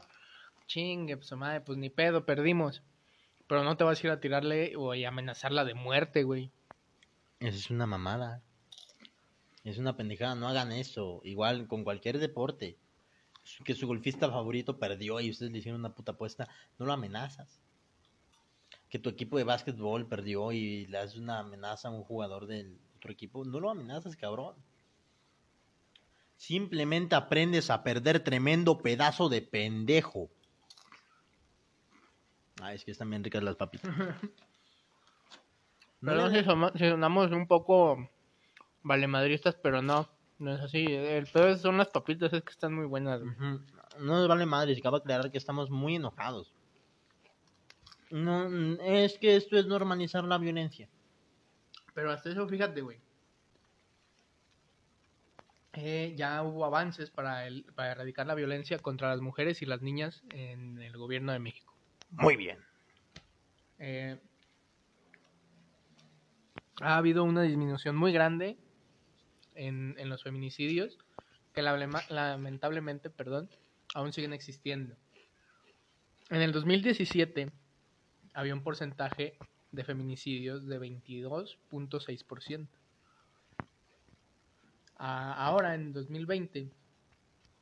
chingue, 0.66 1.16
pues 1.16 1.32
madre, 1.32 1.60
pues 1.62 1.78
ni 1.78 1.90
pedo, 1.90 2.24
perdimos. 2.24 2.82
Pero 3.48 3.64
no 3.64 3.76
te 3.76 3.84
vas 3.84 4.02
a 4.02 4.06
ir 4.06 4.12
a 4.12 4.20
tirarle 4.20 4.74
o 4.76 4.92
a 4.92 5.08
amenazarla 5.08 5.64
de 5.64 5.74
muerte, 5.74 6.24
güey. 6.24 6.50
Esa 7.40 7.56
es 7.56 7.70
una 7.70 7.86
mamada. 7.86 8.42
Es 9.64 9.78
una 9.78 9.96
pendejada, 9.96 10.34
no 10.34 10.48
hagan 10.48 10.72
eso. 10.72 11.20
Igual 11.24 11.66
con 11.66 11.84
cualquier 11.84 12.18
deporte. 12.18 12.76
Que 13.64 13.74
su 13.74 13.86
golfista 13.86 14.28
favorito 14.30 14.78
perdió 14.78 15.20
y 15.20 15.30
ustedes 15.30 15.52
le 15.52 15.58
hicieron 15.58 15.80
una 15.80 15.94
puta 15.94 16.12
apuesta, 16.12 16.48
no 16.78 16.86
lo 16.86 16.92
amenazas. 16.92 17.60
Que 18.88 18.98
tu 18.98 19.08
equipo 19.08 19.38
de 19.38 19.44
básquetbol 19.44 20.08
perdió 20.08 20.52
y 20.52 20.86
le 20.86 20.98
haces 20.98 21.16
una 21.16 21.40
amenaza 21.40 21.88
a 21.88 21.92
un 21.92 22.04
jugador 22.04 22.46
del 22.46 22.78
otro 22.96 23.12
equipo, 23.12 23.44
no 23.44 23.60
lo 23.60 23.70
amenazas, 23.70 24.16
cabrón. 24.16 24.54
Simplemente 26.36 27.14
aprendes 27.14 27.70
a 27.70 27.82
perder 27.82 28.20
tremendo 28.20 28.78
pedazo 28.78 29.28
de 29.28 29.42
pendejo. 29.42 30.28
Ay, 32.60 32.76
es 32.76 32.84
que 32.84 32.90
están 32.90 33.10
bien 33.10 33.24
ricas 33.24 33.42
las 33.42 33.56
papitas. 33.56 33.92
No 35.98 36.12
Perdón 36.12 36.72
si 36.74 36.88
sonamos 36.90 37.32
un 37.32 37.46
poco 37.46 38.10
valemadristas, 38.82 39.56
pero 39.56 39.80
no, 39.80 40.06
no 40.38 40.54
es 40.54 40.60
así. 40.60 40.84
El 40.86 41.26
peor 41.26 41.56
son 41.58 41.78
las 41.78 41.88
papitas, 41.88 42.32
es 42.32 42.42
que 42.42 42.52
están 42.52 42.74
muy 42.74 42.86
buenas. 42.86 43.20
No 43.20 43.60
nos 43.98 44.28
vale 44.28 44.46
madre, 44.46 44.72
y 44.72 44.80
cabe 44.80 44.98
aclarar 44.98 45.30
que 45.30 45.38
estamos 45.38 45.70
muy 45.70 45.96
enojados. 45.96 46.52
No, 48.10 48.46
es 48.82 49.18
que 49.18 49.36
esto 49.36 49.56
es 49.56 49.66
normalizar 49.66 50.24
la 50.24 50.38
violencia. 50.38 50.88
Pero 51.94 52.10
hasta 52.10 52.30
eso, 52.30 52.46
fíjate, 52.46 52.82
güey. 52.82 52.98
Eh, 55.72 56.14
ya 56.16 56.42
hubo 56.42 56.64
avances 56.64 57.10
para, 57.10 57.46
el, 57.46 57.64
para 57.74 57.92
erradicar 57.92 58.26
la 58.26 58.34
violencia 58.34 58.78
contra 58.78 59.10
las 59.10 59.20
mujeres 59.20 59.60
y 59.60 59.66
las 59.66 59.82
niñas 59.82 60.22
en 60.30 60.80
el 60.80 60.96
gobierno 60.96 61.32
de 61.32 61.38
México. 61.38 61.74
Muy 62.10 62.36
bien. 62.36 62.58
Eh, 63.78 64.18
ha 66.80 66.96
habido 66.96 67.24
una 67.24 67.42
disminución 67.42 67.96
muy 67.96 68.12
grande 68.12 68.56
en, 69.56 69.94
en 69.98 70.08
los 70.08 70.22
feminicidios 70.22 70.98
que 71.54 71.62
lamentablemente, 71.62 73.08
perdón, 73.10 73.48
aún 73.94 74.12
siguen 74.12 74.32
existiendo. 74.34 74.94
En 76.28 76.42
el 76.42 76.52
2017 76.52 77.50
había 78.34 78.52
un 78.54 78.62
porcentaje 78.62 79.38
de 79.72 79.84
feminicidios 79.84 80.66
de 80.66 80.78
22.6%. 80.78 82.68
A- 84.98 85.34
ahora, 85.46 85.74
en 85.74 85.92
2020, 85.92 86.70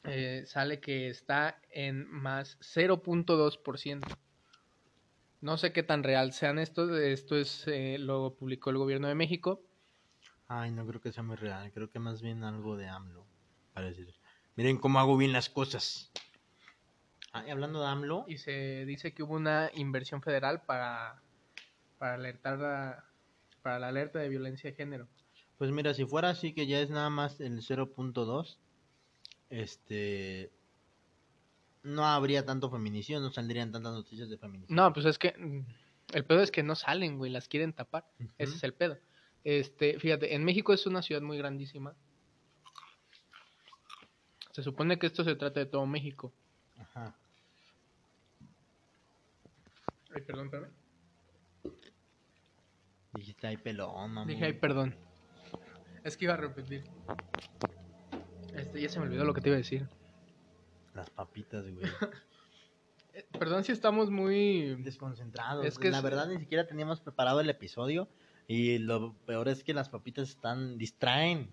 eh, 0.04 0.42
sale 0.46 0.80
que 0.80 1.08
está 1.08 1.60
en 1.70 2.08
más 2.10 2.58
0.2%. 2.60 4.16
No 5.40 5.56
sé 5.56 5.72
qué 5.72 5.82
tan 5.82 6.02
real 6.02 6.32
sean 6.32 6.58
estos. 6.58 6.90
Esto 6.98 7.36
es 7.36 7.66
eh, 7.68 7.98
lo 7.98 8.34
publicó 8.34 8.70
el 8.70 8.78
gobierno 8.78 9.08
de 9.08 9.14
México. 9.14 9.63
Ay, 10.48 10.70
no 10.70 10.86
creo 10.86 11.00
que 11.00 11.12
sea 11.12 11.22
muy 11.22 11.36
real. 11.36 11.72
Creo 11.72 11.90
que 11.90 11.98
más 11.98 12.20
bien 12.22 12.44
algo 12.44 12.76
de 12.76 12.88
AMLO. 12.88 13.26
Para 13.72 13.88
decir, 13.88 14.14
miren 14.56 14.78
cómo 14.78 14.98
hago 15.00 15.16
bien 15.16 15.32
las 15.32 15.48
cosas. 15.48 16.10
Ah, 17.32 17.44
y 17.46 17.50
hablando 17.50 17.80
de 17.80 17.86
AMLO, 17.88 18.24
Y 18.28 18.38
se 18.38 18.84
dice 18.86 19.12
que 19.12 19.22
hubo 19.22 19.34
una 19.34 19.70
inversión 19.74 20.22
federal 20.22 20.62
para, 20.62 21.20
para 21.98 22.14
alertar 22.14 22.62
a- 22.64 23.04
para 23.62 23.78
la 23.78 23.88
alerta 23.88 24.18
de 24.18 24.28
violencia 24.28 24.70
de 24.70 24.76
género. 24.76 25.08
pues 25.56 25.70
mira, 25.70 25.94
si 25.94 26.04
fuera 26.04 26.30
así 26.30 26.52
que 26.52 26.66
ya 26.66 26.80
es 26.80 26.90
nada 26.90 27.10
más 27.10 27.40
el 27.40 27.62
0.2, 27.62 28.58
este... 29.50 30.52
No 31.82 32.06
habría 32.06 32.44
tanto 32.46 32.70
feminicidio, 32.70 33.20
no 33.20 33.30
saldrían 33.30 33.70
tantas 33.72 33.92
noticias 33.92 34.28
de 34.30 34.38
feminicidio. 34.38 34.74
No, 34.74 34.92
pues 34.92 35.04
es 35.06 35.18
que 35.18 35.34
el 36.12 36.24
pedo 36.24 36.40
es 36.40 36.50
que 36.50 36.62
no 36.62 36.74
salen, 36.76 37.18
güey, 37.18 37.30
las 37.30 37.46
quieren 37.48 37.72
tapar. 37.74 38.06
Ese 38.38 38.56
es 38.56 38.64
el 38.64 38.72
pedo. 38.74 38.98
Este, 39.44 39.98
fíjate, 39.98 40.34
en 40.34 40.44
México 40.44 40.72
es 40.72 40.86
una 40.86 41.02
ciudad 41.02 41.20
muy 41.22 41.36
grandísima. 41.38 41.94
Se 44.52 44.62
supone 44.62 44.98
que 44.98 45.06
esto 45.06 45.22
se 45.24 45.34
trata 45.36 45.60
de 45.60 45.66
todo 45.66 45.84
México. 45.86 46.32
Ajá. 46.78 47.14
Ay, 50.14 50.22
perdón, 50.22 50.50
perdón. 50.50 50.70
Dijiste 53.14 53.46
ahí 53.46 53.56
pelón, 53.56 54.12
mamá. 54.12 54.26
Dije, 54.26 54.44
ay, 54.46 54.52
perdón. 54.54 54.94
Es 56.04 56.16
que 56.16 56.24
iba 56.24 56.34
a 56.34 56.38
repetir. 56.38 56.84
Este, 58.54 58.80
ya 58.80 58.88
se 58.88 58.98
me 59.00 59.06
olvidó 59.06 59.24
lo 59.24 59.34
que 59.34 59.40
te 59.40 59.48
iba 59.48 59.56
a 59.56 59.58
decir. 59.58 59.88
Las 60.94 61.10
papitas, 61.10 61.64
güey. 61.70 61.86
Eh, 63.16 63.24
Perdón 63.38 63.62
si 63.62 63.70
estamos 63.70 64.10
muy... 64.10 64.74
Desconcentrados. 64.82 65.64
Es 65.64 65.78
que 65.78 65.88
la 65.88 65.98
es- 65.98 66.02
verdad 66.02 66.26
ni 66.26 66.36
siquiera 66.36 66.66
teníamos 66.66 67.00
preparado 67.00 67.38
el 67.40 67.48
episodio. 67.48 68.08
Y 68.46 68.78
lo 68.78 69.14
peor 69.26 69.48
es 69.48 69.64
que 69.64 69.74
las 69.74 69.88
papitas 69.88 70.28
están... 70.30 70.78
distraen. 70.78 71.50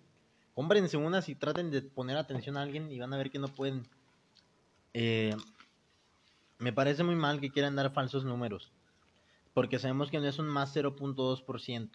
Cómprense 0.53 0.97
unas 0.97 1.29
y 1.29 1.35
traten 1.35 1.71
de 1.71 1.81
poner 1.81 2.17
atención 2.17 2.57
a 2.57 2.61
alguien 2.61 2.91
y 2.91 2.99
van 2.99 3.13
a 3.13 3.17
ver 3.17 3.31
que 3.31 3.39
no 3.39 3.47
pueden. 3.47 3.87
Eh, 4.93 5.35
me 6.59 6.73
parece 6.73 7.03
muy 7.03 7.15
mal 7.15 7.39
que 7.39 7.51
quieran 7.51 7.75
dar 7.75 7.93
falsos 7.93 8.25
números. 8.25 8.71
Porque 9.53 9.79
sabemos 9.79 10.11
que 10.11 10.19
no 10.19 10.27
es 10.27 10.39
un 10.39 10.47
más 10.47 10.75
0.2%. 10.75 11.89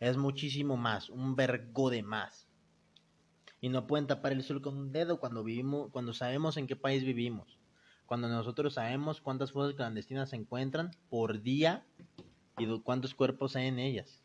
Es 0.00 0.16
muchísimo 0.16 0.76
más, 0.76 1.08
un 1.08 1.34
vergo 1.34 1.88
de 1.88 2.02
más. 2.02 2.46
Y 3.60 3.68
no 3.68 3.86
pueden 3.86 4.06
tapar 4.06 4.32
el 4.32 4.42
sol 4.42 4.60
con 4.60 4.76
un 4.76 4.92
dedo 4.92 5.20
cuando 5.20 5.44
vivimos, 5.44 5.90
cuando 5.92 6.12
sabemos 6.12 6.56
en 6.56 6.66
qué 6.66 6.76
país 6.76 7.04
vivimos. 7.04 7.58
Cuando 8.06 8.28
nosotros 8.28 8.74
sabemos 8.74 9.20
cuántas 9.20 9.52
fosas 9.52 9.74
clandestinas 9.74 10.30
se 10.30 10.36
encuentran 10.36 10.90
por 11.08 11.40
día 11.40 11.86
y 12.62 12.80
cuántos 12.80 13.14
cuerpos 13.14 13.56
hay 13.56 13.68
en 13.68 13.78
ellas. 13.78 14.22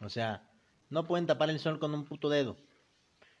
O 0.00 0.08
sea, 0.08 0.42
no 0.90 1.06
pueden 1.06 1.26
tapar 1.26 1.50
el 1.50 1.58
sol 1.58 1.78
con 1.78 1.94
un 1.94 2.04
puto 2.04 2.28
dedo. 2.28 2.56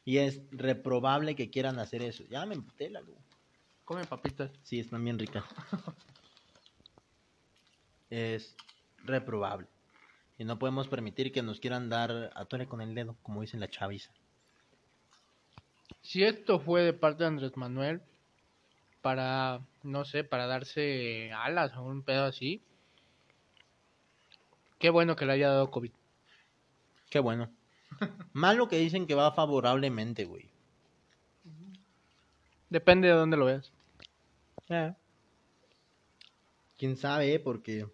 Y 0.04 0.18
es 0.18 0.40
reprobable 0.50 1.36
que 1.36 1.50
quieran 1.50 1.78
hacer 1.78 2.02
eso. 2.02 2.24
Ya 2.24 2.44
me 2.46 2.54
emputé 2.54 2.90
la 2.90 3.00
luz. 3.00 3.18
Come 3.84 4.04
papitas. 4.04 4.50
Sí, 4.62 4.80
están 4.80 5.04
bien 5.04 5.18
ricas. 5.18 5.44
es 8.10 8.56
reprobable. 9.04 9.68
Y 10.38 10.44
no 10.44 10.58
podemos 10.58 10.88
permitir 10.88 11.32
que 11.32 11.42
nos 11.42 11.60
quieran 11.60 11.88
dar 11.88 12.32
atole 12.34 12.66
con 12.66 12.80
el 12.80 12.94
dedo, 12.94 13.16
como 13.22 13.42
dicen 13.42 13.60
la 13.60 13.68
chaviza. 13.68 14.10
Si 16.00 16.24
esto 16.24 16.58
fue 16.58 16.82
de 16.82 16.92
parte 16.92 17.22
de 17.22 17.28
Andrés 17.28 17.56
Manuel 17.56 18.02
para, 19.02 19.60
no 19.82 20.04
sé, 20.04 20.24
para 20.24 20.46
darse 20.46 21.30
alas 21.32 21.76
o 21.76 21.82
un 21.82 22.02
pedo 22.02 22.24
así, 22.24 22.62
qué 24.78 24.90
bueno 24.90 25.16
que 25.16 25.26
le 25.26 25.32
haya 25.32 25.48
dado 25.48 25.70
COVID. 25.70 25.92
Qué 27.10 27.18
bueno. 27.18 27.50
Malo 28.32 28.68
que 28.68 28.78
dicen 28.78 29.06
que 29.06 29.14
va 29.14 29.32
favorablemente, 29.32 30.24
güey. 30.24 30.48
Depende 32.70 33.08
de 33.08 33.14
dónde 33.14 33.36
lo 33.36 33.44
veas. 33.44 33.70
Quién 36.78 36.96
sabe, 36.96 37.34
eh? 37.34 37.38
porque 37.38 37.86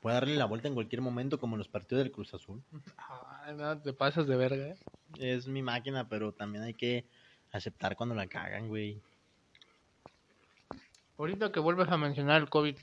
puede 0.00 0.16
darle 0.16 0.36
la 0.36 0.44
vuelta 0.44 0.68
en 0.68 0.74
cualquier 0.74 1.00
momento, 1.00 1.38
como 1.40 1.54
en 1.56 1.58
los 1.60 1.68
partidos 1.68 2.04
del 2.04 2.12
Cruz 2.12 2.34
Azul. 2.34 2.62
Ay, 2.98 3.54
no, 3.54 3.80
te 3.80 3.94
pasas 3.94 4.26
de 4.26 4.36
verga, 4.36 4.66
¿eh? 4.68 4.76
Es 5.18 5.48
mi 5.48 5.62
máquina, 5.62 6.06
pero 6.08 6.32
también 6.32 6.64
hay 6.64 6.74
que 6.74 7.06
aceptar 7.50 7.96
cuando 7.96 8.14
la 8.14 8.26
cagan, 8.26 8.68
güey. 8.68 9.00
Ahorita 11.18 11.52
que 11.52 11.60
vuelves 11.60 11.88
a 11.88 11.96
mencionar 11.96 12.40
el 12.42 12.48
COVID, 12.48 12.76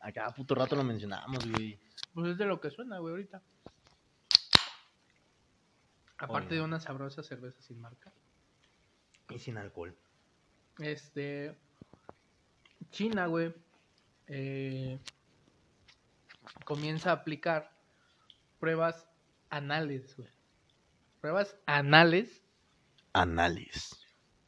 A 0.00 0.12
cada 0.12 0.30
puto 0.34 0.54
rato 0.54 0.76
lo 0.76 0.84
mencionamos, 0.84 1.48
güey. 1.50 1.78
pues 2.14 2.32
es 2.32 2.38
de 2.38 2.46
lo 2.46 2.60
que 2.60 2.70
suena, 2.70 2.98
güey, 2.98 3.12
ahorita. 3.12 3.42
Aparte 6.18 6.54
de 6.54 6.60
una 6.62 6.78
sabrosa 6.78 7.22
cerveza 7.22 7.60
sin 7.62 7.80
marca. 7.80 8.12
Y 9.28 9.38
sin 9.38 9.56
alcohol. 9.56 9.96
Este. 10.78 11.56
China, 12.90 13.26
güey. 13.26 13.54
eh, 14.28 14.98
comienza 16.64 17.10
a 17.10 17.14
aplicar 17.14 17.72
pruebas 18.60 19.06
anales, 19.50 20.16
güey. 20.16 20.28
Pruebas 21.20 21.56
anales 21.66 22.42
Análisis. 23.12 24.01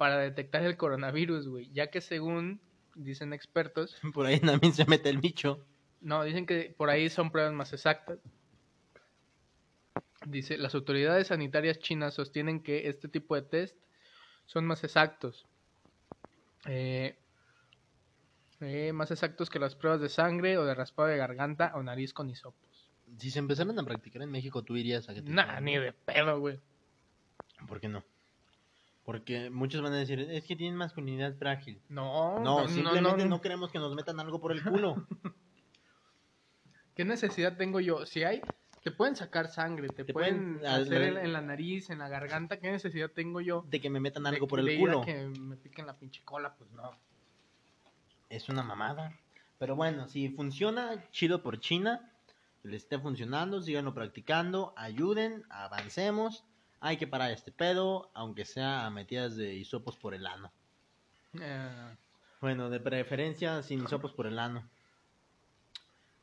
Para 0.04 0.18
detectar 0.18 0.62
el 0.64 0.76
coronavirus, 0.76 1.48
güey. 1.48 1.70
Ya 1.72 1.86
que 1.86 2.02
según 2.02 2.60
dicen 2.94 3.32
expertos, 3.32 3.96
Por 4.12 4.26
ahí 4.26 4.38
también 4.38 4.74
se 4.74 4.84
mete 4.84 5.08
el 5.08 5.16
bicho. 5.16 5.64
no, 6.02 6.22
dicen 6.24 6.44
que 6.44 6.74
por 6.76 6.90
ahí 6.90 7.08
son 7.08 7.30
pruebas 7.30 7.54
más 7.54 7.72
exactas. 7.72 8.18
Dice, 10.26 10.58
las 10.58 10.74
autoridades 10.74 11.28
sanitarias 11.28 11.78
chinas 11.78 12.12
sostienen 12.12 12.62
que 12.62 12.86
este 12.90 13.08
tipo 13.08 13.34
de 13.34 13.40
test 13.40 13.78
son 14.44 14.66
más 14.66 14.84
exactos. 14.84 15.46
Eh, 16.66 17.16
eh, 18.60 18.92
más 18.92 19.10
exactos 19.10 19.48
que 19.48 19.58
las 19.58 19.74
pruebas 19.74 20.02
de 20.02 20.10
sangre 20.10 20.58
o 20.58 20.66
de 20.66 20.74
raspado 20.74 21.08
de 21.08 21.16
garganta 21.16 21.72
o 21.76 21.82
nariz 21.82 22.12
con 22.12 22.28
hisopos. 22.28 22.90
Si 23.16 23.30
se 23.30 23.38
empezaran 23.38 23.78
a 23.78 23.84
practicar 23.84 24.20
en 24.20 24.30
México, 24.30 24.62
tú 24.62 24.76
irías 24.76 25.08
a 25.08 25.14
que 25.14 25.22
te 25.22 25.30
Nah, 25.30 25.60
ni 25.60 25.78
de 25.78 25.94
pedo, 25.94 26.40
güey. 26.40 26.60
¿Por 27.66 27.80
qué 27.80 27.88
no? 27.88 28.04
Porque 29.04 29.50
muchos 29.50 29.82
van 29.82 29.92
a 29.92 29.96
decir, 29.96 30.18
es 30.20 30.44
que 30.44 30.56
tienen 30.56 30.76
masculinidad 30.78 31.34
frágil. 31.36 31.78
No, 31.88 32.40
No, 32.40 32.66
simplemente 32.68 33.26
no, 33.26 33.40
queremos 33.40 33.70
que 33.70 33.78
nos 33.78 33.94
metan 33.94 34.18
algo 34.18 34.40
por 34.40 34.52
el 34.52 34.62
culo. 34.64 35.06
¿Qué 36.94 37.04
necesidad 37.04 37.56
tengo 37.56 37.80
yo? 37.80 38.06
Si 38.06 38.22
hay, 38.22 38.40
te 38.82 38.90
pueden 38.90 39.16
sacar 39.16 39.48
sangre, 39.48 39.88
te, 39.88 40.04
Te 40.04 40.12
pueden, 40.12 40.58
pueden- 40.58 40.66
hacer 40.66 41.02
al- 41.02 41.16
en, 41.18 41.32
la 41.32 41.40
nariz, 41.40 41.90
en 41.90 41.98
la 41.98 42.08
garganta. 42.08 42.58
¿Qué 42.60 42.70
necesidad 42.70 43.10
tengo 43.10 43.40
yo? 43.40 43.64
De 43.68 43.80
que 43.80 43.90
me 43.90 44.00
metan 44.00 44.26
algo 44.26 44.46
de- 44.46 44.50
por 44.50 44.62
de 44.62 44.70
el 44.72 44.76
a 44.78 44.80
culo. 44.80 45.00
que 45.02 45.26
me 45.26 45.56
piquen 45.56 45.86
la 45.86 45.98
pinche 45.98 46.22
cola, 46.24 46.54
pues 46.54 46.70
no. 46.70 46.92
Es 48.30 48.48
una 48.48 48.62
mamada. 48.62 49.18
Pero 49.58 49.76
bueno, 49.76 50.08
si 50.08 50.28
funciona, 50.30 51.04
chido 51.10 51.42
por 51.42 51.60
China. 51.60 52.10
Le 52.62 52.76
esté 52.78 52.98
funcionando, 52.98 53.60
síganlo 53.60 53.92
practicando, 53.92 54.72
ayuden, 54.76 55.44
avancemos. 55.50 56.44
Hay 56.86 56.98
que 56.98 57.06
parar 57.06 57.30
este 57.30 57.50
pedo, 57.50 58.10
aunque 58.12 58.44
sea 58.44 58.84
a 58.84 58.90
metidas 58.90 59.36
de 59.36 59.54
hisopos 59.54 59.96
por 59.96 60.12
el 60.12 60.26
ano. 60.26 60.52
Eh, 61.40 61.96
Bueno, 62.42 62.68
de 62.68 62.78
preferencia 62.78 63.62
sin 63.62 63.82
hisopos 63.84 64.12
por 64.12 64.26
el 64.26 64.38
ano. 64.38 64.68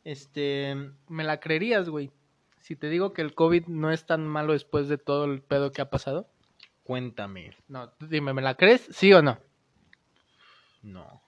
Este, 0.04 0.76
¿Me 1.08 1.24
la 1.24 1.40
creerías, 1.40 1.90
güey? 1.90 2.12
Si 2.60 2.76
te 2.76 2.90
digo 2.90 3.12
que 3.12 3.24
el 3.24 3.34
COVID 3.34 3.66
no 3.70 3.92
es 3.92 4.06
tan 4.06 4.28
malo 4.28 4.54
después 4.54 4.88
de 4.88 5.00
todo 5.00 5.26
el 5.26 5.42
pedo 5.42 5.72
que 5.72 5.82
ha 5.82 5.90
pasado. 5.90 6.30
cuéntame. 6.84 7.58
No, 7.68 7.92
dime, 8.00 8.32
¿me 8.34 8.44
la 8.44 8.54
crees? 8.54 8.88
¿Sí 8.92 9.12
o 9.14 9.24
no? 9.24 9.40
No. 10.84 11.24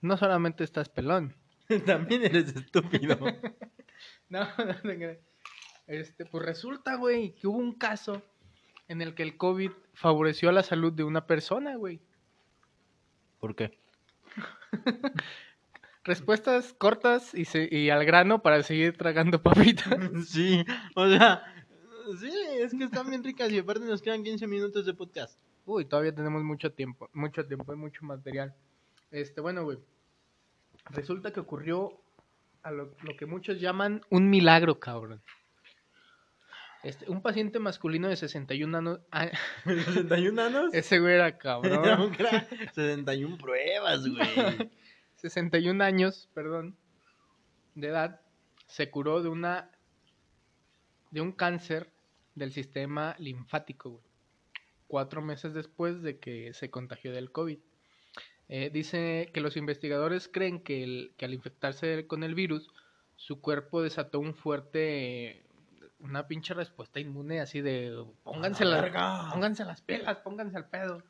No 0.00 0.16
solamente 0.16 0.64
estás 0.64 0.88
pelón. 0.88 1.34
También 1.84 2.24
eres 2.24 2.56
estúpido. 2.56 3.18
No, 4.30 4.40
no 4.58 4.74
te 4.82 4.96
creas. 4.96 5.18
Este, 5.88 6.24
pues 6.24 6.44
resulta, 6.44 6.94
güey, 6.96 7.34
que 7.34 7.46
hubo 7.48 7.58
un 7.58 7.72
caso 7.72 8.22
en 8.86 9.02
el 9.02 9.14
que 9.14 9.22
el 9.24 9.36
COVID 9.36 9.72
favoreció 9.94 10.48
a 10.50 10.52
la 10.52 10.62
salud 10.62 10.92
de 10.92 11.02
una 11.02 11.26
persona, 11.26 11.74
güey. 11.76 12.00
¿Por 13.40 13.56
qué? 13.56 13.76
Respuestas 16.04 16.72
cortas 16.72 17.34
y, 17.34 17.44
se- 17.44 17.68
y 17.70 17.90
al 17.90 18.04
grano 18.04 18.40
para 18.42 18.62
seguir 18.62 18.96
tragando 18.96 19.42
papitas. 19.42 19.88
Sí, 20.26 20.64
o 20.94 21.08
sea, 21.08 21.42
sí, 22.20 22.30
es 22.58 22.72
que 22.74 22.84
están 22.84 23.08
bien 23.10 23.22
ricas 23.24 23.50
y 23.52 23.58
aparte 23.58 23.84
nos 23.84 24.00
quedan 24.00 24.22
15 24.24 24.46
minutos 24.46 24.86
de 24.86 24.94
podcast. 24.94 25.38
Uy, 25.66 25.84
todavía 25.84 26.14
tenemos 26.14 26.42
mucho 26.42 26.72
tiempo, 26.72 27.10
mucho 27.12 27.46
tiempo 27.46 27.72
y 27.74 27.76
mucho 27.76 28.04
material. 28.04 28.54
Este, 29.10 29.40
bueno, 29.40 29.64
güey. 29.64 29.78
Resulta 30.90 31.30
que 31.32 31.40
ocurrió 31.40 31.92
a 32.62 32.70
lo, 32.70 32.94
lo 33.02 33.16
que 33.18 33.26
muchos 33.26 33.60
llaman 33.60 34.00
un 34.08 34.30
milagro, 34.30 34.80
cabrón. 34.80 35.20
Este, 36.88 37.10
un 37.10 37.22
paciente 37.22 37.58
masculino 37.58 38.08
de 38.08 38.16
61 38.16 38.76
años. 38.78 39.00
ah, 39.12 39.28
61 39.64 40.42
años. 40.42 40.74
ese 40.74 40.98
güey 40.98 41.14
era 41.14 41.36
cabrón. 41.38 42.12
61 42.74 43.38
pruebas, 43.38 44.06
güey. 44.08 44.70
61 45.16 45.82
años, 45.84 46.28
perdón, 46.34 46.76
de 47.74 47.88
edad, 47.88 48.20
se 48.66 48.90
curó 48.90 49.22
de 49.22 49.28
una 49.28 49.70
de 51.10 51.20
un 51.20 51.32
cáncer 51.32 51.90
del 52.34 52.52
sistema 52.52 53.16
linfático, 53.18 53.90
güey. 53.90 54.04
Cuatro 54.86 55.20
meses 55.22 55.52
después 55.54 56.02
de 56.02 56.18
que 56.18 56.52
se 56.54 56.70
contagió 56.70 57.12
del 57.12 57.30
COVID. 57.32 57.58
Eh, 58.48 58.70
dice 58.72 59.28
que 59.34 59.40
los 59.42 59.56
investigadores 59.58 60.28
creen 60.28 60.60
que, 60.62 60.82
el- 60.82 61.12
que 61.18 61.26
al 61.26 61.34
infectarse 61.34 62.06
con 62.06 62.22
el 62.22 62.34
virus, 62.34 62.68
su 63.16 63.40
cuerpo 63.40 63.82
desató 63.82 64.20
un 64.20 64.34
fuerte, 64.34 65.44
una 66.00 66.26
pinche 66.28 66.54
respuesta 66.54 67.00
inmune 67.00 67.40
así 67.40 67.60
de 67.60 68.04
pónganse, 68.22 68.64
la- 68.64 68.76
pónganse 69.32 69.64
las 69.64 69.80
pelas, 69.82 70.18
pónganse 70.18 70.56
al 70.56 70.68
pedo. 70.68 71.02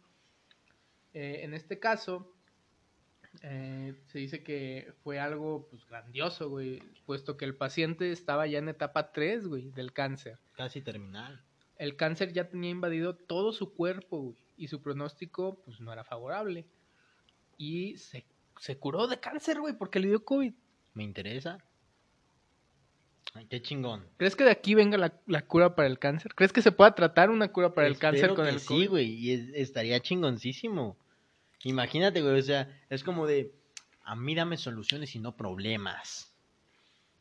Eh, 1.15 1.41
en 1.43 1.55
este 1.55 1.79
caso, 1.79 2.33
eh, 3.43 3.95
se 4.07 4.19
dice 4.19 4.43
que 4.43 4.93
fue 5.03 5.21
algo 5.21 5.69
pues 5.71 5.85
grandioso, 5.87 6.49
güey, 6.51 6.83
puesto 7.07 7.37
que 7.37 7.45
el 7.45 7.55
paciente 7.55 8.11
estaba 8.13 8.47
ya 8.47 8.59
en 8.59 8.69
etapa 8.69 9.13
3, 9.13 9.47
güey, 9.47 9.71
del 9.71 9.93
cáncer. 9.93 10.39
Casi 10.57 10.81
terminal. 10.81 11.43
El 11.77 11.97
cáncer 11.97 12.33
ya 12.33 12.49
tenía 12.49 12.71
invadido 12.71 13.15
todo 13.15 13.53
su 13.53 13.75
cuerpo, 13.75 14.19
güey, 14.21 14.37
y 14.57 14.69
su 14.69 14.83
pronóstico 14.83 15.61
pues 15.65 15.81
no 15.81 15.93
era 15.93 16.03
favorable. 16.05 16.67
Y 17.57 17.97
se, 17.99 18.25
se 18.61 18.79
curó 18.79 19.07
de 19.07 19.21
cáncer, 19.21 19.61
güey, 19.61 19.75
porque 19.75 20.01
le 20.01 20.09
dio 20.09 20.25
COVID. 20.25 20.53
¿Me 20.95 21.05
interesa? 21.05 21.59
Ay, 23.39 23.47
qué 23.49 23.63
chingón. 23.63 24.05
¿Crees 24.17 24.35
que 24.35 24.43
de 24.43 24.51
aquí 24.51 24.75
venga 24.75 24.99
la, 24.99 25.13
la 25.27 25.43
cura 25.43 25.77
para 25.77 25.87
el 25.87 25.99
cáncer? 26.01 26.35
¿Crees 26.35 26.53
que 26.53 26.61
se 26.61 26.73
pueda 26.73 26.95
tratar 26.97 27.31
una 27.31 27.49
cura 27.53 27.73
para 27.73 27.87
el 27.87 27.97
cáncer 27.97 28.35
con 28.35 28.45
que 28.47 28.51
el 28.51 28.59
Sí, 28.61 28.67
COVID? 28.67 28.89
güey, 28.91 29.07
y 29.15 29.33
es- 29.33 29.49
estaría 29.55 30.01
chingoncísimo. 30.01 30.97
Imagínate, 31.63 32.21
güey, 32.21 32.39
o 32.39 32.43
sea, 32.43 32.69
es 32.91 33.05
como 33.05 33.27
de, 33.29 33.53
a 34.03 34.17
mí 34.17 34.35
dame 34.35 34.57
soluciones 34.57 35.15
y 35.15 35.21
no 35.21 35.37
problemas. 35.37 36.33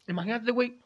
Imagínate, 0.07 0.51
güey, 0.51 0.80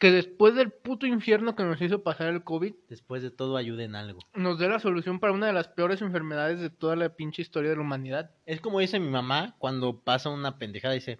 que 0.00 0.10
después 0.10 0.54
del 0.54 0.70
puto 0.70 1.06
infierno 1.06 1.54
que 1.56 1.62
nos 1.64 1.80
hizo 1.82 2.02
pasar 2.02 2.28
el 2.28 2.42
COVID, 2.42 2.74
Después 2.88 3.22
de 3.22 3.30
todo, 3.30 3.56
ayuda 3.58 3.84
en 3.84 3.94
algo. 3.96 4.20
nos 4.34 4.58
dé 4.58 4.68
la 4.68 4.80
solución 4.80 5.20
para 5.20 5.32
una 5.34 5.46
de 5.46 5.52
las 5.52 5.68
peores 5.68 6.00
enfermedades 6.02 6.58
de 6.60 6.70
toda 6.70 6.96
la 6.96 7.10
pinche 7.10 7.42
historia 7.42 7.70
de 7.70 7.76
la 7.76 7.82
humanidad. 7.82 8.30
Es 8.46 8.60
como 8.62 8.80
dice 8.80 8.98
mi 8.98 9.08
mamá 9.10 9.56
cuando 9.58 10.00
pasa 10.00 10.30
una 10.30 10.58
pendejada, 10.58 10.94
dice, 10.94 11.18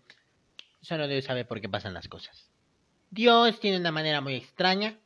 solo 0.80 1.06
Dios 1.08 1.24
sabe 1.26 1.44
por 1.44 1.60
qué 1.60 1.68
pasan 1.68 1.92
las 1.94 2.08
cosas. 2.08 2.50
Dios 3.18 3.60
tiene 3.60 3.78
una 3.78 3.92
manera 3.92 4.20
muy 4.20 4.34
extraña 4.34 4.98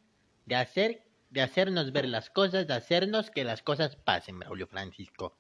de 0.47 0.55
hacer, 0.57 1.03
de 1.29 1.43
hacernos 1.43 1.93
ver 1.93 2.09
las 2.09 2.31
cosas, 2.31 2.67
de 2.67 2.73
hacernos 2.73 3.31
que 3.31 3.45
las 3.45 3.63
cosas 3.63 3.97
pasen, 3.97 4.39
Braulio 4.39 4.67
Francisco. 4.67 5.37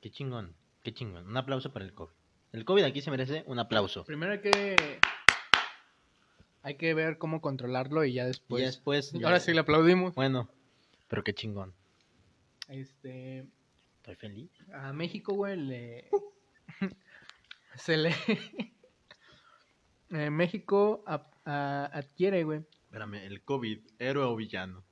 Qué 0.00 0.10
chingón, 0.10 0.54
qué 0.82 0.94
chingón. 0.94 1.26
Un 1.26 1.36
aplauso 1.36 1.70
para 1.70 1.84
el 1.84 1.92
COVID. 1.92 2.14
El 2.52 2.64
COVID 2.64 2.82
aquí 2.84 3.02
se 3.02 3.10
merece 3.10 3.44
un 3.46 3.58
aplauso. 3.58 4.04
Primero 4.04 4.32
hay 4.32 4.40
que 4.40 5.00
hay 6.62 6.74
que 6.76 6.94
ver 6.94 7.18
cómo 7.18 7.40
controlarlo 7.42 8.04
y 8.04 8.14
ya 8.14 8.24
Y 8.24 8.28
después. 8.28 8.64
después, 8.64 9.12
ya- 9.12 9.26
Ahora 9.26 9.40
sí 9.40 9.52
le 9.52 9.60
aplaudimos. 9.60 10.14
Bueno, 10.14 10.48
pero 11.08 11.22
qué 11.22 11.34
chingón. 11.34 11.74
Este 12.68 13.46
Estoy 13.98 14.14
feliz. 14.16 14.50
a 14.72 14.92
México, 14.94 15.34
güey, 15.34 15.56
le 15.56 16.08
se 17.76 17.96
le 17.98 18.14
Eh, 20.10 20.30
México 20.30 21.02
a- 21.06 21.26
a- 21.44 21.86
adquiere, 21.92 22.44
güey. 22.44 22.60
Espérame, 22.84 23.14
el 23.26 23.42
COVID, 23.42 23.80
héroe 23.98 24.24
o 24.24 24.36
villano. 24.36 24.84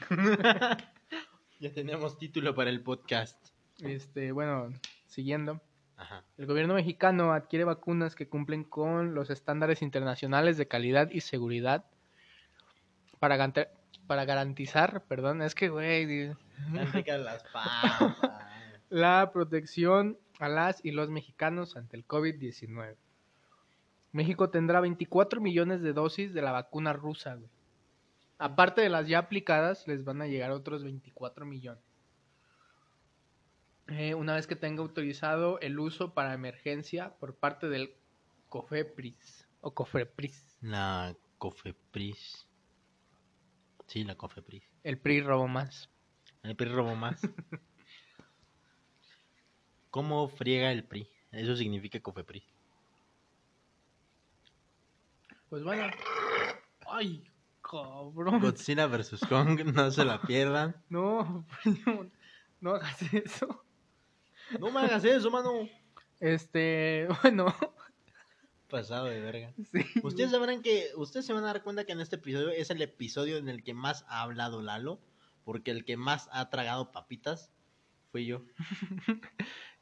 ya 1.60 1.72
tenemos 1.72 2.18
título 2.18 2.54
para 2.54 2.70
el 2.70 2.82
podcast. 2.82 3.38
Este, 3.82 4.32
bueno, 4.32 4.70
siguiendo. 5.06 5.60
Ajá. 5.96 6.24
El 6.36 6.46
gobierno 6.46 6.74
mexicano 6.74 7.32
adquiere 7.32 7.64
vacunas 7.64 8.14
que 8.16 8.28
cumplen 8.28 8.64
con 8.64 9.14
los 9.14 9.30
estándares 9.30 9.80
internacionales 9.82 10.56
de 10.56 10.66
calidad 10.66 11.10
y 11.10 11.20
seguridad 11.20 11.84
para, 13.20 13.36
gante- 13.36 13.68
para 14.06 14.24
garantizar, 14.24 15.04
perdón, 15.04 15.40
es 15.40 15.54
que, 15.54 15.68
güey, 15.68 16.32
las 16.72 16.92
la 18.90 19.30
protección 19.32 20.18
a 20.40 20.48
las 20.48 20.84
y 20.84 20.90
los 20.90 21.10
mexicanos 21.10 21.76
ante 21.76 21.96
el 21.96 22.06
COVID-19. 22.06 22.96
México 24.14 24.48
tendrá 24.48 24.80
24 24.80 25.40
millones 25.40 25.82
de 25.82 25.92
dosis 25.92 26.32
de 26.32 26.40
la 26.40 26.52
vacuna 26.52 26.92
rusa, 26.92 27.34
güey. 27.34 27.50
Aparte 28.38 28.80
de 28.80 28.88
las 28.88 29.08
ya 29.08 29.18
aplicadas, 29.18 29.88
les 29.88 30.04
van 30.04 30.22
a 30.22 30.28
llegar 30.28 30.52
otros 30.52 30.84
24 30.84 31.44
millones. 31.44 31.82
Eh, 33.88 34.14
una 34.14 34.36
vez 34.36 34.46
que 34.46 34.54
tenga 34.54 34.82
autorizado 34.82 35.58
el 35.58 35.80
uso 35.80 36.14
para 36.14 36.32
emergencia 36.32 37.10
por 37.18 37.34
parte 37.34 37.68
del 37.68 37.92
COFEPRIS 38.50 39.48
o 39.60 39.74
COFEPRIS. 39.74 40.58
La 40.60 41.16
Cofepris. 41.38 42.46
Sí, 43.88 44.04
la 44.04 44.14
Cofepris. 44.14 44.62
El 44.84 44.98
PRI 44.98 45.22
robó 45.22 45.48
más. 45.48 45.90
El 46.44 46.54
PRI 46.54 46.70
robó 46.70 46.94
más. 46.94 47.20
¿Cómo 49.90 50.28
friega 50.28 50.70
el 50.70 50.84
PRI? 50.84 51.10
Eso 51.32 51.56
significa 51.56 51.98
Cofepris. 51.98 52.53
Pues 55.54 55.62
bueno. 55.62 55.84
Ay, 56.84 57.22
cabrón. 57.62 58.40
Godzilla 58.40 58.88
vs. 58.88 59.20
Kong, 59.28 59.60
no 59.72 59.88
se 59.92 60.04
la 60.04 60.20
pierdan. 60.20 60.74
No, 60.90 61.46
no, 61.86 62.10
no 62.60 62.70
hagas 62.74 63.00
eso. 63.12 63.64
No 64.58 64.72
me 64.72 64.80
hagas 64.80 65.04
eso, 65.04 65.30
mano. 65.30 65.68
Este, 66.18 67.06
bueno, 67.22 67.54
Pasado 68.68 69.04
de 69.04 69.20
verga. 69.20 69.54
sí. 69.70 69.84
Ustedes 70.02 70.32
sabrán 70.32 70.60
que, 70.60 70.88
ustedes 70.96 71.24
se 71.24 71.32
van 71.32 71.44
a 71.44 71.52
dar 71.52 71.62
cuenta 71.62 71.84
que 71.84 71.92
en 71.92 72.00
este 72.00 72.16
episodio 72.16 72.48
es 72.50 72.70
el 72.70 72.82
episodio 72.82 73.36
en 73.36 73.48
el 73.48 73.62
que 73.62 73.74
más 73.74 74.04
ha 74.08 74.22
hablado 74.22 74.60
Lalo, 74.60 74.98
porque 75.44 75.70
el 75.70 75.84
que 75.84 75.96
más 75.96 76.28
ha 76.32 76.50
tragado 76.50 76.90
papitas 76.90 77.52
fui 78.14 78.26
yo. 78.26 78.42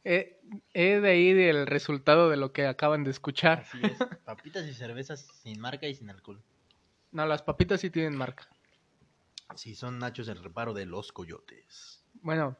He, 0.05 0.41
he 0.73 0.99
de 1.01 1.09
ahí 1.09 1.33
del 1.33 1.65
resultado 1.65 2.29
de 2.29 2.37
lo 2.37 2.53
que 2.53 2.67
acaban 2.67 3.05
de 3.05 3.11
escuchar. 3.11 3.61
Así 3.61 3.79
es, 3.85 3.99
papitas 4.25 4.67
y 4.67 4.73
cervezas 4.75 5.29
sin 5.43 5.61
marca 5.61 5.87
y 5.87 5.95
sin 5.95 6.11
alcohol. 6.11 6.43
No, 7.13 7.25
las 7.25 7.43
papitas 7.43 7.83
sí 7.83 7.91
tienen 7.91 8.17
marca. 8.17 8.49
Sí, 9.55 9.77
son 9.77 10.01
nachos 10.01 10.27
el 10.27 10.43
reparo 10.43 10.73
de 10.73 10.87
los 10.87 11.13
coyotes. 11.13 12.03
Bueno, 12.15 12.57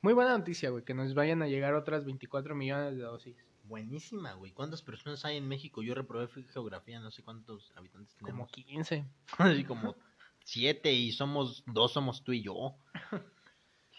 muy 0.00 0.14
buena 0.14 0.36
noticia, 0.36 0.70
güey, 0.70 0.82
que 0.82 0.94
nos 0.94 1.14
vayan 1.14 1.42
a 1.42 1.46
llegar 1.46 1.74
otras 1.74 2.04
24 2.06 2.56
millones 2.56 2.96
de 2.96 3.02
dosis. 3.02 3.36
Buenísima, 3.64 4.32
güey. 4.32 4.50
¿Cuántas 4.50 4.82
personas 4.82 5.24
hay 5.24 5.36
en 5.36 5.46
México? 5.46 5.82
Yo 5.82 5.94
reprobé 5.94 6.28
geografía, 6.50 6.98
no 6.98 7.12
sé 7.12 7.22
cuántos 7.22 7.70
habitantes 7.76 8.16
Como 8.16 8.26
tenemos. 8.26 8.50
15. 8.50 9.04
Así 9.38 9.64
como 9.64 9.94
siete 10.42 10.92
y 10.92 11.12
somos 11.12 11.62
dos, 11.66 11.92
somos 11.92 12.24
tú 12.24 12.32
y 12.32 12.42
yo. 12.42 12.74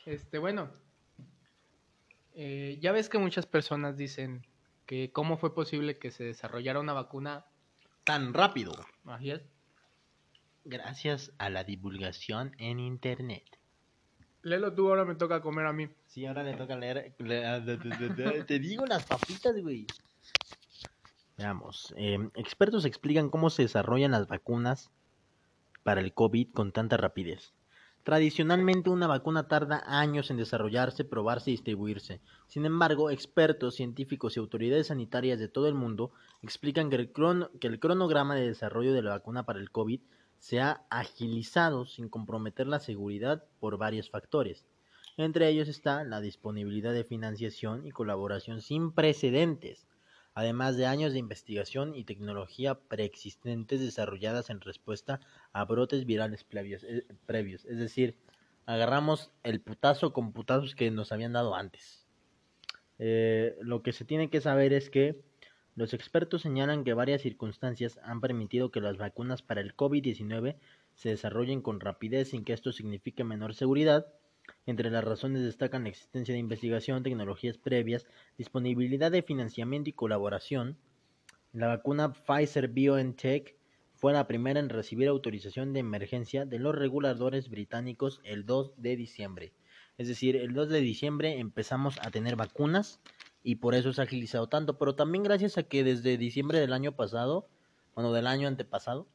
Este, 0.06 0.40
bueno. 0.40 0.70
Eh, 2.36 2.78
ya 2.82 2.92
ves 2.92 3.10
que 3.10 3.18
muchas 3.18 3.46
personas 3.46 3.98
dicen 3.98 4.46
que 4.86 5.12
cómo 5.12 5.38
fue 5.38 5.54
posible 5.56 5.98
que 5.98 6.12
se 6.12 6.24
desarrollara 6.26 6.80
una 6.80 6.94
vacuna. 6.94 7.46
Tan 8.04 8.34
rápido. 8.34 8.74
Así 9.06 9.32
es. 9.32 9.42
Gracias 10.66 11.32
a 11.38 11.50
la 11.50 11.64
divulgación 11.64 12.54
en 12.58 12.80
internet. 12.80 13.44
Léelo 14.44 14.74
tú, 14.74 14.90
ahora 14.90 15.06
me 15.06 15.16
toca 15.16 15.42
comer 15.42 15.66
a 15.68 15.74
mí. 15.74 15.88
Sí, 16.08 16.26
ahora 16.26 16.44
le 16.44 16.54
toca 16.56 16.76
leer. 16.76 17.14
le- 17.20 18.44
Te 18.44 18.60
digo 18.60 18.86
las 18.86 19.06
papitas, 19.06 19.56
güey. 19.62 19.86
Veamos. 21.38 21.94
eh, 21.98 22.18
expertos 22.36 22.86
explican 22.86 23.30
cómo 23.30 23.50
se 23.50 23.64
desarrollan 23.64 24.12
las 24.12 24.28
vacunas 24.28 24.92
para 25.84 26.02
el 26.02 26.14
COVID 26.14 26.52
con 26.54 26.72
tanta 26.72 26.98
rapidez. 26.98 27.54
Tradicionalmente 28.04 28.90
una 28.90 29.06
vacuna 29.06 29.48
tarda 29.48 29.84
años 29.86 30.32
en 30.32 30.38
desarrollarse, 30.38 31.06
probarse 31.06 31.52
y 31.52 31.54
distribuirse. 31.54 32.20
Sin 32.48 32.66
embargo, 32.66 33.12
expertos, 33.12 33.76
científicos 33.76 34.36
y 34.36 34.40
autoridades 34.40 34.88
sanitarias 34.88 35.38
de 35.38 35.48
todo 35.48 35.68
el 35.68 35.76
mundo 35.76 36.12
explican 36.42 36.90
que 36.90 36.96
el, 36.96 37.80
cronograma 37.80 38.34
de 38.34 38.48
desarrollo 38.48 38.94
de 38.94 39.04
la 39.04 39.12
vacuna 39.12 39.44
para 39.44 39.60
el 39.60 39.70
COVID 39.70 40.02
se 40.40 40.60
ha 40.60 40.84
agilizado 40.90 41.86
sin 41.86 42.10
comprometer 42.10 42.66
la 42.66 42.80
seguridad 42.80 43.44
por 43.60 43.78
varios 43.78 44.10
factores. 44.10 44.66
Entre 45.18 45.48
ellos 45.50 45.68
está 45.68 46.04
la 46.04 46.22
disponibilidad 46.22 46.94
de 46.94 47.04
financiación 47.04 47.86
y 47.86 47.92
colaboración 47.92 48.64
sin 48.64 48.92
precedentes, 48.94 49.86
además 50.34 50.78
de 50.78 50.86
años 50.86 51.14
de 51.14 51.20
investigación 51.20 51.96
y 51.96 52.04
tecnología 52.04 52.76
preexistentes 52.76 53.80
desarrolladas 53.80 54.50
en 54.50 54.62
respuesta 54.62 55.20
a 55.54 55.66
brotes 55.66 56.06
virales 56.06 56.44
previos. 56.44 56.84
eh, 56.84 57.06
previos. 57.26 57.66
Es 57.66 57.78
decir, 57.78 58.16
agarramos 58.66 59.32
el 59.44 59.62
putazo 59.62 60.14
con 60.14 60.34
putazos 60.34 60.76
que 60.76 60.92
nos 60.92 61.12
habían 61.12 61.34
dado 61.34 61.56
antes. 61.56 62.06
Eh, 63.00 63.58
lo 63.62 63.82
que 63.82 63.94
se 63.94 64.06
tiene 64.06 64.30
que 64.30 64.42
saber 64.42 64.74
es 64.74 64.90
que 64.90 65.22
los 65.76 65.94
expertos 65.94 66.42
señalan 66.44 66.84
que 66.84 66.94
varias 66.94 67.22
circunstancias 67.22 68.00
han 68.04 68.22
permitido 68.22 68.72
que 68.72 68.82
las 68.82 68.98
vacunas 68.98 69.42
para 69.42 69.62
el 69.62 69.76
COVID-19 69.76 70.58
se 70.96 71.10
desarrollen 71.10 71.62
con 71.62 71.80
rapidez 71.80 72.30
sin 72.30 72.44
que 72.44 72.54
esto 72.54 72.72
signifique 72.72 73.24
menor 73.24 73.56
seguridad. 73.56 74.06
Entre 74.66 74.90
las 74.90 75.04
razones 75.04 75.44
destacan 75.44 75.84
la 75.84 75.90
existencia 75.90 76.34
de 76.34 76.40
investigación, 76.40 77.04
tecnologías 77.04 77.58
previas, 77.58 78.06
disponibilidad 78.38 79.12
de 79.12 79.24
financiamiento 79.24 79.90
y 79.90 79.94
colaboración. 79.94 80.78
La 81.54 81.68
vacuna 81.68 82.14
Pfizer 82.14 82.68
BioNTech 82.68 83.56
fue 83.96 84.14
la 84.14 84.28
primera 84.28 84.60
en 84.60 84.70
recibir 84.70 85.08
autorización 85.08 85.74
de 85.74 85.80
emergencia 85.80 86.46
de 86.46 86.58
los 86.58 86.74
reguladores 86.74 87.50
británicos 87.50 88.20
el 88.24 88.46
2 88.46 88.74
de 88.78 88.96
diciembre. 88.96 89.54
Es 89.98 90.08
decir, 90.08 90.36
el 90.36 90.54
2 90.54 90.70
de 90.70 90.82
diciembre 90.82 91.40
empezamos 91.40 92.00
a 92.02 92.10
tener 92.10 92.36
vacunas 92.36 93.00
y 93.44 93.58
por 93.58 93.76
eso 93.76 93.94
se 93.94 94.02
ha 94.02 94.06
agilizado 94.06 94.48
tanto, 94.48 94.78
pero 94.78 94.96
también 94.96 95.24
gracias 95.24 95.58
a 95.58 95.64
que 95.64 95.84
desde 95.84 96.18
diciembre 96.18 96.60
del 96.60 96.74
año 96.74 96.94
pasado, 96.94 97.48
bueno, 97.94 98.12
del 98.12 98.28
año 98.28 98.48
antepasado, 98.48 99.08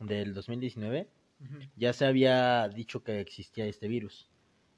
del 0.00 0.34
2019, 0.34 1.08
ya 1.76 1.92
se 1.92 2.06
había 2.06 2.68
dicho 2.68 3.02
que 3.02 3.20
existía 3.20 3.66
este 3.66 3.88
virus. 3.88 4.30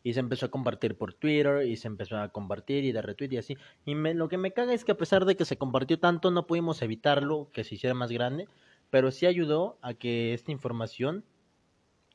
Y 0.05 0.15
se 0.15 0.21
empezó 0.21 0.47
a 0.47 0.51
compartir 0.51 0.97
por 0.97 1.13
Twitter 1.15 1.67
y 1.67 1.77
se 1.77 1.89
empezó 1.89 2.17
a 2.19 2.29
compartir 2.29 2.85
y 2.85 2.93
de 2.93 3.03
retweet 3.03 3.33
y 3.33 3.37
así. 3.39 3.57
Y 3.85 3.95
me- 3.95 4.15
lo 4.15 4.29
que 4.29 4.39
me 4.39 4.53
caga 4.53 4.73
es 4.73 4.85
que 4.85 4.93
a 4.93 4.97
pesar 4.97 5.25
de 5.25 5.37
que 5.37 5.45
se 5.45 5.57
compartió 5.59 5.99
tanto, 5.99 6.31
no 6.31 6.47
pudimos 6.47 6.81
evitarlo 6.83 7.49
que 7.53 7.65
se 7.65 7.75
hiciera 7.75 7.95
más 7.95 8.11
grande, 8.13 8.49
pero 8.91 9.11
sí 9.11 9.27
ayudó 9.27 9.77
a 9.83 9.95
que 9.95 10.35
esta 10.35 10.53
información 10.53 11.25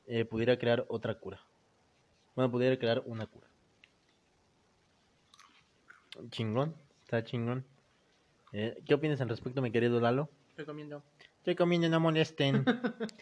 eh, 0.07 0.25
pudiera 0.25 0.57
crear 0.57 0.85
otra 0.89 1.15
cura. 1.19 1.39
Bueno, 2.35 2.49
pudiera 2.51 2.77
crear 2.77 3.03
una 3.05 3.25
cura. 3.27 3.47
Chingón, 6.29 6.75
está 7.03 7.23
chingón. 7.23 7.65
Eh, 8.51 8.77
¿Qué 8.85 8.93
opinas 8.93 9.19
al 9.21 9.29
respecto, 9.29 9.61
mi 9.61 9.71
querido 9.71 9.99
Lalo? 9.99 10.29
Estoy 10.49 10.65
comiendo. 10.65 11.03
Estoy 11.37 11.55
comiendo, 11.55 11.89
no 11.89 11.99
molesten. 11.99 12.65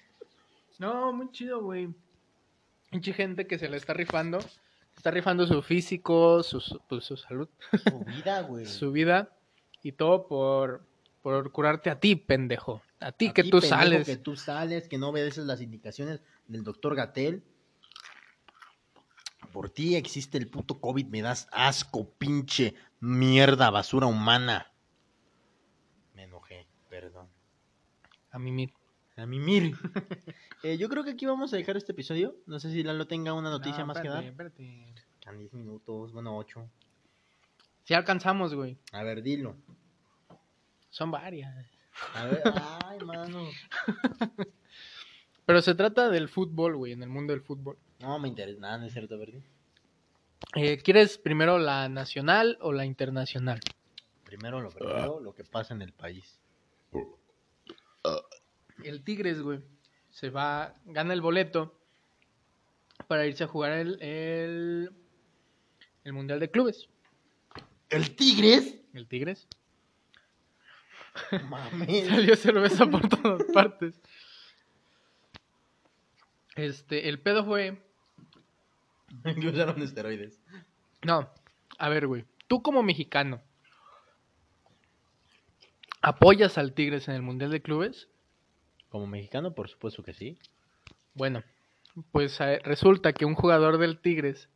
No, 0.80 1.14
muy 1.14 1.30
chido, 1.32 1.62
güey. 1.62 1.90
Mucha 2.92 3.14
gente 3.14 3.48
que 3.48 3.58
se 3.58 3.70
le 3.70 3.78
está 3.78 3.94
rifando. 3.94 4.40
Está 4.96 5.10
rifando 5.12 5.48
su 5.48 5.62
físico, 5.62 6.44
su, 6.44 6.60
su- 6.60 6.80
pues, 6.88 7.06
su 7.06 7.16
salud, 7.18 7.48
Su 7.84 8.00
vida, 8.06 8.42
güey. 8.42 8.66
su 8.68 8.92
vida 8.92 9.36
y 9.82 9.94
todo 9.94 10.28
por, 10.28 10.86
por 11.22 11.52
curarte 11.52 11.90
a 11.90 12.00
ti, 12.00 12.16
pendejo. 12.16 12.84
A 13.00 13.12
ti 13.12 13.28
A 13.28 13.34
que 13.34 13.46
tú 13.46 13.62
sales. 13.62 14.06
Que 14.06 14.18
tú 14.18 14.36
sales, 14.36 14.88
que 14.88 14.98
no 14.98 15.10
obedeces 15.10 15.46
las 15.46 15.62
indicaciones 15.62 16.22
del 16.48 16.64
doctor 16.64 16.96
Gatel. 16.96 17.44
Por 19.52 19.70
ti 19.70 19.96
existe 19.96 20.38
el 20.38 20.48
puto 20.50 20.80
COVID, 20.80 21.08
me 21.08 21.22
das 21.22 21.48
asco, 21.52 22.10
pinche 22.12 22.76
mierda, 23.00 23.70
basura 23.70 24.06
humana. 24.08 24.72
Me 26.14 26.24
enojé, 26.24 26.68
perdón. 26.90 27.28
A 28.30 28.40
mí, 28.40 28.52
mir. 28.52 28.72
A 29.22 29.26
mimir. 29.26 29.74
Eh, 30.64 30.78
yo 30.78 30.90
creo 30.90 31.04
que 31.04 31.10
aquí 31.10 31.26
vamos 31.26 31.52
a 31.54 31.58
dejar 31.58 31.76
este 31.76 31.92
episodio. 31.92 32.36
No 32.46 32.60
sé 32.60 32.72
si 32.72 32.84
Lalo 32.84 33.08
tenga 33.08 33.34
una 33.34 33.50
noticia 33.50 33.80
No, 33.80 33.88
más 33.88 34.00
que 34.00 34.10
dar. 34.10 34.24
espérate. 34.24 34.94
En 35.26 35.40
10 35.40 35.54
minutos, 35.54 36.12
bueno, 36.12 36.38
8. 36.38 36.70
Sí 37.84 37.96
alcanzamos, 37.96 38.54
güey. 38.54 38.78
A 38.92 39.02
ver, 39.02 39.24
dilo. 39.24 39.56
Son 40.92 41.10
varias. 41.10 41.66
A 42.14 42.26
ver, 42.26 42.44
ay, 42.86 43.00
mano. 43.06 43.48
Pero 45.48 45.62
se 45.64 45.74
trata 45.74 46.12
del 46.12 46.30
fútbol, 46.30 46.76
güey, 46.78 46.92
en 46.92 47.02
el 47.02 47.10
mundo 47.10 47.34
del 47.34 47.42
fútbol. 47.42 47.80
No 48.00 48.20
me 48.20 48.28
interesa 48.28 48.60
nada, 48.60 48.78
no 48.78 48.86
es 48.86 48.94
cierto, 48.94 49.18
¿verdad? 49.18 49.42
Eh, 50.56 50.78
¿Quieres 50.78 51.18
primero 51.18 51.58
la 51.58 51.90
nacional 51.90 52.60
o 52.62 52.72
la 52.72 52.86
internacional? 52.86 53.60
Primero 54.26 54.62
lo 54.62 54.70
primero, 54.70 55.20
lo 55.20 55.34
que 55.34 55.44
pasa 55.44 55.74
en 55.74 55.82
el 55.82 55.92
país. 55.92 56.40
El 58.84 59.04
Tigres, 59.04 59.42
güey, 59.42 59.60
se 60.10 60.30
va, 60.30 60.76
gana 60.86 61.14
el 61.14 61.22
boleto 61.22 61.78
para 63.08 63.26
irse 63.26 63.44
a 63.44 63.48
jugar 63.48 63.74
el, 63.74 64.02
el, 64.02 64.92
el 66.04 66.14
Mundial 66.14 66.40
de 66.40 66.52
Clubes. 66.52 66.88
¿El 67.90 68.16
Tigres? 68.16 68.78
El 68.94 69.08
Tigres 69.08 69.48
Mames. 71.50 72.08
salió 72.10 72.36
cerveza 72.36 72.86
por 72.86 73.08
todas 73.08 73.44
partes. 73.54 74.00
Este, 76.56 77.10
el 77.10 77.20
pedo 77.20 77.46
fue, 77.46 77.82
que 79.24 79.48
usaron 79.48 79.82
esteroides. 79.82 80.40
no, 81.04 81.30
a 81.78 81.90
ver, 81.90 82.08
güey, 82.08 82.26
tú 82.48 82.62
como 82.62 82.84
mexicano, 82.84 83.42
¿apoyas 86.02 86.58
al 86.58 86.74
Tigres 86.74 87.08
en 87.08 87.16
el 87.16 87.22
Mundial 87.22 87.52
de 87.52 87.62
Clubes? 87.62 88.10
Como 88.92 89.08
mexicano, 89.08 89.54
por 89.54 89.70
supuesto 89.70 90.04
que 90.04 90.14
sí. 90.14 90.38
Bueno, 91.14 91.44
pues 92.12 92.40
eh, 92.42 92.60
resulta 92.64 93.14
que 93.14 93.24
un 93.26 93.36
jugador 93.36 93.78
del 93.78 94.00
Tigres, 94.00 94.50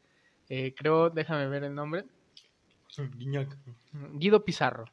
eh, 0.49 0.75
creo, 0.75 1.09
déjame 1.09 1.47
ver 1.47 1.63
el 1.63 1.73
nombre, 1.73 2.05
Guido 4.13 4.45
Pizarro, 4.45 4.85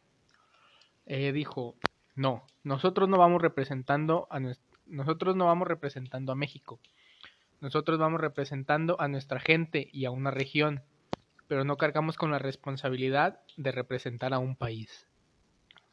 eh, 1.07 1.33
dijo, 1.33 1.77
no, 2.15 2.47
nosotros 2.63 3.09
no 3.09 3.19
vamos 3.19 3.43
representando 3.43 4.29
a 4.31 4.41
nosotros 4.87 5.37
no 5.37 5.47
vamos 5.47 5.69
representando 5.69 6.33
a 6.33 6.37
México, 6.37 6.79
nosotros 7.61 7.99
vamos 7.99 8.21
representando 8.21 9.01
a 9.01 9.09
nuestra 9.09 9.41
gente 9.41 9.89
y 9.93 10.05
a 10.05 10.11
una 10.11 10.31
región, 10.31 10.83
pero 11.49 11.65
no 11.65 11.77
cargamos 11.77 12.17
con 12.17 12.31
la 12.31 12.39
responsabilidad 12.39 13.41
de 13.57 13.73
representar 13.73 14.35
a 14.35 14.39
un 14.39 14.57
país. 14.57 15.09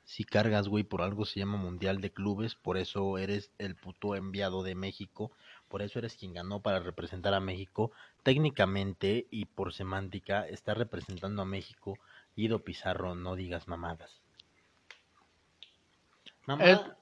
Si 0.09 0.23
cargas, 0.23 0.67
güey, 0.67 0.83
por 0.83 1.03
algo 1.03 1.23
se 1.23 1.39
llama 1.39 1.57
Mundial 1.57 2.01
de 2.01 2.11
Clubes, 2.11 2.55
por 2.55 2.77
eso 2.77 3.19
eres 3.19 3.51
el 3.59 3.75
puto 3.75 4.15
enviado 4.15 4.63
de 4.63 4.73
México, 4.73 5.31
por 5.67 5.83
eso 5.83 5.99
eres 5.99 6.15
quien 6.15 6.33
ganó 6.33 6.63
para 6.63 6.79
representar 6.79 7.35
a 7.35 7.39
México. 7.39 7.91
Técnicamente 8.23 9.27
y 9.29 9.45
por 9.45 9.71
semántica, 9.71 10.47
está 10.47 10.73
representando 10.73 11.43
a 11.43 11.45
México. 11.45 11.99
Guido 12.35 12.63
Pizarro, 12.63 13.13
no 13.13 13.35
digas 13.35 13.67
mamadas. 13.67 14.23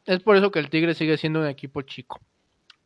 Es 0.06 0.22
por 0.22 0.36
eso 0.36 0.52
que 0.52 0.60
el 0.60 0.70
Tigre 0.70 0.94
sigue 0.94 1.16
siendo 1.16 1.40
un 1.40 1.48
equipo 1.48 1.82
chico. 1.84 2.20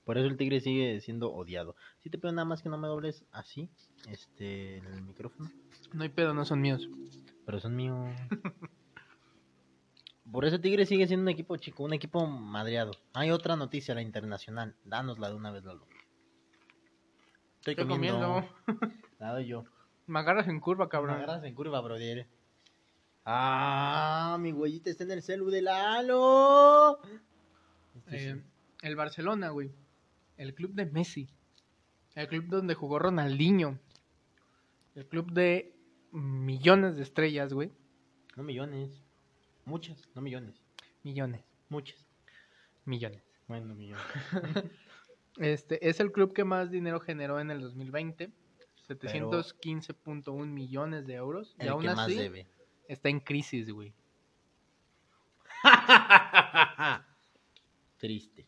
por 0.05 0.19
eso 0.19 0.27
el 0.27 0.37
Tigre 0.37 0.59
sigue 0.61 1.01
siendo 1.01 1.33
odiado. 1.33 1.75
Si 2.03 2.11
te 2.11 2.19
pido 2.19 2.31
nada 2.31 2.45
más 2.45 2.61
que 2.61 2.69
no 2.69 2.77
me 2.77 2.87
dobles 2.87 3.25
así, 3.31 3.69
este, 4.07 4.77
el 4.77 5.01
micrófono. 5.01 5.49
No 5.93 6.03
hay 6.03 6.09
pedo, 6.09 6.35
no 6.35 6.45
son 6.45 6.61
míos. 6.61 6.87
Pero 7.43 7.59
son 7.59 7.75
míos. 7.75 8.15
Por 10.31 10.45
eso 10.45 10.59
Tigre 10.61 10.85
sigue 10.85 11.07
siendo 11.07 11.23
un 11.23 11.29
equipo 11.29 11.57
chico, 11.57 11.83
un 11.83 11.93
equipo 11.93 12.25
madreado. 12.25 12.91
Hay 13.13 13.31
otra 13.31 13.55
noticia, 13.55 13.93
la 13.95 14.01
internacional. 14.01 14.75
Dánosla 14.85 15.29
de 15.29 15.35
una 15.35 15.51
vez, 15.51 15.63
Lalo. 15.65 15.85
Estoy, 17.59 17.73
Estoy 17.73 17.87
comiendo. 17.87 18.43
comiendo. 18.67 18.95
La 19.19 19.33
doy 19.33 19.45
yo. 19.47 19.65
Me 20.07 20.19
agarras 20.19 20.47
en 20.47 20.59
curva, 20.59 20.85
Me 20.85 20.89
cabrón. 20.89 21.15
agarras 21.17 21.43
en 21.43 21.53
curva, 21.53 21.79
brother. 21.81 22.27
Ah, 23.25 24.37
mi 24.39 24.51
güeyita 24.51 24.89
está 24.89 25.03
en 25.03 25.11
el 25.11 25.21
celu 25.21 25.49
de 25.51 25.61
Lalo. 25.61 26.99
Este 27.95 28.15
Eh, 28.29 28.33
sí. 28.35 28.41
el 28.81 28.95
Barcelona, 28.95 29.49
güey. 29.49 29.71
El 30.37 30.55
club 30.55 30.71
de 30.73 30.85
Messi. 30.87 31.29
El 32.15 32.27
club 32.27 32.45
donde 32.47 32.73
jugó 32.73 32.97
Ronaldinho. 32.99 33.77
El 34.95 35.05
club 35.07 35.31
de 35.31 35.75
millones 36.11 36.95
de 36.95 37.03
estrellas, 37.03 37.53
güey. 37.53 37.71
No 38.35 38.43
millones. 38.43 39.00
Muchas, 39.71 40.05
no 40.15 40.21
millones. 40.21 40.61
Millones. 41.01 41.41
Muchas. 41.69 42.05
Millones. 42.83 43.23
Bueno, 43.47 43.73
millones. 43.73 44.03
Este 45.37 45.87
es 45.87 46.01
el 46.01 46.11
club 46.11 46.33
que 46.33 46.43
más 46.43 46.69
dinero 46.71 46.99
generó 46.99 47.39
en 47.39 47.51
el 47.51 47.61
2020. 47.61 48.29
715.1 48.89 50.45
millones 50.45 51.07
de 51.07 51.13
euros. 51.13 51.55
y 51.57 51.67
aún 51.67 51.83
que 51.83 51.87
más 51.87 51.99
así 51.99 52.15
debe. 52.15 52.47
está 52.89 53.07
en 53.07 53.21
crisis, 53.21 53.71
güey. 53.71 53.93
Triste. 57.97 58.45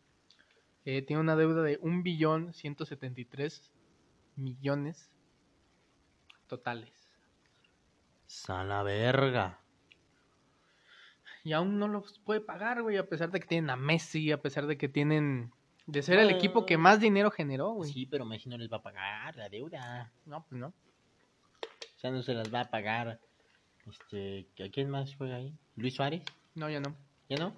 Eh, 0.84 1.00
tiene 1.00 1.20
una 1.20 1.36
deuda 1.36 1.62
de 1.62 1.78
1 1.80 2.02
billón 2.02 2.52
173 2.52 3.72
millones 4.36 5.10
totales. 6.46 6.92
Sana 8.26 8.82
verga. 8.82 9.63
Y 11.44 11.52
aún 11.52 11.78
no 11.78 11.88
los 11.88 12.18
puede 12.20 12.40
pagar, 12.40 12.82
güey, 12.82 12.96
a 12.96 13.06
pesar 13.06 13.30
de 13.30 13.38
que 13.38 13.46
tienen 13.46 13.68
a 13.68 13.76
Messi, 13.76 14.32
a 14.32 14.40
pesar 14.40 14.66
de 14.66 14.78
que 14.78 14.88
tienen... 14.88 15.52
De 15.86 16.00
ser 16.00 16.18
el 16.18 16.30
equipo 16.30 16.64
que 16.64 16.78
más 16.78 16.98
dinero 16.98 17.30
generó, 17.30 17.72
güey. 17.72 17.92
Sí, 17.92 18.06
pero 18.06 18.24
Messi 18.24 18.48
no 18.48 18.56
les 18.56 18.72
va 18.72 18.78
a 18.78 18.82
pagar 18.82 19.36
la 19.36 19.50
deuda. 19.50 20.10
No, 20.24 20.42
pues 20.48 20.58
no. 20.58 20.68
O 20.68 21.98
sea, 21.98 22.10
no 22.10 22.22
se 22.22 22.32
las 22.32 22.52
va 22.52 22.62
a 22.62 22.70
pagar. 22.70 23.20
Este, 23.86 24.46
¿a 24.64 24.70
quién 24.70 24.88
más 24.88 25.14
juega 25.14 25.36
ahí? 25.36 25.54
¿Luis 25.76 25.94
Suárez? 25.94 26.22
No, 26.54 26.70
ya 26.70 26.80
no. 26.80 26.96
¿Ya 27.28 27.36
no? 27.36 27.54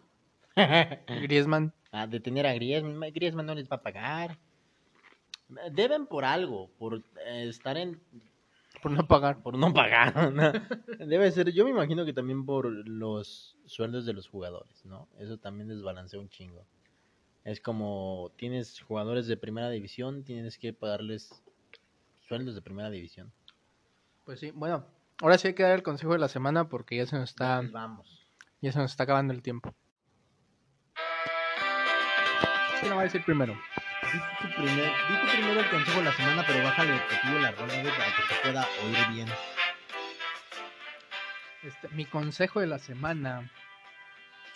Griezmann. 1.22 1.72
a 1.92 2.08
detener 2.08 2.48
a 2.48 2.54
Griezmann. 2.54 3.12
Griezmann 3.12 3.46
no 3.46 3.54
les 3.54 3.70
va 3.70 3.76
a 3.76 3.82
pagar. 3.82 4.36
Deben 5.70 6.06
por 6.06 6.24
algo, 6.24 6.70
por 6.78 7.04
eh, 7.24 7.46
estar 7.48 7.76
en... 7.76 8.00
Por 8.86 8.92
no 8.92 9.08
pagar. 9.08 9.42
Por 9.42 9.58
no 9.58 9.74
pagar. 9.74 10.14
¿no? 10.32 10.52
Debe 11.04 11.32
ser, 11.32 11.50
yo 11.50 11.64
me 11.64 11.70
imagino 11.70 12.04
que 12.04 12.12
también 12.12 12.46
por 12.46 12.66
los 12.88 13.56
sueldos 13.66 14.06
de 14.06 14.12
los 14.12 14.28
jugadores, 14.28 14.84
¿no? 14.84 15.08
Eso 15.18 15.38
también 15.38 15.66
desbalancea 15.66 16.20
un 16.20 16.28
chingo. 16.28 16.64
Es 17.42 17.60
como, 17.60 18.30
tienes 18.36 18.80
jugadores 18.80 19.26
de 19.26 19.36
primera 19.36 19.70
división, 19.70 20.22
tienes 20.22 20.56
que 20.56 20.72
pagarles 20.72 21.42
sueldos 22.28 22.54
de 22.54 22.62
primera 22.62 22.88
división. 22.88 23.32
Pues 24.24 24.38
sí, 24.38 24.52
bueno. 24.52 24.86
Ahora 25.20 25.36
sí 25.36 25.48
hay 25.48 25.54
que 25.54 25.64
dar 25.64 25.72
el 25.72 25.82
consejo 25.82 26.12
de 26.12 26.20
la 26.20 26.28
semana 26.28 26.68
porque 26.68 26.96
ya 26.96 27.06
se 27.06 27.16
nos 27.16 27.30
está, 27.30 27.58
Pues 27.58 27.72
vamos. 27.72 28.28
ya 28.60 28.70
se 28.70 28.78
nos 28.78 28.92
está 28.92 29.02
acabando 29.02 29.34
el 29.34 29.42
tiempo. 29.42 29.74
¿Quién 32.78 32.90
lo 32.90 32.94
va 32.94 33.02
a 33.02 33.06
decir 33.06 33.24
primero? 33.24 33.58
Di 34.12 34.18
tu, 34.40 34.54
primer, 34.54 34.92
tu 35.08 35.60
el 35.60 35.70
consejo 35.70 35.98
de 35.98 36.04
la 36.04 36.12
semana, 36.12 36.44
pero 36.46 36.64
bájale 36.64 36.92
un 36.92 36.98
poquillo 37.00 37.38
la 37.40 37.50
rola, 37.52 37.72
para 37.72 38.16
que 38.16 38.34
se 38.34 38.40
pueda 38.42 38.68
oír 38.84 39.14
bien. 39.14 39.28
Este, 41.62 41.88
mi 41.88 42.04
consejo 42.04 42.60
de 42.60 42.66
la 42.66 42.78
semana. 42.78 43.50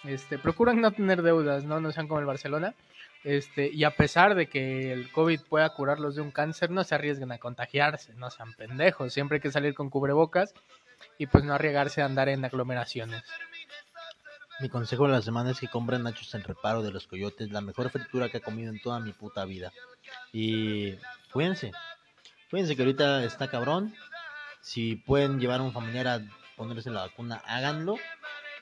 Este, 0.04 0.38
procuran 0.38 0.80
no 0.80 0.92
tener 0.92 1.22
deudas, 1.22 1.64
¿no? 1.64 1.80
No 1.80 1.92
sean 1.92 2.06
como 2.06 2.20
el 2.20 2.26
Barcelona. 2.26 2.74
Este, 3.24 3.68
y 3.70 3.84
a 3.84 3.90
pesar 3.90 4.34
de 4.34 4.46
que 4.46 4.92
el 4.92 5.10
COVID 5.10 5.40
pueda 5.48 5.68
curarlos 5.70 6.14
de 6.14 6.22
un 6.22 6.30
cáncer, 6.30 6.70
no 6.70 6.84
se 6.84 6.94
arriesguen 6.94 7.32
a 7.32 7.38
contagiarse, 7.38 8.14
no 8.14 8.30
sean 8.30 8.54
pendejos. 8.54 9.12
Siempre 9.12 9.36
hay 9.36 9.40
que 9.40 9.50
salir 9.50 9.74
con 9.74 9.90
cubrebocas 9.90 10.54
y 11.18 11.26
pues 11.26 11.44
no 11.44 11.54
arriesgarse 11.54 12.02
a 12.02 12.06
andar 12.06 12.28
en 12.28 12.44
aglomeraciones. 12.44 13.24
Mi 14.60 14.68
consejo 14.68 15.06
de 15.06 15.12
la 15.12 15.22
semana 15.22 15.52
es 15.52 15.60
que 15.60 15.68
compren 15.68 16.02
nachos 16.02 16.34
en 16.34 16.44
reparo 16.44 16.82
de 16.82 16.92
los 16.92 17.06
coyotes, 17.06 17.50
la 17.50 17.62
mejor 17.62 17.88
fritura 17.88 18.28
que 18.28 18.38
he 18.38 18.40
comido 18.42 18.70
en 18.70 18.80
toda 18.82 19.00
mi 19.00 19.12
puta 19.12 19.46
vida. 19.46 19.72
Y 20.34 20.96
cuídense, 21.32 21.72
cuídense 22.50 22.76
que 22.76 22.82
ahorita 22.82 23.24
está 23.24 23.48
cabrón. 23.48 23.94
Si 24.60 24.96
pueden 24.96 25.40
llevar 25.40 25.60
a 25.60 25.62
un 25.62 25.72
familiar 25.72 26.06
a 26.08 26.20
ponerse 26.56 26.90
la 26.90 27.02
vacuna, 27.02 27.42
háganlo. 27.46 27.96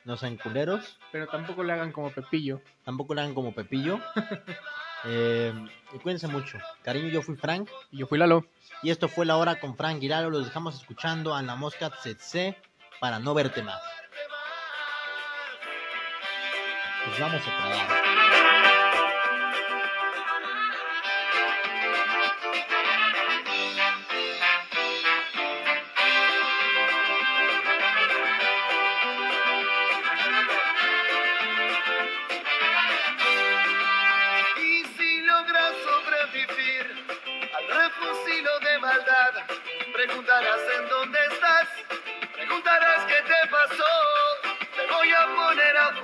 No 0.04 0.16
sean 0.16 0.36
culeros. 0.36 0.98
Pero 1.10 1.26
tampoco 1.26 1.64
le 1.64 1.72
hagan 1.72 1.90
como 1.90 2.12
Pepillo. 2.12 2.62
Tampoco 2.84 3.14
lo 3.14 3.20
hagan 3.20 3.34
como 3.34 3.52
Pepillo. 3.52 4.00
Eh, 5.04 5.54
y 5.94 5.98
cuídense 6.00 6.26
mucho. 6.26 6.58
Cariño, 6.82 7.06
yo 7.06 7.22
fui 7.22 7.36
Frank. 7.36 7.70
Y 7.92 7.98
yo 7.98 8.08
fui 8.08 8.18
Lalo. 8.18 8.46
Y 8.82 8.90
esto 8.90 9.08
fue 9.08 9.26
la 9.26 9.36
hora 9.36 9.60
con 9.60 9.76
Frank 9.76 10.00
Giralo. 10.00 10.28
Los 10.28 10.46
dejamos 10.46 10.74
escuchando 10.74 11.36
a 11.36 11.42
la 11.42 11.54
mosca 11.54 11.88
Tsetse 11.90 12.56
para 12.98 13.20
no 13.20 13.32
verte 13.32 13.62
más. 13.62 13.80
Pues. 17.08 17.20
Y 34.58 34.84
si 34.96 35.22
logras 35.22 35.74
sobrevivir 35.82 36.86
al 37.54 37.68
refusilo 37.68 38.60
de 38.60 38.78
maldad, 38.80 39.32
preguntarás 39.94 40.60
en 40.78 40.88
dónde 40.88 41.18
estás, 41.32 41.68
preguntarás 42.34 43.04
qué 43.06 43.22
te 43.22 43.48
pasó. 43.50 43.97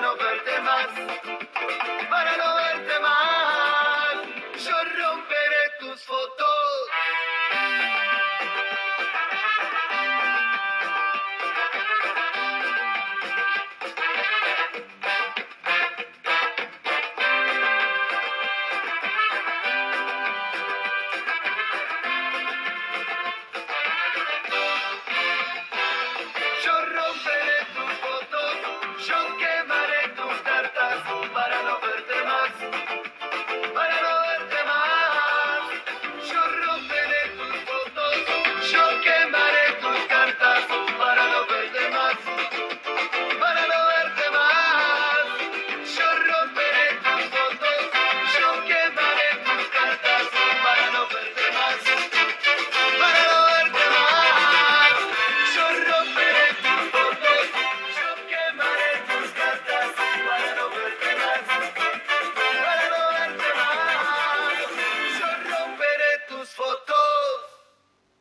no 0.00 0.16
verte 0.16 0.60
más. 0.60 1.37